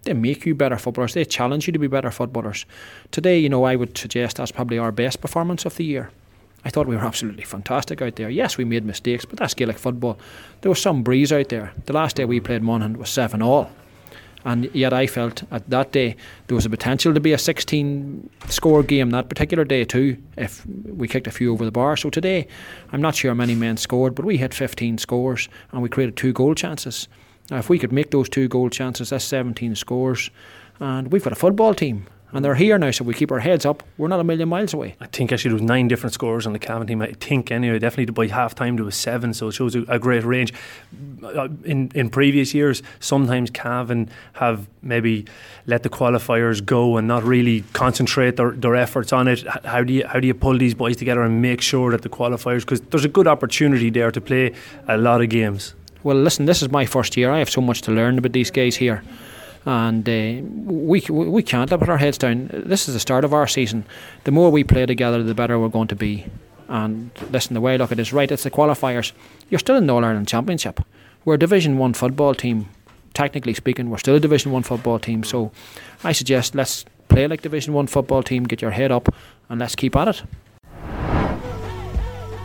They 0.08 0.14
make 0.14 0.46
you 0.46 0.54
better 0.54 0.78
footballers. 0.78 1.12
They 1.12 1.26
challenge 1.26 1.66
you 1.66 1.72
to 1.74 1.78
be 1.78 1.86
better 1.86 2.10
footballers. 2.10 2.64
Today, 3.10 3.38
you 3.38 3.50
know, 3.50 3.64
I 3.64 3.76
would 3.76 3.98
suggest 3.98 4.38
that's 4.38 4.50
probably 4.50 4.78
our 4.78 4.90
best 4.90 5.20
performance 5.20 5.66
of 5.66 5.76
the 5.76 5.84
year. 5.84 6.10
I 6.64 6.70
thought 6.70 6.86
we 6.86 6.96
were 6.96 7.04
absolutely 7.04 7.44
fantastic 7.44 8.00
out 8.00 8.16
there. 8.16 8.30
Yes, 8.30 8.56
we 8.56 8.64
made 8.64 8.86
mistakes, 8.86 9.26
but 9.26 9.38
that's 9.38 9.52
Gaelic 9.52 9.76
football. 9.78 10.18
There 10.62 10.70
was 10.70 10.80
some 10.80 11.02
breeze 11.02 11.30
out 11.30 11.50
there. 11.50 11.74
The 11.84 11.92
last 11.92 12.16
day 12.16 12.24
we 12.24 12.40
played 12.40 12.62
Monaghan 12.62 12.98
was 12.98 13.10
7 13.10 13.42
all. 13.42 13.70
And 14.46 14.74
yet 14.74 14.94
I 14.94 15.06
felt 15.06 15.42
at 15.50 15.68
that 15.68 15.92
day 15.92 16.16
there 16.46 16.54
was 16.54 16.64
a 16.64 16.70
potential 16.70 17.12
to 17.12 17.20
be 17.20 17.34
a 17.34 17.38
16 17.38 18.30
score 18.48 18.82
game 18.82 19.10
that 19.10 19.28
particular 19.28 19.64
day 19.64 19.84
too 19.84 20.16
if 20.38 20.64
we 20.64 21.06
kicked 21.06 21.26
a 21.26 21.30
few 21.30 21.52
over 21.52 21.66
the 21.66 21.70
bar. 21.70 21.98
So 21.98 22.08
today, 22.08 22.48
I'm 22.92 23.02
not 23.02 23.14
sure 23.14 23.34
many 23.34 23.54
men 23.54 23.76
scored, 23.76 24.14
but 24.14 24.24
we 24.24 24.38
had 24.38 24.54
15 24.54 24.96
scores 24.96 25.50
and 25.70 25.82
we 25.82 25.90
created 25.90 26.16
two 26.16 26.32
goal 26.32 26.54
chances. 26.54 27.08
Now, 27.50 27.58
if 27.58 27.68
we 27.68 27.78
could 27.78 27.92
make 27.92 28.10
those 28.10 28.28
two 28.28 28.48
goal 28.48 28.68
chances, 28.70 29.10
that's 29.10 29.24
17 29.24 29.74
scores. 29.74 30.30
And 30.80 31.10
we've 31.10 31.24
got 31.24 31.32
a 31.32 31.36
football 31.36 31.74
team. 31.74 32.06
And 32.30 32.44
they're 32.44 32.54
here 32.54 32.76
now, 32.76 32.90
so 32.90 33.04
we 33.04 33.14
keep 33.14 33.32
our 33.32 33.38
heads 33.38 33.64
up. 33.64 33.82
We're 33.96 34.08
not 34.08 34.20
a 34.20 34.24
million 34.24 34.50
miles 34.50 34.74
away. 34.74 34.96
I 35.00 35.06
think 35.06 35.32
actually 35.32 35.48
there 35.48 35.60
was 35.60 35.62
nine 35.62 35.88
different 35.88 36.12
scores 36.12 36.46
on 36.46 36.52
the 36.52 36.58
Cavan 36.58 36.86
team. 36.86 37.00
I 37.00 37.12
think 37.12 37.50
anyway, 37.50 37.78
definitely 37.78 38.12
by 38.12 38.26
half 38.26 38.54
time 38.54 38.76
there 38.76 38.84
was 38.84 38.96
seven, 38.96 39.32
so 39.32 39.48
it 39.48 39.52
shows 39.52 39.74
a, 39.74 39.82
a 39.88 39.98
great 39.98 40.24
range. 40.24 40.52
Uh, 41.24 41.48
in 41.64 41.90
in 41.94 42.10
previous 42.10 42.52
years, 42.52 42.82
sometimes 43.00 43.50
Cavan 43.50 44.10
have 44.34 44.68
maybe 44.82 45.24
let 45.66 45.84
the 45.84 45.88
qualifiers 45.88 46.62
go 46.62 46.98
and 46.98 47.08
not 47.08 47.24
really 47.24 47.64
concentrate 47.72 48.36
their, 48.36 48.50
their 48.50 48.76
efforts 48.76 49.10
on 49.10 49.26
it. 49.26 49.46
How 49.64 49.82
do 49.82 49.94
you 49.94 50.06
how 50.06 50.20
do 50.20 50.26
you 50.26 50.34
pull 50.34 50.58
these 50.58 50.74
boys 50.74 50.96
together 50.98 51.22
and 51.22 51.40
make 51.40 51.62
sure 51.62 51.92
that 51.92 52.02
the 52.02 52.10
qualifiers 52.10 52.60
because 52.60 52.82
there's 52.82 53.06
a 53.06 53.08
good 53.08 53.26
opportunity 53.26 53.88
there 53.88 54.12
to 54.12 54.20
play 54.20 54.52
a 54.86 54.98
lot 54.98 55.22
of 55.22 55.30
games 55.30 55.74
well, 56.02 56.16
listen, 56.16 56.46
this 56.46 56.62
is 56.62 56.70
my 56.70 56.86
first 56.86 57.16
year. 57.16 57.30
I 57.30 57.38
have 57.38 57.50
so 57.50 57.60
much 57.60 57.82
to 57.82 57.92
learn 57.92 58.18
about 58.18 58.32
these 58.32 58.50
guys 58.50 58.76
here. 58.76 59.02
And 59.66 60.08
uh, 60.08 60.42
we 60.70 61.00
we 61.10 61.42
can't 61.42 61.68
put 61.68 61.88
our 61.88 61.98
heads 61.98 62.16
down. 62.16 62.48
This 62.52 62.88
is 62.88 62.94
the 62.94 63.00
start 63.00 63.24
of 63.24 63.34
our 63.34 63.46
season. 63.46 63.84
The 64.24 64.30
more 64.30 64.50
we 64.50 64.64
play 64.64 64.86
together, 64.86 65.22
the 65.22 65.34
better 65.34 65.58
we're 65.58 65.68
going 65.68 65.88
to 65.88 65.96
be. 65.96 66.26
And 66.68 67.10
listen, 67.30 67.54
the 67.54 67.60
way 67.60 67.74
I 67.74 67.76
look 67.76 67.92
at 67.92 67.98
it 67.98 68.02
is 68.02 68.12
right. 68.12 68.30
It's 68.30 68.44
the 68.44 68.50
qualifiers. 68.50 69.12
You're 69.50 69.58
still 69.58 69.76
in 69.76 69.86
the 69.86 69.94
All 69.94 70.04
Ireland 70.04 70.28
Championship. 70.28 70.80
We're 71.24 71.34
a 71.34 71.38
Division 71.38 71.76
One 71.76 71.92
football 71.92 72.34
team. 72.34 72.68
Technically 73.14 73.54
speaking, 73.54 73.90
we're 73.90 73.98
still 73.98 74.14
a 74.14 74.20
Division 74.20 74.52
One 74.52 74.62
football 74.62 74.98
team. 74.98 75.24
So, 75.24 75.50
I 76.04 76.12
suggest 76.12 76.54
let's 76.54 76.84
play 77.08 77.26
like 77.26 77.42
Division 77.42 77.74
One 77.74 77.88
football 77.88 78.22
team. 78.22 78.44
Get 78.44 78.62
your 78.62 78.70
head 78.70 78.92
up, 78.92 79.14
and 79.48 79.60
let's 79.60 79.74
keep 79.74 79.96
at 79.96 80.08
it. 80.08 80.22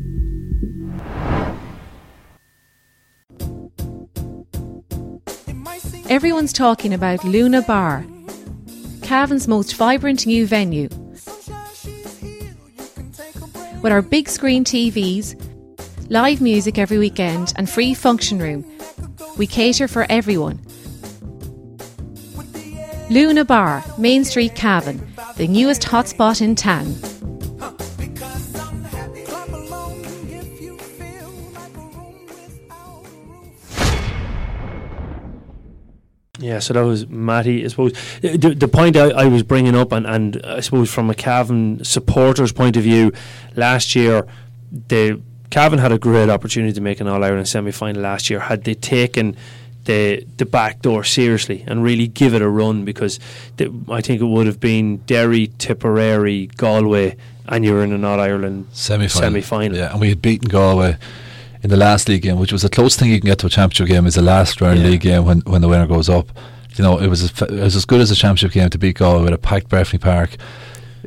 Everyone's 6.08 6.54
talking 6.54 6.94
about 6.94 7.24
Luna 7.24 7.64
Bar, 7.64 8.06
Cavan's 9.02 9.48
most 9.48 9.76
vibrant 9.76 10.28
new 10.28 10.46
venue. 10.46 10.88
With 13.86 13.94
our 13.94 14.02
big 14.02 14.30
screen 14.30 14.64
TVs, 14.64 15.40
live 16.10 16.42
music 16.42 16.80
every 16.80 16.98
weekend, 16.98 17.54
and 17.56 17.70
free 17.70 17.94
function 17.94 18.40
room, 18.40 18.66
we 19.38 19.46
cater 19.46 19.88
for 19.88 20.08
everyone. 20.10 20.60
Luna 23.12 23.46
Bar, 23.46 23.84
Main 24.00 24.26
Street, 24.26 24.56
Cavan, 24.56 25.08
the 25.38 25.48
newest 25.48 25.84
hotspot 25.84 26.42
in 26.42 26.56
town. 26.56 26.96
Yeah, 36.46 36.60
so 36.60 36.74
that 36.76 36.82
was 36.82 37.08
Matty. 37.08 37.66
I 37.66 37.68
suppose 37.70 37.94
uh, 38.24 38.38
the, 38.38 38.54
the 38.56 38.68
point 38.68 38.96
I, 38.96 39.10
I 39.10 39.26
was 39.26 39.42
bringing 39.42 39.76
up, 39.76 39.92
and, 39.92 40.06
and 40.06 40.40
I 40.46 40.60
suppose 40.60 40.94
from 40.94 41.10
a 41.10 41.16
Cavan 41.16 41.84
supporter's 41.84 42.52
point 42.52 42.78
of 42.78 42.84
view, 42.84 43.12
last 43.56 43.96
year 43.96 44.28
the 44.90 45.20
Cavan 45.50 45.80
had 45.80 45.92
a 45.92 45.98
great 45.98 46.30
opportunity 46.30 46.72
to 46.74 46.82
make 46.82 47.00
an 47.00 47.08
All 47.08 47.24
Ireland 47.24 47.48
semi 47.48 47.72
final 47.72 48.04
last 48.04 48.30
year. 48.30 48.42
Had 48.42 48.64
they 48.64 48.76
taken 48.76 49.36
the 49.86 50.24
the 50.38 50.46
back 50.46 50.84
door 50.84 51.04
seriously 51.04 51.64
and 51.66 51.84
really 51.84 52.08
give 52.08 52.36
it 52.36 52.44
a 52.44 52.50
run, 52.50 52.86
because 52.86 53.20
the, 53.58 53.74
I 53.90 54.02
think 54.02 54.22
it 54.22 54.26
would 54.26 54.46
have 54.46 54.60
been 54.60 54.98
Derry, 54.98 55.48
Tipperary, 55.58 56.46
Galway, 56.58 57.16
and 57.48 57.66
you're 57.66 57.84
in 57.84 57.92
an 57.92 58.06
All 58.06 58.20
Ireland 58.20 58.68
semi 59.08 59.42
final. 59.42 59.76
Yeah, 59.76 59.94
and 59.94 60.00
we 60.00 60.10
had 60.10 60.22
beaten 60.22 60.48
Galway 60.48 60.98
in 61.66 61.72
the 61.72 61.78
last 61.78 62.08
league 62.08 62.22
game, 62.22 62.38
which 62.38 62.52
was 62.52 62.62
the 62.62 62.70
closest 62.70 63.00
thing 63.00 63.10
you 63.10 63.20
can 63.20 63.26
get 63.26 63.40
to 63.40 63.48
a 63.48 63.50
championship 63.50 63.88
game, 63.88 64.06
is 64.06 64.14
the 64.14 64.22
last 64.22 64.62
round 64.62 64.80
yeah. 64.80 64.86
league 64.86 65.02
game 65.02 65.26
when, 65.26 65.40
when 65.42 65.62
the 65.62 65.68
winner 65.68 65.88
goes 65.88 66.08
up. 66.10 66.28
You 66.76 66.84
know, 66.84 67.00
it 67.00 67.08
was, 67.08 67.24
a, 67.24 67.46
it 67.46 67.64
was 67.64 67.76
as 67.76 67.86
good 67.86 68.02
as 68.02 68.12
a 68.12 68.16
championship 68.16 68.52
game 68.52 68.70
to 68.70 68.78
beat 68.78 68.98
Galway 68.98 69.24
with 69.24 69.34
a 69.34 69.40
packed 69.40 69.70
Breffni 69.70 70.00
Park 70.00 70.38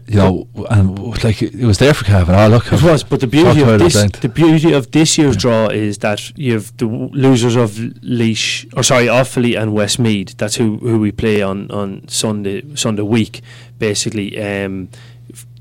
you 0.09 0.16
know, 0.16 0.49
and 0.71 0.99
like 1.23 1.42
it 1.42 1.66
was 1.66 1.79
there 1.79 1.92
for 1.92 2.05
Cavan. 2.05 2.35
Oh 2.35 2.49
look, 2.49 2.73
It 2.73 2.83
was, 2.83 3.05
but 3.05 3.21
the 3.21 3.27
beauty 3.27 3.61
of 3.61 3.79
this, 3.79 4.11
the 4.12 4.29
beauty 4.29 4.73
of 4.73 4.90
this 4.90 5.18
year's 5.18 5.37
draw 5.37 5.68
is 5.68 5.99
that 5.99 6.37
you 6.38 6.55
have 6.55 6.75
the 6.79 6.87
losers 6.87 7.57
of 7.57 7.73
Laois, 8.03 8.66
or 8.75 8.83
sorry, 8.83 9.07
Offaly 9.07 9.61
and 9.61 9.75
Westmeath. 9.75 10.37
That's 10.38 10.57
who, 10.57 10.79
who 10.79 10.99
we 10.99 11.12
play 11.12 11.42
on, 11.42 11.71
on 11.71 12.09
Sunday 12.09 12.75
Sunday 12.75 13.03
week, 13.03 13.42
basically. 13.79 14.40
Um, 14.40 14.88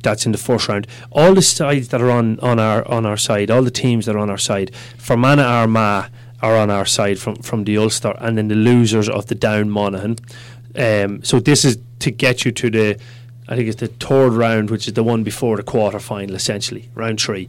that's 0.08 0.26
in 0.26 0.32
the 0.32 0.38
first 0.38 0.68
round. 0.70 0.88
All 1.12 1.34
the 1.34 1.42
sides 1.42 1.90
that 1.90 2.02
are 2.02 2.12
on, 2.12 2.40
on 2.40 2.60
our 2.60 2.88
on 2.88 3.06
our 3.06 3.18
side, 3.18 3.52
all 3.52 3.64
the 3.64 3.72
teams 3.72 4.06
that 4.06 4.16
are 4.16 4.20
on 4.20 4.30
our 4.30 4.38
side, 4.38 4.74
Fermanagh 4.98 5.44
Armagh 5.44 6.10
are 6.42 6.56
on 6.56 6.70
our 6.70 6.86
side 6.86 7.20
from, 7.20 7.36
from 7.38 7.64
the 7.66 7.78
Ulster, 7.78 8.16
and 8.20 8.38
then 8.38 8.48
the 8.48 8.56
losers 8.56 9.10
of 9.10 9.26
the 9.26 9.36
Down 9.36 9.70
Monaghan. 9.70 10.18
Um, 10.76 11.24
so 11.24 11.40
this 11.40 11.66
is 11.66 11.78
to 12.00 12.12
get 12.12 12.46
you 12.46 12.52
to 12.52 12.70
the 12.70 13.00
I 13.50 13.56
think 13.56 13.68
it's 13.70 13.80
the 13.80 13.88
third 13.88 14.34
round, 14.34 14.70
which 14.70 14.88
is 14.88 14.94
the 14.94 15.04
one 15.04 15.24
before 15.24 15.56
the 15.58 15.64
quarter 15.64 16.00
final, 16.00 16.36
essentially 16.36 16.90
round 16.96 17.22
three. 17.22 17.48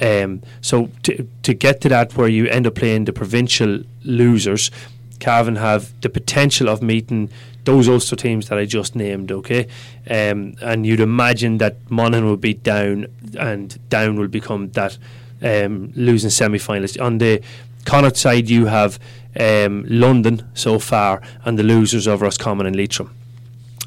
Um, 0.00 0.42
so 0.60 0.90
to 1.04 1.28
to 1.42 1.54
get 1.54 1.80
to 1.82 1.88
that, 1.88 2.16
where 2.16 2.28
you 2.28 2.46
end 2.46 2.66
up 2.66 2.74
playing 2.74 3.04
the 3.04 3.12
provincial 3.12 3.82
losers, 4.04 4.70
Cavan 5.18 5.56
have 5.56 5.92
the 6.00 6.08
potential 6.08 6.68
of 6.68 6.82
meeting 6.82 7.30
those 7.64 7.88
Ulster 7.88 8.16
teams 8.16 8.48
that 8.48 8.58
I 8.58 8.64
just 8.64 8.96
named. 8.96 9.32
Okay, 9.32 9.66
um, 10.08 10.54
and 10.60 10.86
you'd 10.86 11.00
imagine 11.00 11.58
that 11.58 11.76
Monaghan 11.90 12.26
will 12.26 12.36
be 12.36 12.54
Down, 12.54 13.06
and 13.38 13.78
Down 13.88 14.18
will 14.18 14.28
become 14.28 14.70
that 14.70 14.98
um, 15.42 15.92
losing 15.94 16.30
semi-finalist. 16.30 17.00
On 17.00 17.18
the 17.18 17.42
Connacht 17.84 18.16
side, 18.16 18.48
you 18.48 18.66
have 18.66 18.98
um, 19.38 19.84
London 19.88 20.46
so 20.54 20.78
far, 20.78 21.22
and 21.44 21.58
the 21.58 21.62
losers 21.62 22.06
of 22.06 22.22
Roscommon 22.22 22.66
and 22.66 22.76
Leitrim. 22.76 23.14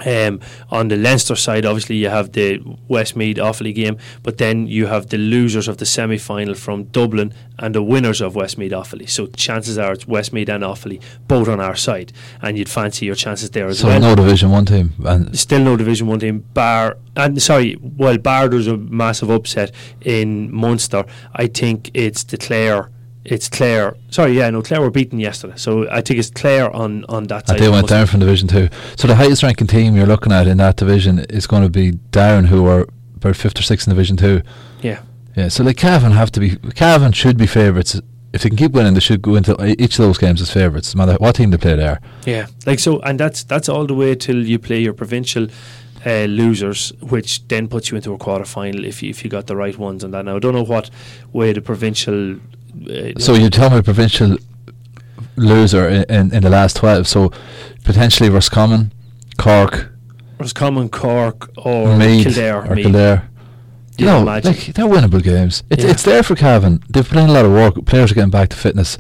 Um, 0.06 0.40
on 0.70 0.88
the 0.88 0.98
Leinster 0.98 1.36
side, 1.36 1.66
obviously 1.66 1.98
you 1.98 2.10
have 2.10 2.32
the 2.32 2.60
Westmeath 2.88 3.38
Offaly 3.38 3.74
game, 3.74 3.98
but 4.22 4.38
then 4.38 4.68
you 4.68 4.88
have 4.88 5.10
the 5.10 5.18
losers 5.18 5.68
of 5.68 5.78
the 5.78 5.86
semi 5.86 6.18
final 6.18 6.56
from 6.56 6.86
Dublin 6.86 7.34
and 7.60 7.74
the 7.76 7.84
winners 7.84 8.22
of 8.22 8.36
Westmeath 8.36 8.72
Offaly. 8.72 9.10
So 9.10 9.28
chances 9.28 9.78
are 9.78 9.94
it's 9.94 10.08
Westmeath 10.08 10.50
and 10.50 10.64
Offaly 10.64 11.02
both 11.28 11.48
on 11.48 11.60
our 11.60 11.76
side, 11.76 12.12
and 12.42 12.58
you'd 12.58 12.70
fancy 12.70 13.06
your 13.06 13.16
chances 13.16 13.52
there 13.52 13.68
as 13.68 13.84
well. 13.84 13.94
so 13.94 14.00
well. 14.00 14.16
no 14.16 14.24
Division 14.24 14.52
One 14.52 14.66
team, 14.66 14.94
and 15.06 15.38
Still 15.38 15.64
no 15.64 15.78
Division 15.78 16.08
One 16.08 16.20
team. 16.20 16.40
Bar 16.54 16.98
and 17.16 17.42
sorry, 17.42 17.78
well, 17.82 18.18
Bar 18.18 18.48
there's 18.50 18.68
a 18.68 18.78
massive 18.78 19.30
upset 19.30 19.72
in 20.02 20.54
Munster, 20.54 21.06
I 21.34 21.48
think 21.48 21.92
it's 21.94 22.24
the 22.24 22.38
Clare. 22.38 22.90
It's 23.26 23.48
Clare. 23.48 23.96
Sorry, 24.10 24.34
yeah, 24.34 24.50
no, 24.50 24.62
Clare 24.62 24.82
were 24.82 24.92
beaten 24.92 25.20
yesterday, 25.20 25.54
so 25.56 25.90
I 25.90 26.02
think 26.02 26.20
it's 26.20 26.30
Clare 26.30 26.70
on 26.76 27.06
on 27.06 27.26
that 27.26 27.48
side. 27.48 27.60
they 27.60 27.70
went 27.70 27.88
down 27.88 28.06
from 28.08 28.20
Division 28.20 28.48
Two. 28.48 28.70
So 28.98 29.08
the 29.08 29.16
highest 29.16 29.44
ranking 29.44 29.68
team 29.68 29.96
you're 29.96 30.06
looking 30.06 30.34
at 30.34 30.48
in 30.48 30.58
that 30.58 30.76
division 30.76 31.20
is 31.20 31.48
going 31.48 31.64
to 31.64 31.70
be 31.70 31.92
Down, 32.12 32.46
who 32.46 32.66
are 32.68 32.88
about 33.16 33.36
fifth 33.38 33.58
or 33.60 33.64
sixth 33.64 33.88
in 33.88 33.92
Division 33.94 34.18
Two. 34.18 34.42
Yeah. 34.82 35.02
Yeah, 35.36 35.48
so 35.48 35.64
like 35.64 35.78
Cavan 35.78 36.12
have 36.12 36.32
to 36.34 36.40
be 36.40 36.58
Cavan 36.76 37.12
should 37.14 37.38
be 37.38 37.48
favourites. 37.48 38.00
If 38.34 38.42
they 38.42 38.50
can 38.50 38.58
keep 38.58 38.72
winning, 38.72 38.96
they 38.96 39.00
should 39.00 39.22
go 39.22 39.36
into 39.36 39.56
each 39.80 40.00
of 40.00 40.06
those 40.06 40.18
games 40.18 40.42
as 40.42 40.52
favourites, 40.52 40.94
no 40.96 41.06
matter 41.06 41.18
what 41.20 41.36
team 41.36 41.52
they 41.52 41.58
play 41.58 41.76
there. 41.76 42.00
Yeah, 42.26 42.48
like 42.66 42.80
so, 42.80 43.00
and 43.02 43.20
that's 43.20 43.44
that's 43.44 43.70
all 43.70 43.86
the 43.86 43.94
way 43.94 44.16
till 44.16 44.46
you 44.46 44.60
play 44.60 44.80
your 44.80 44.94
provincial 44.94 45.48
uh, 46.06 46.26
losers, 46.26 46.92
which 47.00 47.48
then 47.48 47.68
puts 47.68 47.90
you 47.90 47.96
into 47.96 48.14
a 48.14 48.18
quarter 48.18 48.46
final 48.46 48.86
if 48.86 49.02
you, 49.02 49.10
if 49.10 49.24
you 49.24 49.30
got 49.30 49.48
the 49.48 49.56
right 49.56 49.78
ones 49.78 50.04
and 50.04 50.14
that. 50.14 50.26
Now 50.26 50.36
I 50.36 50.40
don't 50.40 50.54
know 50.54 50.64
what 50.64 50.90
way 51.32 51.54
the 51.54 51.62
provincial. 51.62 52.38
Uh, 52.74 53.20
So 53.20 53.34
you 53.36 53.50
tell 53.50 53.70
me 53.70 53.82
provincial 53.82 54.38
loser 55.36 55.88
in, 55.90 56.04
in, 56.10 56.34
in 56.36 56.44
the 56.44 56.50
last 56.50 56.76
twelve. 56.78 57.08
So 57.08 57.32
potentially 57.84 58.30
Roscommon, 58.30 58.92
Cork, 59.38 59.92
Roscommon, 60.40 60.90
Cork, 60.90 61.50
or 61.58 61.96
Meath, 61.98 62.24
Kildare. 62.26 62.66
or 62.70 62.76
Meath. 62.76 62.86
Kildare. 62.86 63.30
You 63.98 64.08
know, 64.08 64.24
like 64.24 64.44
they're 64.44 64.86
winnable 64.86 65.22
games. 65.22 65.64
It's 65.70 65.84
Yeah. 65.84 65.92
it's 65.92 66.04
there 66.04 66.24
for 66.24 66.36
Cavan. 66.36 66.82
They've 66.90 67.08
put 67.08 67.18
in 67.18 67.30
a 67.30 67.32
lot 67.34 67.46
of 67.46 67.52
work. 67.52 67.86
Players 67.86 68.12
are 68.12 68.16
getting 68.16 68.32
back 68.32 68.50
to 68.50 68.56
fitness. 68.58 68.98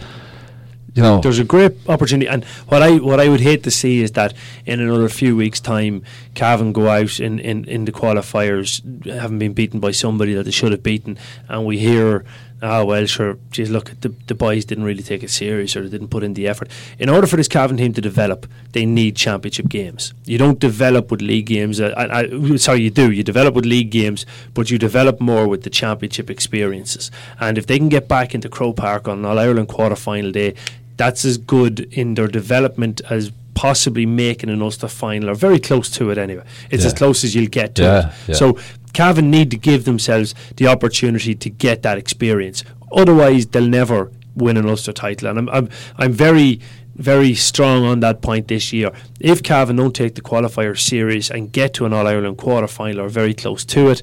You 0.95 1.01
know, 1.01 1.19
There's 1.21 1.39
a 1.39 1.43
great 1.43 1.71
opportunity, 1.89 2.27
and 2.29 2.45
what 2.67 2.83
I 2.83 2.97
what 2.97 3.19
I 3.19 3.27
would 3.27 3.39
hate 3.41 3.63
to 3.63 3.71
see 3.71 4.03
is 4.03 4.12
that 4.12 4.36
in 4.67 4.79
another 4.79 5.09
few 5.09 5.36
weeks' 5.36 5.59
time, 5.59 6.03
Cavan 6.36 6.71
go 6.71 6.88
out 6.88 7.19
in, 7.19 7.39
in, 7.39 7.65
in 7.65 7.86
the 7.86 7.91
qualifiers, 7.91 8.79
having 9.07 9.39
been 9.39 9.53
beaten 9.53 9.79
by 9.79 9.89
somebody 9.89 10.36
that 10.36 10.43
they 10.43 10.51
should 10.51 10.71
have 10.71 10.83
beaten, 10.83 11.17
and 11.49 11.65
we 11.65 11.79
hear, 11.79 12.23
ah, 12.63 12.84
well, 12.84 13.06
sure, 13.06 13.38
geez, 13.52 13.69
look, 13.69 13.91
the 14.02 14.10
the 14.28 14.34
boys 14.36 14.65
didn't 14.65 14.86
really 14.86 15.04
take 15.04 15.21
it 15.23 15.30
serious 15.30 15.76
or 15.76 15.84
they 15.84 15.89
didn't 15.89 16.08
put 16.08 16.23
in 16.23 16.34
the 16.34 16.47
effort. 16.47 16.69
In 16.97 17.10
order 17.10 17.28
for 17.28 17.36
this 17.36 17.47
Cavan 17.47 17.78
team 17.78 17.93
to 17.93 18.02
develop, 18.02 18.47
they 18.71 18.86
need 18.86 19.15
championship 19.15 19.67
games. 19.69 20.13
You 20.26 20.38
don't 20.38 20.60
develop 20.60 21.12
with 21.12 21.21
league 21.21 21.45
games. 21.47 21.80
Uh, 21.80 21.93
I, 21.97 22.21
I, 22.21 22.56
sorry, 22.58 22.82
you 22.82 22.89
do. 22.89 23.12
You 23.12 23.23
develop 23.23 23.54
with 23.54 23.65
league 23.65 23.91
games, 23.91 24.26
but 24.54 24.71
you 24.71 24.78
develop 24.80 25.19
more 25.21 25.47
with 25.47 25.63
the 25.63 25.69
championship 25.69 26.30
experiences. 26.30 27.12
And 27.39 27.58
if 27.58 27.67
they 27.67 27.78
can 27.78 27.89
get 27.89 28.08
back 28.08 28.34
into 28.34 28.49
Croke 28.49 28.78
Park 28.78 29.08
on 29.08 29.26
All 29.26 29.38
Ireland 29.38 29.67
quarter 29.67 29.95
final 29.95 30.32
day, 30.32 30.56
that's 30.97 31.26
as 31.26 31.38
good 31.38 31.82
in 31.91 32.13
their 32.15 32.28
development 32.28 33.02
as 33.10 33.32
possibly 33.56 34.06
making 34.06 34.49
an 34.49 34.62
Ulster 34.62 34.88
final 34.88 35.30
or 35.30 35.36
very 35.36 35.60
close 35.60 35.89
to 35.91 36.10
it 36.12 36.17
anyway. 36.17 36.43
It's 36.71 36.84
Yeah. 36.84 36.88
as 36.88 36.93
close 36.93 37.23
as 37.23 37.36
you'll 37.36 37.49
get 37.49 37.76
to 37.76 37.82
Yeah, 37.84 38.08
it. 38.08 38.13
yeah. 38.30 38.36
So 38.36 38.58
Cavan 38.93 39.32
need 39.32 39.51
to 39.51 39.58
give 39.58 39.86
themselves 39.86 40.34
the 40.58 40.67
opportunity 40.67 41.36
to 41.36 41.49
get 41.49 41.82
that 41.82 41.97
experience. 41.97 42.63
Otherwise, 42.91 43.47
they'll 43.47 43.67
never 43.67 44.12
win 44.36 44.58
an 44.58 44.67
Ulster 44.67 44.93
title. 44.93 45.29
And 45.29 45.39
I'm, 45.39 45.49
I'm, 45.49 45.69
I'm 45.97 46.12
very, 46.13 46.60
very 46.95 47.34
strong 47.34 47.84
on 47.86 47.99
that 48.01 48.21
point 48.21 48.47
this 48.47 48.71
year. 48.71 48.91
If 49.19 49.41
Cavan 49.43 49.77
don't 49.77 49.95
take 49.95 50.15
the 50.15 50.21
qualifier 50.21 50.77
series 50.79 51.32
and 51.32 51.51
get 51.51 51.73
to 51.75 51.86
an 51.86 51.93
All 51.93 52.08
Ireland 52.08 52.38
quarter 52.38 52.67
final 52.67 53.01
or 53.01 53.10
very 53.10 53.34
close 53.34 53.65
to 53.65 53.89
it, 53.89 54.01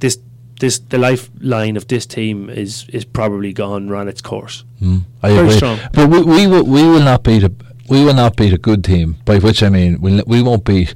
this 0.00 0.18
this 0.60 0.78
the 0.78 0.98
lifeline 0.98 1.76
of 1.76 1.88
this 1.88 2.06
team 2.06 2.48
is 2.48 2.86
is 2.90 3.04
probably 3.04 3.52
gone, 3.52 3.88
ran 3.90 4.08
its 4.08 4.20
course. 4.22 4.64
Mm, 4.80 5.02
I 5.22 5.28
Very 5.28 5.40
agree. 5.46 5.56
strong. 5.56 5.78
But 5.92 6.08
we, 6.08 6.22
we 6.22 6.46
will 6.46 6.64
we 6.64 6.82
will 6.82 7.02
not 7.02 7.22
beat 7.24 7.42
a 7.42 7.52
we 7.88 8.04
will 8.04 8.14
not 8.14 8.36
beat 8.36 8.52
a 8.52 8.58
good 8.58 8.84
team. 8.84 9.16
By 9.24 9.38
which 9.38 9.62
I 9.62 9.68
mean 9.68 10.00
we 10.00 10.22
we 10.26 10.42
won't 10.42 10.64
beat 10.64 10.94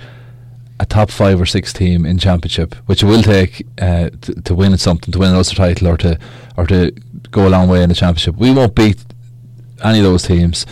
a 0.80 0.86
top 0.86 1.10
five 1.10 1.40
or 1.40 1.46
six 1.46 1.72
team 1.72 2.06
in 2.06 2.18
championship, 2.18 2.74
which 2.86 3.02
it 3.02 3.06
will 3.06 3.22
take 3.22 3.66
uh, 3.80 4.10
to, 4.20 4.34
to 4.42 4.54
win 4.54 4.76
something, 4.78 5.12
to 5.12 5.18
win 5.18 5.30
an 5.30 5.36
Ulster 5.36 5.56
title, 5.56 5.88
or 5.88 5.96
to 5.98 6.18
or 6.56 6.66
to 6.66 6.90
go 7.30 7.46
a 7.46 7.50
long 7.50 7.68
way 7.68 7.82
in 7.82 7.88
the 7.88 7.94
championship. 7.94 8.36
We 8.36 8.52
won't 8.52 8.74
beat 8.74 9.04
any 9.82 9.98
of 9.98 10.04
those 10.04 10.24
teams 10.24 10.66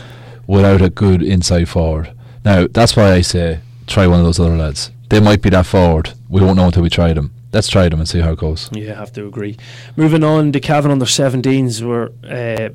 without 0.47 0.83
a 0.83 0.91
good 0.91 1.23
inside 1.23 1.69
forward. 1.69 2.13
Now 2.45 2.67
that's 2.71 2.97
why 2.97 3.13
I 3.13 3.21
say 3.21 3.61
try 3.87 4.07
one 4.07 4.21
of 4.21 4.27
those 4.27 4.41
other 4.41 4.57
lads. 4.57 4.91
They 5.09 5.21
might 5.21 5.43
be 5.43 5.51
that 5.51 5.67
forward. 5.67 6.13
We 6.29 6.41
won't 6.41 6.57
know 6.57 6.67
until 6.67 6.83
we 6.83 6.91
try 6.91 7.13
them. 7.13 7.33
Let's 7.53 7.69
try 7.69 7.89
them 7.89 8.01
and 8.01 8.09
see 8.09 8.21
how 8.21 8.33
it 8.33 8.39
goes. 8.39 8.69
Yeah, 8.73 8.93
I 8.93 8.97
have 8.97 9.13
to 9.15 9.27
agree. 9.27 9.57
Moving 9.97 10.25
on, 10.25 10.53
the 10.53 10.61
Cavan 10.61 10.91
under 10.91 11.05
17s 11.05 11.81
were 11.83 12.13
uh, 12.29 12.71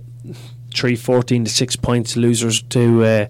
3 0.73 0.95
14 0.95 1.45
to 1.45 1.51
6 1.51 1.75
points 1.77 2.15
losers 2.15 2.61
to 2.63 3.03
uh, 3.03 3.27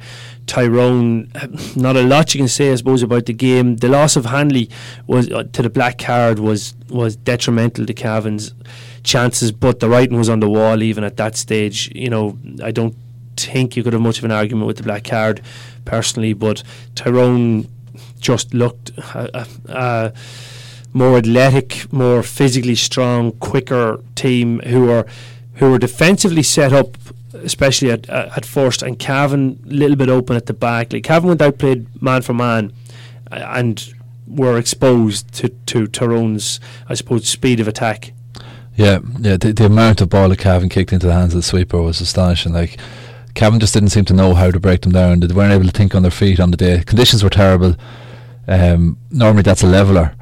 Tyrone. 0.48 1.32
Not 1.76 1.96
a 1.96 2.04
lot 2.04 2.34
you 2.34 2.40
can 2.40 2.48
say, 2.48 2.72
I 2.72 2.76
suppose, 2.76 3.04
about 3.04 3.26
the 3.26 3.34
game. 3.34 3.78
The 3.78 3.88
loss 3.88 4.16
of 4.16 4.26
Hanley 4.26 4.70
was 5.08 5.32
uh, 5.32 5.44
to 5.44 5.62
the 5.62 5.70
black 5.70 5.98
card 5.98 6.40
was 6.40 6.74
was 6.90 7.16
detrimental 7.16 7.86
to 7.86 7.94
Cavan's 7.94 8.54
chances, 9.04 9.52
but 9.52 9.80
the 9.80 9.90
writing 9.90 10.18
was 10.18 10.30
on 10.30 10.40
the 10.40 10.50
wall 10.50 10.84
even 10.84 11.04
at 11.04 11.18
that 11.18 11.36
stage. 11.36 11.92
You 11.96 12.10
know, 12.10 12.38
I 12.64 12.72
don't 12.72 12.96
think 13.38 13.76
you 13.76 13.84
could 13.84 13.94
have 13.94 14.02
much 14.02 14.20
of 14.20 14.26
an 14.26 14.32
argument 14.32 14.68
with 14.68 14.78
the 14.78 14.84
black 14.84 15.06
card 15.06 15.42
personally, 15.86 16.34
but 16.34 16.64
Tyrone 16.96 17.68
just 18.20 18.54
looked. 18.54 18.92
Uh, 19.16 19.28
uh, 19.34 19.46
uh, 19.70 20.12
more 20.94 21.18
athletic, 21.18 21.92
more 21.94 22.22
physically 22.22 22.76
strong, 22.76 23.32
quicker 23.34 24.00
team 24.16 24.60
who 24.60 24.90
are 24.90 25.06
who 25.56 25.72
were 25.72 25.80
defensively 25.80 26.44
set 26.44 26.74
up, 26.74 26.98
especially 27.34 27.92
at 27.92 28.10
at 28.10 28.46
first, 28.46 28.84
and 28.84 28.98
Cavan 29.00 29.60
a 29.66 29.74
little 29.74 29.96
bit 29.96 30.10
open 30.10 30.36
at 30.36 30.46
the 30.46 30.54
back. 30.54 30.94
Like 30.94 31.04
Cavan 31.04 31.30
went 31.30 31.42
outplayed 31.42 32.02
man 32.02 32.22
for 32.22 32.34
man, 32.34 32.74
and 33.32 33.94
were 34.28 34.58
exposed 34.58 35.34
to 35.36 35.50
to 35.50 35.88
Tyrone's, 35.88 36.60
I 36.88 36.94
suppose, 36.94 37.28
speed 37.28 37.60
of 37.60 37.68
attack. 37.68 38.14
Yeah, 38.76 39.00
yeah. 39.20 39.38
The, 39.38 39.54
the 39.54 39.66
amount 39.66 40.02
of 40.02 40.10
ball 40.10 40.30
that 40.30 40.40
Cavan 40.40 40.70
kicked 40.70 40.94
into 40.94 41.08
the 41.08 41.14
hands 41.14 41.34
of 41.34 41.40
the 41.40 41.44
sweeper 41.44 41.82
was 41.82 42.02
astonishing. 42.02 42.54
Like 42.54 42.80
Cavan 43.34 43.60
just 43.60 43.74
didn't 43.74 43.90
seem 43.90 44.06
to 44.06 44.14
know 44.14 44.34
how 44.34 44.52
to 44.52 44.60
break 44.60 44.82
them 44.82 44.92
down. 44.92 45.20
They 45.20 45.34
weren't 45.34 45.54
able 45.54 45.66
to 45.66 45.72
think 45.72 45.96
on 45.96 46.02
their 46.02 46.12
feet 46.12 46.40
on 46.40 46.52
the 46.52 46.58
day. 46.58 46.84
Conditions 46.86 47.24
were 47.24 47.30
terrible. 47.30 47.76
Um, 48.48 48.98
normally 49.10 49.44
that's 49.44 49.64
a 49.64 49.68
leveler. 49.68 50.16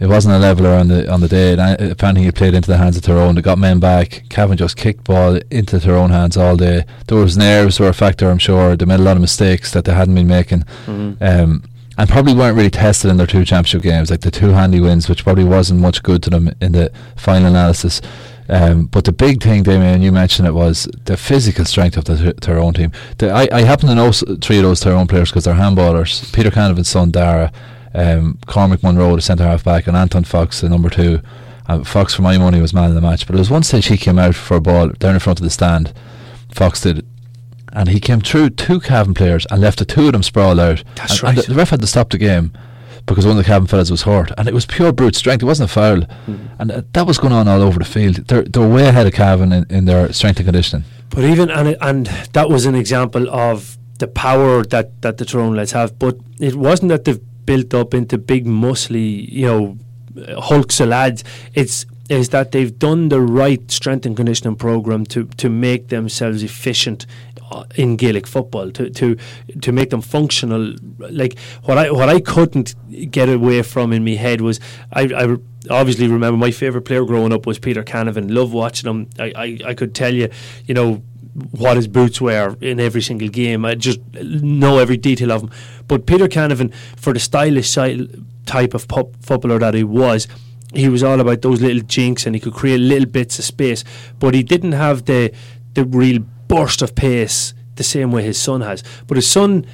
It 0.00 0.08
wasn't 0.08 0.34
a 0.34 0.38
leveler 0.38 0.70
on 0.70 0.88
the 0.88 1.10
on 1.12 1.20
the 1.20 1.28
day. 1.28 1.52
And 1.52 1.60
I, 1.60 1.74
anything, 1.74 2.24
it 2.24 2.34
played 2.34 2.54
into 2.54 2.68
the 2.68 2.78
hands 2.78 2.96
of 2.96 3.02
Tyrone. 3.02 3.34
They 3.34 3.42
got 3.42 3.58
men 3.58 3.80
back. 3.80 4.24
Cavan 4.30 4.56
just 4.56 4.76
kicked 4.76 5.04
ball 5.04 5.38
into 5.50 5.78
Tyrone 5.78 6.10
hands 6.10 6.38
all 6.38 6.56
day. 6.56 6.84
There 7.06 7.18
was 7.18 7.36
nerves 7.36 7.78
were 7.78 7.88
a 7.88 7.92
factor, 7.92 8.30
I'm 8.30 8.38
sure. 8.38 8.76
They 8.76 8.86
made 8.86 9.00
a 9.00 9.02
lot 9.02 9.16
of 9.16 9.20
mistakes 9.20 9.72
that 9.72 9.84
they 9.84 9.92
hadn't 9.92 10.14
been 10.14 10.26
making. 10.26 10.64
Um, 11.20 11.64
and 11.98 12.08
probably 12.08 12.32
weren't 12.32 12.56
really 12.56 12.70
tested 12.70 13.10
in 13.10 13.18
their 13.18 13.26
two 13.26 13.44
championship 13.44 13.82
games, 13.82 14.10
like 14.10 14.22
the 14.22 14.30
two 14.30 14.48
handy 14.50 14.80
wins, 14.80 15.06
which 15.06 15.22
probably 15.22 15.44
wasn't 15.44 15.80
much 15.80 16.02
good 16.02 16.22
to 16.22 16.30
them 16.30 16.50
in 16.58 16.72
the 16.72 16.90
final 17.16 17.48
analysis. 17.48 18.00
Um, 18.48 18.86
but 18.86 19.04
the 19.04 19.12
big 19.12 19.42
thing, 19.42 19.62
Damien, 19.64 20.00
you 20.00 20.10
mentioned 20.10 20.48
it 20.48 20.52
was 20.54 20.88
the 21.04 21.18
physical 21.18 21.66
strength 21.66 21.98
of 21.98 22.06
the 22.06 22.32
Tyrone 22.40 22.72
team. 22.72 22.90
The, 23.18 23.30
I, 23.30 23.48
I 23.52 23.62
happen 23.62 23.88
to 23.88 23.94
know 23.94 24.12
three 24.12 24.56
of 24.56 24.62
those 24.62 24.80
Tyrone 24.80 25.08
players 25.08 25.30
because 25.30 25.44
they're 25.44 25.54
handballers. 25.54 26.32
Peter 26.34 26.50
Canavan's 26.50 26.88
son, 26.88 27.10
Dara, 27.10 27.52
um, 27.94 28.38
Cormac 28.46 28.82
Munroe, 28.82 29.16
the 29.16 29.22
centre 29.22 29.44
half 29.44 29.64
back, 29.64 29.86
and 29.86 29.96
Anton 29.96 30.24
Fox, 30.24 30.60
the 30.60 30.68
number 30.68 30.90
two. 30.90 31.20
Uh, 31.66 31.84
Fox, 31.84 32.14
for 32.14 32.22
my 32.22 32.36
money, 32.38 32.60
was 32.60 32.74
man 32.74 32.88
of 32.88 32.94
the 32.94 33.00
match. 33.00 33.26
But 33.26 33.34
there 33.34 33.40
was 33.40 33.50
one 33.50 33.62
stage 33.62 33.86
he 33.86 33.96
came 33.96 34.18
out 34.18 34.34
for 34.34 34.56
a 34.56 34.60
ball 34.60 34.88
down 34.90 35.14
in 35.14 35.20
front 35.20 35.38
of 35.40 35.44
the 35.44 35.50
stand. 35.50 35.92
Fox 36.52 36.80
did, 36.80 37.06
and 37.72 37.88
he 37.88 38.00
came 38.00 38.20
through 38.20 38.50
two 38.50 38.80
Cavan 38.80 39.14
players 39.14 39.46
and 39.50 39.60
left 39.60 39.78
the 39.78 39.84
two 39.84 40.06
of 40.06 40.12
them 40.12 40.22
sprawled 40.22 40.58
out. 40.58 40.82
That's 40.96 41.14
and, 41.14 41.22
right. 41.22 41.36
and 41.36 41.44
the, 41.44 41.52
the 41.52 41.54
ref 41.54 41.70
had 41.70 41.80
to 41.80 41.86
stop 41.86 42.10
the 42.10 42.18
game 42.18 42.52
because 43.06 43.24
one 43.24 43.36
of 43.38 43.44
the 43.44 43.44
Cavan 43.48 43.68
fellas 43.68 43.90
was 43.90 44.02
hurt, 44.02 44.32
and 44.36 44.48
it 44.48 44.54
was 44.54 44.66
pure 44.66 44.92
brute 44.92 45.14
strength. 45.14 45.42
It 45.42 45.46
wasn't 45.46 45.70
a 45.70 45.72
foul, 45.72 46.02
and 46.58 46.70
uh, 46.72 46.82
that 46.92 47.06
was 47.06 47.18
going 47.18 47.32
on 47.32 47.46
all 47.46 47.62
over 47.62 47.78
the 47.78 47.84
field. 47.84 48.16
They're 48.28 48.42
they're 48.42 48.68
way 48.68 48.88
ahead 48.88 49.06
of 49.06 49.12
Cavan 49.12 49.52
in, 49.52 49.66
in 49.70 49.84
their 49.84 50.12
strength 50.12 50.38
and 50.38 50.46
conditioning. 50.46 50.84
But 51.10 51.24
even 51.24 51.50
and 51.50 51.68
it- 51.68 51.78
and 51.80 52.06
that 52.32 52.48
was 52.50 52.66
an 52.66 52.74
example 52.74 53.28
of 53.30 53.76
the 53.98 54.08
power 54.08 54.64
that 54.64 55.02
that 55.02 55.18
the 55.18 55.24
Tyrone 55.24 55.54
lads 55.54 55.72
have. 55.72 55.98
But 56.00 56.16
it 56.40 56.56
wasn't 56.56 56.88
that 56.88 57.04
they've 57.04 57.20
built 57.50 57.74
up 57.74 57.94
into 57.94 58.16
big 58.16 58.46
muscly, 58.46 59.28
you 59.28 59.44
know, 59.44 59.76
hulks 60.38 60.78
of 60.78 60.88
lads. 60.88 61.24
It's 61.52 61.84
is 62.08 62.28
that 62.28 62.52
they've 62.52 62.76
done 62.78 63.08
the 63.08 63.20
right 63.20 63.68
strength 63.70 64.06
and 64.06 64.16
conditioning 64.16 64.54
program 64.54 65.04
to 65.06 65.24
to 65.24 65.50
make 65.50 65.88
themselves 65.88 66.44
efficient 66.44 67.06
uh, 67.50 67.64
in 67.74 67.96
Gaelic 67.96 68.28
football 68.28 68.70
to 68.70 68.88
to 68.90 69.16
to 69.62 69.72
make 69.72 69.90
them 69.90 70.00
functional. 70.00 70.74
Like 70.98 71.36
what 71.64 71.76
I 71.76 71.90
what 71.90 72.08
I 72.08 72.20
couldn't 72.20 72.76
get 73.10 73.28
away 73.28 73.62
from 73.62 73.92
in 73.92 74.04
my 74.04 74.16
head 74.26 74.40
was 74.40 74.60
I. 74.92 75.02
I 75.22 75.36
obviously 75.68 76.08
remember 76.08 76.38
my 76.38 76.50
favourite 76.50 76.86
player 76.86 77.04
growing 77.04 77.34
up 77.34 77.46
was 77.46 77.58
Peter 77.58 77.82
Canavan. 77.82 78.32
Love 78.32 78.50
watching 78.50 78.88
him. 78.88 79.10
I, 79.18 79.32
I, 79.36 79.58
I 79.70 79.74
could 79.74 79.94
tell 79.94 80.14
you, 80.14 80.30
you 80.64 80.72
know, 80.72 81.02
what 81.50 81.76
his 81.76 81.88
boots 81.88 82.20
were 82.20 82.56
in 82.60 82.80
every 82.80 83.02
single 83.02 83.28
game. 83.28 83.64
I 83.64 83.74
just 83.74 84.00
know 84.14 84.78
every 84.78 84.96
detail 84.96 85.32
of 85.32 85.42
him. 85.42 85.50
But 85.86 86.06
Peter 86.06 86.28
Canavan, 86.28 86.72
for 86.96 87.12
the 87.12 87.20
stylish 87.20 87.74
type 87.74 88.74
of 88.74 88.86
footballer 89.20 89.58
that 89.58 89.74
he 89.74 89.84
was, 89.84 90.26
he 90.72 90.88
was 90.88 91.02
all 91.02 91.20
about 91.20 91.42
those 91.42 91.60
little 91.60 91.82
jinks 91.82 92.26
and 92.26 92.34
he 92.34 92.40
could 92.40 92.54
create 92.54 92.78
little 92.78 93.08
bits 93.08 93.38
of 93.38 93.44
space. 93.44 93.84
But 94.18 94.34
he 94.34 94.42
didn't 94.42 94.72
have 94.72 95.06
the 95.06 95.32
the 95.74 95.84
real 95.84 96.20
burst 96.48 96.82
of 96.82 96.94
pace 96.94 97.54
the 97.76 97.84
same 97.84 98.10
way 98.10 98.22
his 98.22 98.38
son 98.38 98.60
has. 98.60 98.82
But 99.06 99.16
his 99.16 99.28
son 99.28 99.66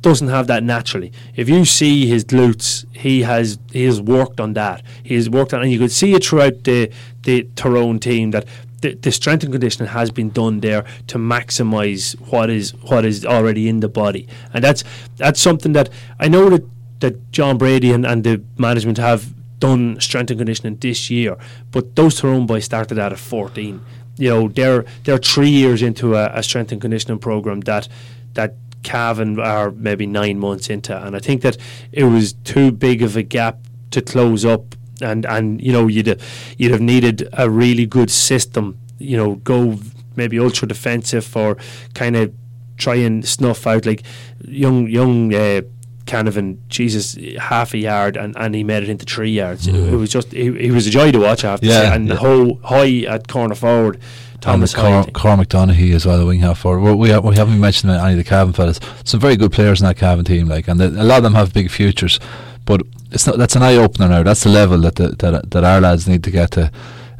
doesn't 0.00 0.28
have 0.28 0.46
that 0.46 0.62
naturally. 0.62 1.12
If 1.36 1.48
you 1.48 1.64
see 1.64 2.06
his 2.06 2.24
glutes, 2.24 2.86
he 2.96 3.22
has 3.22 3.58
he 3.72 3.84
has 3.84 4.00
worked 4.00 4.40
on 4.40 4.54
that. 4.54 4.82
He 5.02 5.14
has 5.14 5.28
worked 5.28 5.52
on, 5.52 5.62
and 5.62 5.70
you 5.70 5.78
could 5.78 5.92
see 5.92 6.14
it 6.14 6.24
throughout 6.24 6.64
the 6.64 6.90
the 7.22 7.48
Tyrone 7.56 7.98
team 7.98 8.30
that 8.30 8.46
the, 8.80 8.94
the 8.94 9.12
strength 9.12 9.44
and 9.44 9.52
conditioning 9.52 9.88
has 9.88 10.10
been 10.10 10.30
done 10.30 10.60
there 10.60 10.84
to 11.08 11.18
maximise 11.18 12.14
what 12.30 12.50
is 12.50 12.74
what 12.76 13.04
is 13.04 13.24
already 13.24 13.68
in 13.68 13.80
the 13.80 13.88
body, 13.88 14.26
and 14.54 14.64
that's 14.64 14.84
that's 15.16 15.40
something 15.40 15.72
that 15.72 15.90
I 16.18 16.28
know 16.28 16.48
that 16.50 16.64
that 17.00 17.32
John 17.32 17.58
Brady 17.58 17.92
and, 17.92 18.06
and 18.06 18.24
the 18.24 18.42
management 18.58 18.98
have 18.98 19.34
done 19.58 20.00
strength 20.00 20.30
and 20.30 20.40
conditioning 20.40 20.76
this 20.76 21.10
year, 21.10 21.36
but 21.70 21.96
those 21.96 22.20
Tyrone 22.20 22.46
boys 22.46 22.64
started 22.64 22.98
out 22.98 23.12
at 23.12 23.18
fourteen. 23.18 23.80
You 24.16 24.30
know, 24.30 24.48
they're 24.48 24.84
they're 25.04 25.18
three 25.18 25.48
years 25.50 25.82
into 25.82 26.14
a, 26.14 26.30
a 26.34 26.42
strength 26.42 26.72
and 26.72 26.80
conditioning 26.80 27.18
program 27.18 27.60
that 27.60 27.88
that 28.34 28.54
Cavan 28.82 29.38
are 29.38 29.70
maybe 29.70 30.06
nine 30.06 30.38
months 30.38 30.70
into, 30.70 30.96
and 30.96 31.14
I 31.14 31.18
think 31.18 31.42
that 31.42 31.56
it 31.92 32.04
was 32.04 32.32
too 32.32 32.72
big 32.72 33.02
of 33.02 33.16
a 33.16 33.22
gap 33.22 33.58
to 33.90 34.00
close 34.00 34.44
up, 34.44 34.74
and 35.02 35.24
and 35.26 35.60
you 35.60 35.72
know 35.72 35.86
you'd 35.86 36.20
you'd 36.58 36.72
have 36.72 36.80
needed 36.80 37.28
a 37.32 37.48
really 37.48 37.86
good 37.86 38.10
system, 38.10 38.78
you 38.98 39.16
know, 39.16 39.36
go 39.36 39.78
maybe 40.16 40.38
ultra 40.38 40.66
defensive 40.68 41.36
or 41.36 41.56
kind 41.94 42.16
of 42.16 42.32
try 42.76 42.96
and 42.96 43.26
snuff 43.26 43.66
out 43.66 43.86
like 43.86 44.02
young 44.46 44.88
young. 44.88 45.34
Uh, 45.34 45.62
Canavan, 46.06 46.56
Jesus, 46.68 47.16
half 47.38 47.72
a 47.72 47.78
yard, 47.78 48.16
and, 48.16 48.34
and 48.36 48.52
he 48.52 48.64
made 48.64 48.82
it 48.82 48.88
into 48.88 49.04
three 49.04 49.30
yards. 49.30 49.68
It, 49.68 49.76
it 49.76 49.94
was 49.94 50.10
just, 50.10 50.32
he, 50.32 50.50
he 50.58 50.72
was 50.72 50.84
a 50.88 50.90
joy 50.90 51.12
to 51.12 51.20
watch. 51.20 51.44
I 51.44 51.52
have 51.52 51.60
to 51.60 51.66
Yeah, 51.68 51.82
say, 51.82 51.94
and 51.94 52.08
yeah. 52.08 52.14
the 52.14 52.20
whole 52.20 52.58
high 52.64 53.04
at 53.06 53.28
corner 53.28 53.54
forward, 53.54 54.00
Thomas 54.40 54.74
Cor- 54.74 55.02
Hyde. 55.04 55.12
Cormac 55.12 55.46
Donaghy 55.48 55.94
as 55.94 56.06
well, 56.06 56.18
the 56.18 56.26
wing 56.26 56.40
half 56.40 56.58
forward. 56.58 56.80
We, 56.80 56.94
we, 57.12 57.16
we 57.20 57.36
haven't 57.36 57.60
mentioned 57.60 57.92
any 57.92 58.12
of 58.12 58.18
the 58.18 58.24
Cavan 58.24 58.52
fellas. 58.54 58.80
Some 59.04 59.20
very 59.20 59.36
good 59.36 59.52
players 59.52 59.80
in 59.80 59.86
that 59.86 59.98
Cavan 59.98 60.24
team, 60.24 60.48
like, 60.48 60.66
and 60.66 60.80
the, 60.80 60.88
a 60.88 61.04
lot 61.04 61.18
of 61.18 61.22
them 61.22 61.34
have 61.34 61.52
big 61.54 61.70
futures. 61.70 62.18
But 62.64 62.82
it's 63.12 63.26
not. 63.26 63.38
That's 63.38 63.56
an 63.56 63.62
eye 63.62 63.76
opener 63.76 64.08
now. 64.08 64.22
That's 64.22 64.44
the 64.44 64.50
level 64.50 64.78
that 64.82 64.96
the, 64.96 65.08
that 65.08 65.50
that 65.50 65.64
our 65.64 65.80
lads 65.80 66.08
need 66.08 66.24
to 66.24 66.30
get 66.30 66.52
to. 66.52 66.70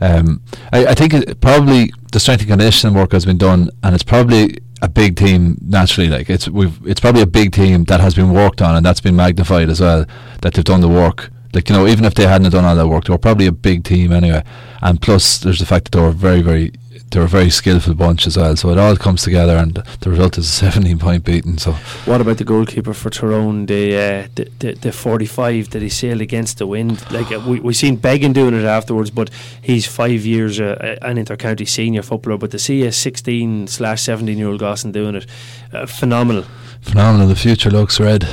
Um, 0.00 0.42
I, 0.72 0.86
I 0.86 0.94
think 0.94 1.12
it, 1.14 1.40
probably 1.40 1.92
the 2.12 2.20
strength 2.20 2.40
and 2.40 2.50
conditioning 2.50 2.94
work 2.94 3.12
has 3.12 3.24
been 3.24 3.38
done, 3.38 3.70
and 3.82 3.94
it's 3.94 4.04
probably 4.04 4.58
a 4.82 4.88
big 4.88 5.16
team 5.16 5.58
naturally. 5.60 6.08
Like 6.08 6.30
it's 6.30 6.48
we've 6.48 6.78
it's 6.86 7.00
probably 7.00 7.22
a 7.22 7.26
big 7.26 7.52
team 7.52 7.84
that 7.84 8.00
has 8.00 8.14
been 8.14 8.32
worked 8.32 8.62
on, 8.62 8.76
and 8.76 8.84
that's 8.84 9.00
been 9.00 9.16
magnified 9.16 9.68
as 9.68 9.80
well. 9.80 10.06
That 10.42 10.54
they've 10.54 10.64
done 10.64 10.80
the 10.80 10.88
work. 10.88 11.30
Like 11.52 11.68
you 11.68 11.74
know, 11.74 11.86
even 11.86 12.04
if 12.04 12.14
they 12.14 12.26
hadn't 12.26 12.50
done 12.50 12.64
all 12.64 12.76
that 12.76 12.88
work, 12.88 13.04
they 13.04 13.12
were 13.12 13.18
probably 13.18 13.46
a 13.46 13.52
big 13.52 13.84
team 13.84 14.12
anyway. 14.12 14.44
And 14.82 15.02
plus, 15.02 15.38
there's 15.38 15.58
the 15.58 15.66
fact 15.66 15.84
that 15.86 15.98
they 15.98 16.00
were 16.00 16.12
very, 16.12 16.42
very, 16.42 16.72
they 17.10 17.18
were 17.18 17.24
a 17.26 17.28
very 17.28 17.50
skillful 17.50 17.94
bunch 17.94 18.26
as 18.26 18.36
well. 18.36 18.54
So 18.56 18.70
it 18.70 18.78
all 18.78 18.96
comes 18.96 19.22
together, 19.22 19.56
and 19.56 19.74
the 20.00 20.10
result 20.10 20.38
is 20.38 20.46
a 20.46 20.52
17 20.72 20.98
point 20.98 21.24
beating. 21.24 21.58
So 21.58 21.72
What 22.04 22.20
about 22.20 22.36
the 22.38 22.44
goalkeeper 22.44 22.94
for 22.94 23.10
Tyrone, 23.10 23.66
the, 23.66 23.96
uh, 23.96 24.28
the, 24.36 24.48
the 24.60 24.72
the 24.74 24.92
45 24.92 25.70
that 25.70 25.82
he 25.82 25.88
sailed 25.88 26.20
against 26.20 26.58
the 26.58 26.66
wind? 26.66 27.02
Like 27.10 27.32
uh, 27.32 27.40
we 27.40 27.60
we 27.60 27.74
seen 27.74 27.96
Beggan 27.96 28.32
doing 28.32 28.54
it 28.54 28.64
afterwards, 28.64 29.10
but 29.10 29.30
he's 29.62 29.86
five 29.86 30.24
years 30.24 30.60
uh, 30.60 30.96
an 31.02 31.16
intercounty 31.16 31.66
senior 31.68 32.02
footballer. 32.02 32.38
But 32.38 32.50
to 32.52 32.58
see 32.58 32.86
a 32.86 32.92
16 32.92 33.66
slash 33.66 34.02
17 34.02 34.38
year 34.38 34.48
old 34.48 34.60
Gosson 34.60 34.92
doing 34.92 35.16
it, 35.16 35.26
uh, 35.72 35.86
phenomenal. 35.86 36.44
phenomenal. 36.80 37.28
The 37.28 37.36
future 37.36 37.70
looks 37.70 37.98
red. 38.00 38.26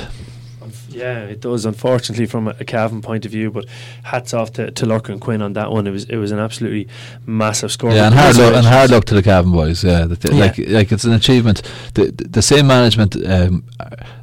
Yeah, 0.98 1.20
it 1.26 1.40
does. 1.42 1.66
Unfortunately, 1.66 2.26
from 2.26 2.48
a, 2.48 2.54
Cavan 2.66 3.02
point 3.02 3.26
of 3.26 3.32
view, 3.32 3.52
but 3.52 3.66
hats 4.04 4.34
off 4.34 4.52
to, 4.54 4.72
to 4.72 4.86
Lorcan 4.86 5.20
Quinn 5.20 5.42
on 5.42 5.54
that 5.54 5.72
one. 5.72 5.86
It 5.88 5.92
was 5.92 6.06
it 6.06 6.18
was 6.18 6.32
an 6.32 6.40
absolutely 6.40 6.88
massive 7.26 7.72
score. 7.72 7.92
Yeah, 7.92 8.08
and 8.08 8.16
hard 8.16 8.36
luck, 8.38 8.54
and 8.56 8.66
hard 8.66 8.90
luck 8.92 9.06
to 9.06 9.16
the 9.16 9.24
Cavan 9.24 9.52
boys. 9.52 9.84
Yeah, 9.84 10.08
Yeah. 10.08 10.32
like 10.34 10.58
like 10.58 10.92
it's 10.92 11.04
an 11.04 11.14
achievement. 11.14 11.62
The 11.94 12.12
the, 12.12 12.42
same 12.42 12.68
management 12.68 13.16
um, 13.26 13.64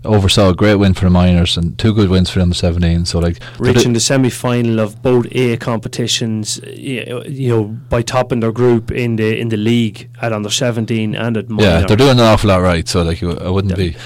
oversaw 0.05 0.51
a 0.51 0.55
great 0.55 0.77
win 0.77 0.95
for 0.95 1.05
the 1.05 1.11
minors 1.11 1.57
and 1.57 1.79
two 1.79 1.93
good 1.95 2.09
wins 2.09 2.31
for 2.31 2.39
the 2.39 2.43
under 2.43 2.55
17. 2.55 3.05
So 3.07 3.19
like 3.19 3.39
reaching 3.59 3.93
the- 3.93 3.99
the 3.99 4.01
semi 4.01 4.31
final 4.31 4.81
of 4.81 5.03
both 5.03 5.27
A 5.33 5.57
competitions, 5.59 6.61
you 6.67 7.23
you 7.27 7.49
know, 7.51 7.65
by 7.65 8.03
topping 8.03 8.41
their 8.41 8.53
group 8.53 8.91
in 8.91 9.17
the 9.17 9.39
in 9.39 9.49
the 9.51 9.57
league 9.57 10.09
at 10.21 10.33
under 10.33 10.51
seventeen 10.51 11.15
and 11.15 11.37
at 11.37 11.49
minor. 11.49 11.63
yeah, 11.69 11.87
they're 11.87 11.97
doing 11.97 12.19
an 12.19 12.21
awful 12.21 12.49
lot 12.49 12.61
right. 12.63 12.89
So 12.89 13.03
like 13.03 13.23
I 13.23 13.49
wouldn't 13.51 13.79
Yeah. 13.79 13.93
be. 13.93 13.97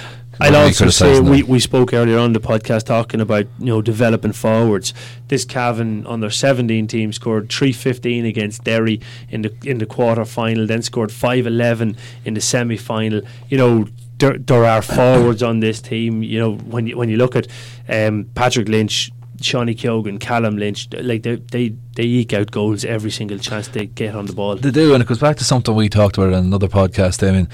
I'd 0.40 0.54
also 0.54 0.88
say 0.90 1.20
we, 1.20 1.42
we 1.42 1.58
spoke 1.58 1.92
earlier 1.92 2.18
on 2.18 2.32
the 2.32 2.40
podcast 2.40 2.84
talking 2.84 3.20
about 3.20 3.46
you 3.58 3.66
know 3.66 3.82
developing 3.82 4.32
forwards. 4.32 4.94
This 5.28 5.44
Cavan 5.44 6.06
on 6.06 6.20
their 6.20 6.30
17 6.30 6.86
team 6.86 7.12
scored 7.12 7.50
315 7.50 8.24
against 8.24 8.64
Derry 8.64 9.00
in 9.30 9.42
the 9.42 9.54
in 9.64 9.78
the 9.78 9.86
quarter 9.86 10.24
final, 10.24 10.66
then 10.66 10.82
scored 10.82 11.10
511 11.10 11.96
in 12.24 12.34
the 12.34 12.40
semi 12.40 12.76
final. 12.76 13.22
You 13.48 13.58
know 13.58 13.88
there, 14.18 14.38
there 14.38 14.64
are 14.64 14.82
forwards 14.82 15.42
on 15.42 15.60
this 15.60 15.80
team. 15.80 16.22
You 16.22 16.38
know 16.38 16.54
when 16.56 16.86
you 16.86 16.96
when 16.96 17.08
you 17.08 17.16
look 17.16 17.36
at 17.36 17.48
um, 17.88 18.26
Patrick 18.34 18.68
Lynch. 18.68 19.10
Shawnee 19.40 19.76
Keoghan, 19.76 20.18
Callum 20.18 20.56
Lynch, 20.56 20.88
like 20.94 21.22
they, 21.22 21.36
they 21.36 21.72
they 21.94 22.02
eke 22.02 22.32
out 22.32 22.50
goals 22.50 22.84
every 22.84 23.12
single 23.12 23.38
chance 23.38 23.68
they 23.68 23.86
get 23.86 24.16
on 24.16 24.26
the 24.26 24.32
ball. 24.32 24.56
They 24.56 24.72
do, 24.72 24.94
and 24.94 25.00
it 25.00 25.06
goes 25.06 25.20
back 25.20 25.36
to 25.36 25.44
something 25.44 25.76
we 25.76 25.88
talked 25.88 26.18
about 26.18 26.30
in 26.32 26.40
another 26.40 26.66
podcast, 26.66 27.20
Damien, 27.20 27.48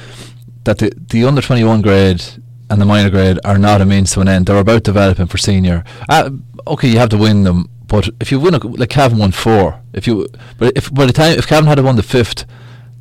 that 0.64 0.78
the, 0.78 0.94
the 0.96 1.26
under 1.26 1.42
21 1.42 1.82
grade 1.82 2.24
and 2.70 2.80
the 2.80 2.84
minor 2.86 3.10
grade 3.10 3.38
are 3.44 3.58
not 3.58 3.80
a 3.80 3.84
means 3.84 4.12
to 4.12 4.20
an 4.20 4.28
end. 4.28 4.46
They're 4.46 4.58
about 4.58 4.82
developing 4.84 5.26
for 5.26 5.38
senior. 5.38 5.84
Uh, 6.08 6.30
okay, 6.66 6.88
you 6.88 6.98
have 6.98 7.10
to 7.10 7.18
win 7.18 7.44
them, 7.44 7.68
but 7.86 8.08
if 8.20 8.30
you 8.32 8.40
win, 8.40 8.54
a, 8.54 8.58
like 8.58 8.88
Cavan 8.90 9.18
won 9.18 9.32
four, 9.32 9.80
if 9.92 10.06
you, 10.06 10.26
but 10.58 10.72
if 10.76 10.92
by 10.92 11.06
the 11.06 11.12
time 11.12 11.38
if 11.38 11.46
Cavan 11.46 11.66
had 11.66 11.78
won 11.80 11.96
the 11.96 12.02
fifth, 12.02 12.44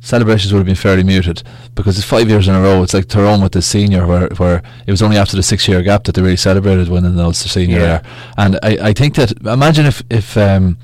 celebrations 0.00 0.52
would 0.52 0.58
have 0.58 0.66
been 0.66 0.74
fairly 0.74 1.02
muted 1.02 1.42
because 1.74 1.96
it's 1.96 2.06
five 2.06 2.28
years 2.28 2.46
in 2.46 2.54
a 2.54 2.60
row. 2.60 2.82
It's 2.82 2.92
like 2.92 3.08
Tyrone 3.08 3.42
with 3.42 3.52
the 3.52 3.62
senior, 3.62 4.06
where 4.06 4.28
where 4.36 4.62
it 4.86 4.90
was 4.90 5.00
only 5.02 5.16
after 5.16 5.36
the 5.36 5.42
six 5.42 5.66
year 5.66 5.82
gap 5.82 6.04
that 6.04 6.14
they 6.14 6.22
really 6.22 6.36
celebrated 6.36 6.88
winning 6.88 7.16
the 7.16 7.24
Ulster 7.24 7.48
senior 7.48 7.78
Yeah. 7.78 7.84
there. 7.86 8.02
And 8.36 8.58
I, 8.62 8.88
I 8.88 8.92
think 8.92 9.14
that 9.14 9.32
imagine 9.46 9.86
if 9.86 10.02
if 10.10 10.36
um, 10.36 10.76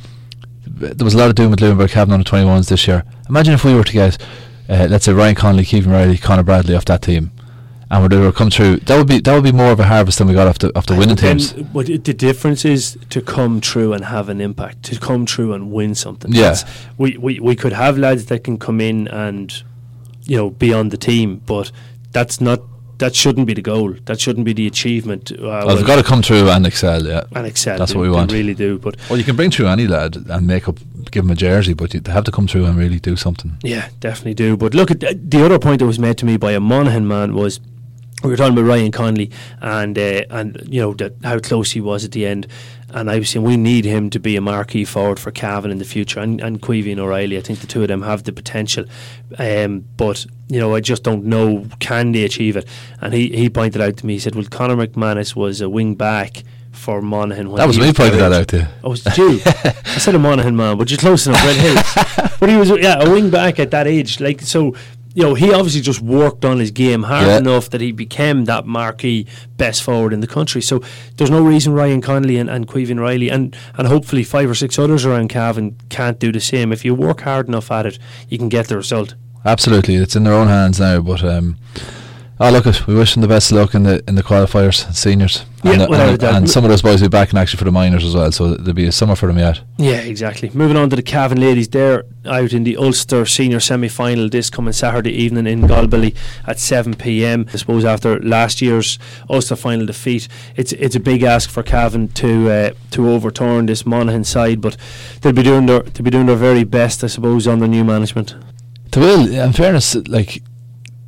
there 0.66 1.04
was 1.04 1.12
a 1.14 1.18
lot 1.18 1.28
of 1.28 1.34
doom 1.34 1.50
with 1.50 1.60
Lewinburg 1.60 1.90
having 1.90 2.16
the 2.16 2.24
21s 2.24 2.68
this 2.70 2.88
year. 2.88 3.04
Imagine 3.28 3.52
if 3.54 3.64
we 3.64 3.74
were 3.74 3.84
to 3.84 3.92
get, 3.92 4.16
uh, 4.68 4.86
let's 4.88 5.04
say, 5.04 5.12
Ryan 5.12 5.34
Connolly, 5.34 5.64
Kevin 5.66 5.92
Riley, 5.92 6.16
Connor 6.16 6.42
Bradley 6.42 6.74
off 6.74 6.86
that 6.86 7.02
team, 7.02 7.30
and 7.90 8.12
we 8.12 8.18
were 8.18 8.32
come 8.32 8.50
through. 8.50 8.76
That 8.86 8.96
would 8.98 9.08
be 9.08 9.20
that 9.20 9.34
would 9.34 9.44
be 9.44 9.52
more 9.52 9.72
of 9.72 9.80
a 9.80 9.84
harvest 9.84 10.18
than 10.18 10.28
we 10.28 10.34
got 10.34 10.46
off 10.46 10.58
the 10.58 10.76
off 10.76 10.86
the 10.86 10.94
winning 10.94 11.16
then 11.16 11.38
teams. 11.38 11.52
It- 11.88 12.04
the 12.04 12.14
difference 12.14 12.64
is 12.64 12.96
to 13.10 13.20
come 13.20 13.60
through 13.60 13.92
and 13.92 14.04
have 14.04 14.28
an 14.28 14.40
impact, 14.40 14.82
to 14.84 14.98
come 14.98 15.26
through 15.26 15.52
and 15.54 15.70
win 15.72 15.94
something. 15.94 16.32
Yeah. 16.32 16.56
We, 16.98 17.16
we 17.18 17.40
we 17.40 17.56
could 17.56 17.72
have 17.72 17.98
lads 17.98 18.26
that 18.26 18.44
can 18.44 18.58
come 18.58 18.80
in 18.80 19.08
and 19.08 19.62
you 20.24 20.36
know 20.36 20.50
be 20.50 20.72
on 20.72 20.90
the 20.90 20.96
team, 20.96 21.42
but 21.46 21.72
that's 22.12 22.40
not 22.40 22.60
that 22.98 23.14
shouldn't 23.16 23.46
be 23.46 23.54
the 23.54 23.62
goal. 23.62 23.94
That 24.04 24.20
shouldn't 24.20 24.44
be 24.44 24.52
the 24.52 24.66
achievement. 24.66 25.32
Uh, 25.32 25.64
Well, 25.66 25.74
they've 25.76 25.86
got 25.86 25.96
to 25.96 26.02
come 26.02 26.20
through 26.22 26.50
and 26.50 26.66
excel. 26.66 27.02
Yeah, 27.06 27.24
and 27.34 27.46
excel. 27.46 27.78
That's 27.78 27.92
They- 27.92 27.98
what 27.98 28.02
we 28.02 28.08
they 28.08 28.14
want. 28.14 28.30
really 28.32 28.54
do. 28.54 28.78
But 28.78 28.96
Well, 29.08 29.18
you 29.18 29.24
can 29.24 29.36
bring 29.36 29.50
through 29.50 29.68
any 29.68 29.86
lad 29.86 30.16
and 30.28 30.46
make 30.46 30.68
up, 30.68 30.78
give 31.10 31.24
them 31.24 31.30
a 31.30 31.34
jersey, 31.34 31.72
but 31.72 31.94
you, 31.94 32.00
they 32.00 32.12
have 32.12 32.24
to 32.24 32.30
come 32.30 32.46
through 32.46 32.66
and 32.66 32.76
really 32.76 33.00
do 33.00 33.16
something. 33.16 33.56
Yeah, 33.62 33.88
definitely 34.00 34.34
do. 34.34 34.56
But 34.58 34.74
look 34.74 34.90
at 34.90 35.00
th- 35.00 35.16
the 35.28 35.42
other 35.44 35.58
point 35.58 35.78
that 35.78 35.86
was 35.86 35.98
made 35.98 36.18
to 36.18 36.26
me 36.26 36.36
by 36.36 36.52
a 36.52 36.60
Monaghan 36.60 37.08
man 37.08 37.32
was 37.34 37.58
we 38.22 38.30
were 38.30 38.36
talking 38.36 38.52
about 38.52 38.68
Ryan 38.68 38.92
Connolly 38.92 39.30
and 39.60 39.98
uh, 39.98 40.22
and 40.30 40.62
you 40.68 40.80
know 40.80 40.94
that 40.94 41.14
how 41.22 41.38
close 41.38 41.70
he 41.72 41.80
was 41.80 42.04
at 42.04 42.12
the 42.12 42.26
end. 42.26 42.46
And 42.92 43.08
I 43.08 43.20
was 43.20 43.30
saying 43.30 43.46
we 43.46 43.56
need 43.56 43.84
him 43.84 44.10
to 44.10 44.18
be 44.18 44.34
a 44.34 44.40
marquee 44.40 44.84
forward 44.84 45.20
for 45.20 45.30
Cavan 45.30 45.70
in 45.70 45.78
the 45.78 45.84
future, 45.84 46.20
and 46.20 46.40
and 46.40 46.60
Queevy 46.60 46.90
and 46.90 47.00
O'Reilly. 47.00 47.38
I 47.38 47.40
think 47.40 47.60
the 47.60 47.66
two 47.66 47.82
of 47.82 47.88
them 47.88 48.02
have 48.02 48.24
the 48.24 48.32
potential, 48.32 48.84
um, 49.38 49.84
but 49.96 50.26
you 50.48 50.58
know 50.58 50.74
I 50.74 50.80
just 50.80 51.04
don't 51.04 51.24
know 51.24 51.66
can 51.78 52.12
they 52.12 52.24
achieve 52.24 52.56
it. 52.56 52.66
And 53.00 53.14
he, 53.14 53.28
he 53.28 53.48
pointed 53.48 53.80
out 53.80 53.96
to 53.98 54.06
me, 54.06 54.14
he 54.14 54.18
said, 54.18 54.34
"Well, 54.34 54.44
Conor 54.44 54.76
McManus 54.76 55.36
was 55.36 55.60
a 55.60 55.70
wing 55.70 55.94
back 55.94 56.42
for 56.72 57.00
Monaghan." 57.00 57.50
When 57.50 57.58
That 57.58 57.68
was 57.68 57.78
me 57.78 57.92
pointing 57.92 58.18
that 58.18 58.32
out 58.32 58.48
to 58.48 58.58
you. 58.58 58.66
Oh, 58.82 58.90
was 58.90 59.04
you? 59.16 59.40
I 59.44 59.98
said 59.98 60.14
a 60.14 60.18
Monaghan 60.18 60.56
man, 60.56 60.76
but 60.76 60.90
you're 60.90 60.98
close 60.98 61.26
enough, 61.26 61.44
Red 61.44 61.56
Hills. 61.56 62.30
but 62.40 62.48
he 62.48 62.56
was, 62.56 62.70
yeah, 62.70 63.02
a 63.02 63.10
wing 63.10 63.30
back 63.30 63.58
at 63.58 63.70
that 63.70 63.86
age. 63.86 64.20
Like, 64.20 64.40
so, 64.40 64.74
you 65.14 65.22
know, 65.24 65.34
he 65.34 65.52
obviously 65.52 65.80
just 65.80 66.00
worked 66.00 66.44
on 66.44 66.58
his 66.60 66.70
game 66.70 67.02
hard 67.04 67.26
Yeah. 67.26 67.38
enough 67.38 67.70
that 67.70 67.80
he 67.80 67.90
became 67.92 68.44
that 68.44 68.66
marquee 68.66 69.26
best 69.56 69.82
forward 69.82 70.12
in 70.12 70.20
the 70.20 70.26
country. 70.26 70.62
So 70.62 70.80
there's 71.16 71.30
no 71.30 71.42
reason 71.42 71.72
Ryan 71.72 72.00
Connolly 72.00 72.36
and, 72.36 72.48
and 72.48 72.68
Caoimhín 72.68 73.00
Reilly 73.00 73.28
and, 73.28 73.56
and 73.76 73.88
hopefully 73.88 74.22
five 74.22 74.48
or 74.48 74.54
six 74.54 74.78
others 74.78 75.04
around 75.04 75.28
Cavan 75.28 75.76
can't 75.88 76.18
do 76.20 76.30
the 76.30 76.40
same. 76.40 76.72
If 76.72 76.84
you 76.84 76.94
work 76.94 77.22
hard 77.22 77.48
enough 77.48 77.70
at 77.70 77.86
it, 77.86 77.98
you 78.28 78.38
can 78.38 78.48
get 78.48 78.68
the 78.68 78.76
result. 78.76 79.14
Absolutely, 79.44 79.96
it's 79.96 80.14
in 80.14 80.24
their 80.24 80.34
own 80.34 80.48
hands 80.48 80.78
now. 80.78 81.00
But 81.00 81.24
um, 81.24 81.56
oh, 82.38 82.50
look 82.50 82.66
it. 82.66 82.86
We 82.86 82.94
wish 82.94 83.14
them 83.14 83.22
the 83.22 83.28
best 83.28 83.50
of 83.50 83.56
luck 83.58 83.74
in 83.74 83.82
the 83.84 84.04
in 84.06 84.14
the 84.14 84.22
qualifiers, 84.22 84.92
seniors, 84.94 85.44
Yeah, 85.62 85.72
and, 85.72 85.90
without 85.90 86.08
and, 86.08 86.22
and 86.22 86.50
some 86.50 86.64
of 86.64 86.70
those 86.70 86.80
boys 86.80 87.02
will 87.02 87.08
be 87.08 87.12
back 87.12 87.32
in 87.32 87.38
action 87.38 87.58
for 87.58 87.64
the 87.64 87.72
minors 87.72 88.04
as 88.04 88.14
well. 88.14 88.32
So 88.32 88.54
there'll 88.54 88.72
be 88.72 88.86
a 88.86 88.92
summer 88.92 89.14
for 89.14 89.26
them 89.26 89.38
yet. 89.38 89.60
Yeah, 89.76 90.00
exactly. 90.00 90.50
Moving 90.54 90.76
on 90.76 90.88
to 90.90 90.96
the 90.96 91.02
Cavan 91.02 91.38
ladies, 91.38 91.68
they're 91.68 92.04
out 92.24 92.52
in 92.52 92.64
the 92.64 92.76
Ulster 92.76 93.26
senior 93.26 93.60
semi 93.60 93.88
final 93.88 94.28
this 94.28 94.48
coming 94.48 94.72
Saturday 94.72 95.10
evening 95.10 95.46
in 95.46 95.62
Galbally 95.62 96.16
at 96.46 96.58
7 96.58 96.94
pm. 96.94 97.46
I 97.52 97.56
suppose 97.56 97.84
after 97.84 98.18
last 98.20 98.62
year's 98.62 98.98
Ulster 99.28 99.56
final 99.56 99.86
defeat, 99.86 100.28
it's 100.56 100.72
it's 100.72 100.96
a 100.96 101.00
big 101.00 101.22
ask 101.22 101.50
for 101.50 101.62
Cavan 101.62 102.08
to 102.08 102.50
uh, 102.50 102.70
to 102.92 103.10
overturn 103.10 103.66
this 103.66 103.84
Monaghan 103.84 104.24
side, 104.24 104.60
but 104.60 104.76
they'll 105.20 105.32
be 105.32 105.42
doing 105.42 105.66
their 105.66 105.82
they'll 105.82 106.04
be 106.04 106.10
doing 106.10 106.26
their 106.26 106.36
very 106.36 106.64
best, 106.64 107.04
I 107.04 107.08
suppose, 107.08 107.46
on 107.46 107.58
the 107.58 107.68
new 107.68 107.84
management. 107.84 108.34
They 108.92 109.00
will. 109.00 109.28
In 109.32 109.52
fairness, 109.52 109.94
like 110.08 110.42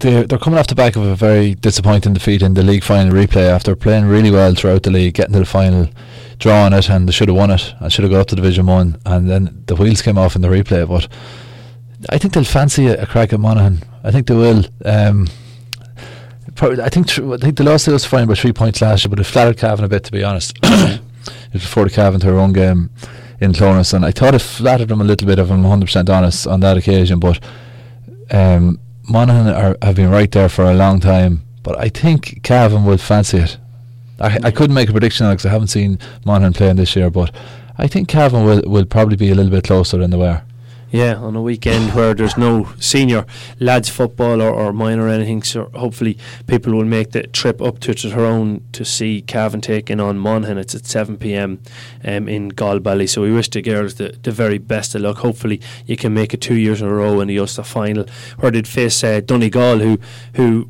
they're 0.03 0.25
they're 0.25 0.39
coming 0.39 0.59
off 0.59 0.67
the 0.67 0.75
back 0.75 0.97
of 0.97 1.03
a 1.03 1.17
very 1.17 1.55
disappointing 1.55 2.13
defeat 2.13 2.43
in 2.43 2.55
the 2.55 2.63
league 2.63 2.85
final 2.85 3.13
replay 3.13 3.49
after 3.49 3.75
playing 3.75 4.07
really 4.07 4.31
well 4.31 4.55
throughout 4.55 4.83
the 4.83 4.91
league, 4.91 5.15
getting 5.15 5.33
to 5.33 5.39
the 5.39 5.47
final, 5.47 5.89
drawing 6.39 6.73
it, 6.73 6.91
and 6.91 7.09
they 7.09 7.13
should 7.13 7.29
have 7.29 7.37
won 7.37 7.51
it. 7.51 7.75
and 7.81 7.93
should 7.93 8.03
have 8.03 8.13
got 8.13 8.21
up 8.21 8.27
to 8.29 8.37
Division 8.37 8.67
One, 8.67 8.99
and 9.07 9.31
then 9.31 9.63
the 9.67 9.77
wheels 9.77 10.03
came 10.03 10.19
off 10.19 10.37
in 10.37 10.43
the 10.43 10.49
replay. 10.49 10.87
But 10.87 11.09
I 12.11 12.19
think 12.19 12.35
they'll 12.35 12.45
fancy 12.45 12.89
a, 12.89 13.03
a 13.03 13.07
crack 13.07 13.33
at 13.33 13.41
Monaghan. 13.41 13.83
I 14.05 14.11
think 14.11 14.27
they 14.27 14.35
will. 14.35 14.65
Um, 14.85 15.29
probably, 16.57 16.83
I 16.83 16.89
think 16.89 17.09
tr- 17.09 17.33
I 17.33 17.37
think 17.39 17.57
they 17.57 17.65
lost 17.65 17.87
the 17.87 17.93
Ulster 17.93 18.09
final 18.09 18.27
by 18.27 18.35
three 18.35 18.53
points 18.53 18.83
last 18.83 19.05
year, 19.05 19.11
but 19.11 19.21
it 19.21 19.25
flattered 19.25 19.57
Cavan 19.57 19.85
a 19.85 19.89
bit, 19.89 20.05
to 20.05 20.13
be 20.13 20.25
honest. 20.25 20.59
it 20.63 21.01
was 21.53 21.63
before 21.63 21.85
the 21.85 21.91
Cavan 21.91 22.21
to 22.21 22.27
their 22.27 22.39
own 22.39 22.53
game 22.53 22.91
in 23.41 23.55
Clones, 23.55 23.95
and 23.95 24.05
I 24.05 24.11
thought 24.11 24.35
it 24.35 24.41
flattered 24.41 24.89
them 24.89 25.01
a 25.01 25.05
little 25.05 25.27
bit, 25.27 25.39
if 25.39 25.51
I'm 25.51 25.63
100% 25.63 26.09
honest, 26.09 26.47
on 26.47 26.61
that 26.61 26.77
occasion. 26.77 27.19
But 27.21 27.41
um, 28.31 28.79
Monaghan 29.13 29.47
are, 29.49 29.77
have 29.83 29.97
been 29.97 30.11
right 30.11 30.33
there 30.33 30.49
for 30.49 30.65
a 30.65 30.75
long 30.75 30.99
time, 30.99 31.43
but 31.63 31.79
I 31.79 31.91
think 31.91 32.43
Cavan 32.43 32.87
will 32.87 32.97
fancy 32.97 33.39
it. 33.39 33.59
I, 34.19 34.39
I 34.45 34.51
couldn't 34.51 34.75
make 34.75 34.89
a 34.89 34.93
prediction 34.93 35.29
because 35.29 35.45
I 35.45 35.51
haven't 35.51 35.69
seen 35.69 35.99
Monaghan 36.25 36.55
playing 36.55 36.77
this 36.77 36.97
year, 36.97 37.11
but 37.11 37.31
I 37.77 37.87
think 37.89 38.09
Cavan 38.09 38.47
will, 38.47 38.63
will 38.65 38.87
probably 38.87 39.17
be 39.17 39.31
a 39.31 39.35
little 39.35 39.51
bit 39.51 39.65
closer 39.65 39.99
than 39.99 40.11
they 40.11 40.17
were. 40.17 40.41
Yeah, 40.93 41.15
on 41.15 41.35
a 41.35 41.41
weekend 41.41 41.95
where 41.95 42.13
there's 42.13 42.37
no 42.37 42.69
senior 42.79 43.25
lads 43.59 43.89
football 43.89 44.43
or, 44.43 44.51
or 44.51 44.75
minor 44.75 45.07
or 45.07 45.09
anything, 45.09 45.43
so 45.43 45.71
hopefully 45.75 46.19
people 46.47 46.75
will 46.75 46.85
make 46.85 47.13
the 47.13 47.27
trip 47.29 47.63
up 47.63 47.81
to 47.81 47.95
Tyrone 47.95 48.63
to 48.73 48.85
see 48.85 49.23
Cavan 49.23 49.63
taking 49.63 50.01
on 50.01 50.19
Monaghan. 50.19 50.59
It's 50.59 50.75
at 50.75 50.85
7 50.85 51.17
pm 51.17 51.61
um, 52.05 52.29
in 52.29 52.51
Galbally. 52.51 53.09
So 53.09 53.23
we 53.23 53.33
wish 53.33 53.49
the 53.49 53.63
girls 53.63 53.95
the, 53.95 54.19
the 54.23 54.33
very 54.33 54.59
best 54.59 54.95
of 54.95 55.01
luck. 55.01 55.17
Hopefully 55.19 55.63
you 55.87 55.97
can 55.97 56.13
make 56.13 56.35
it 56.35 56.43
two 56.43 56.57
years 56.57 56.83
in 56.83 56.89
a 56.89 56.93
row 56.93 57.21
in 57.21 57.29
the 57.29 57.39
Ulster 57.39 57.63
final, 57.63 58.05
where 58.41 58.51
they'd 58.51 58.69
face 58.69 59.03
uh, 59.03 59.21
Donegal, 59.21 59.79
who 59.79 59.99
who. 60.35 60.69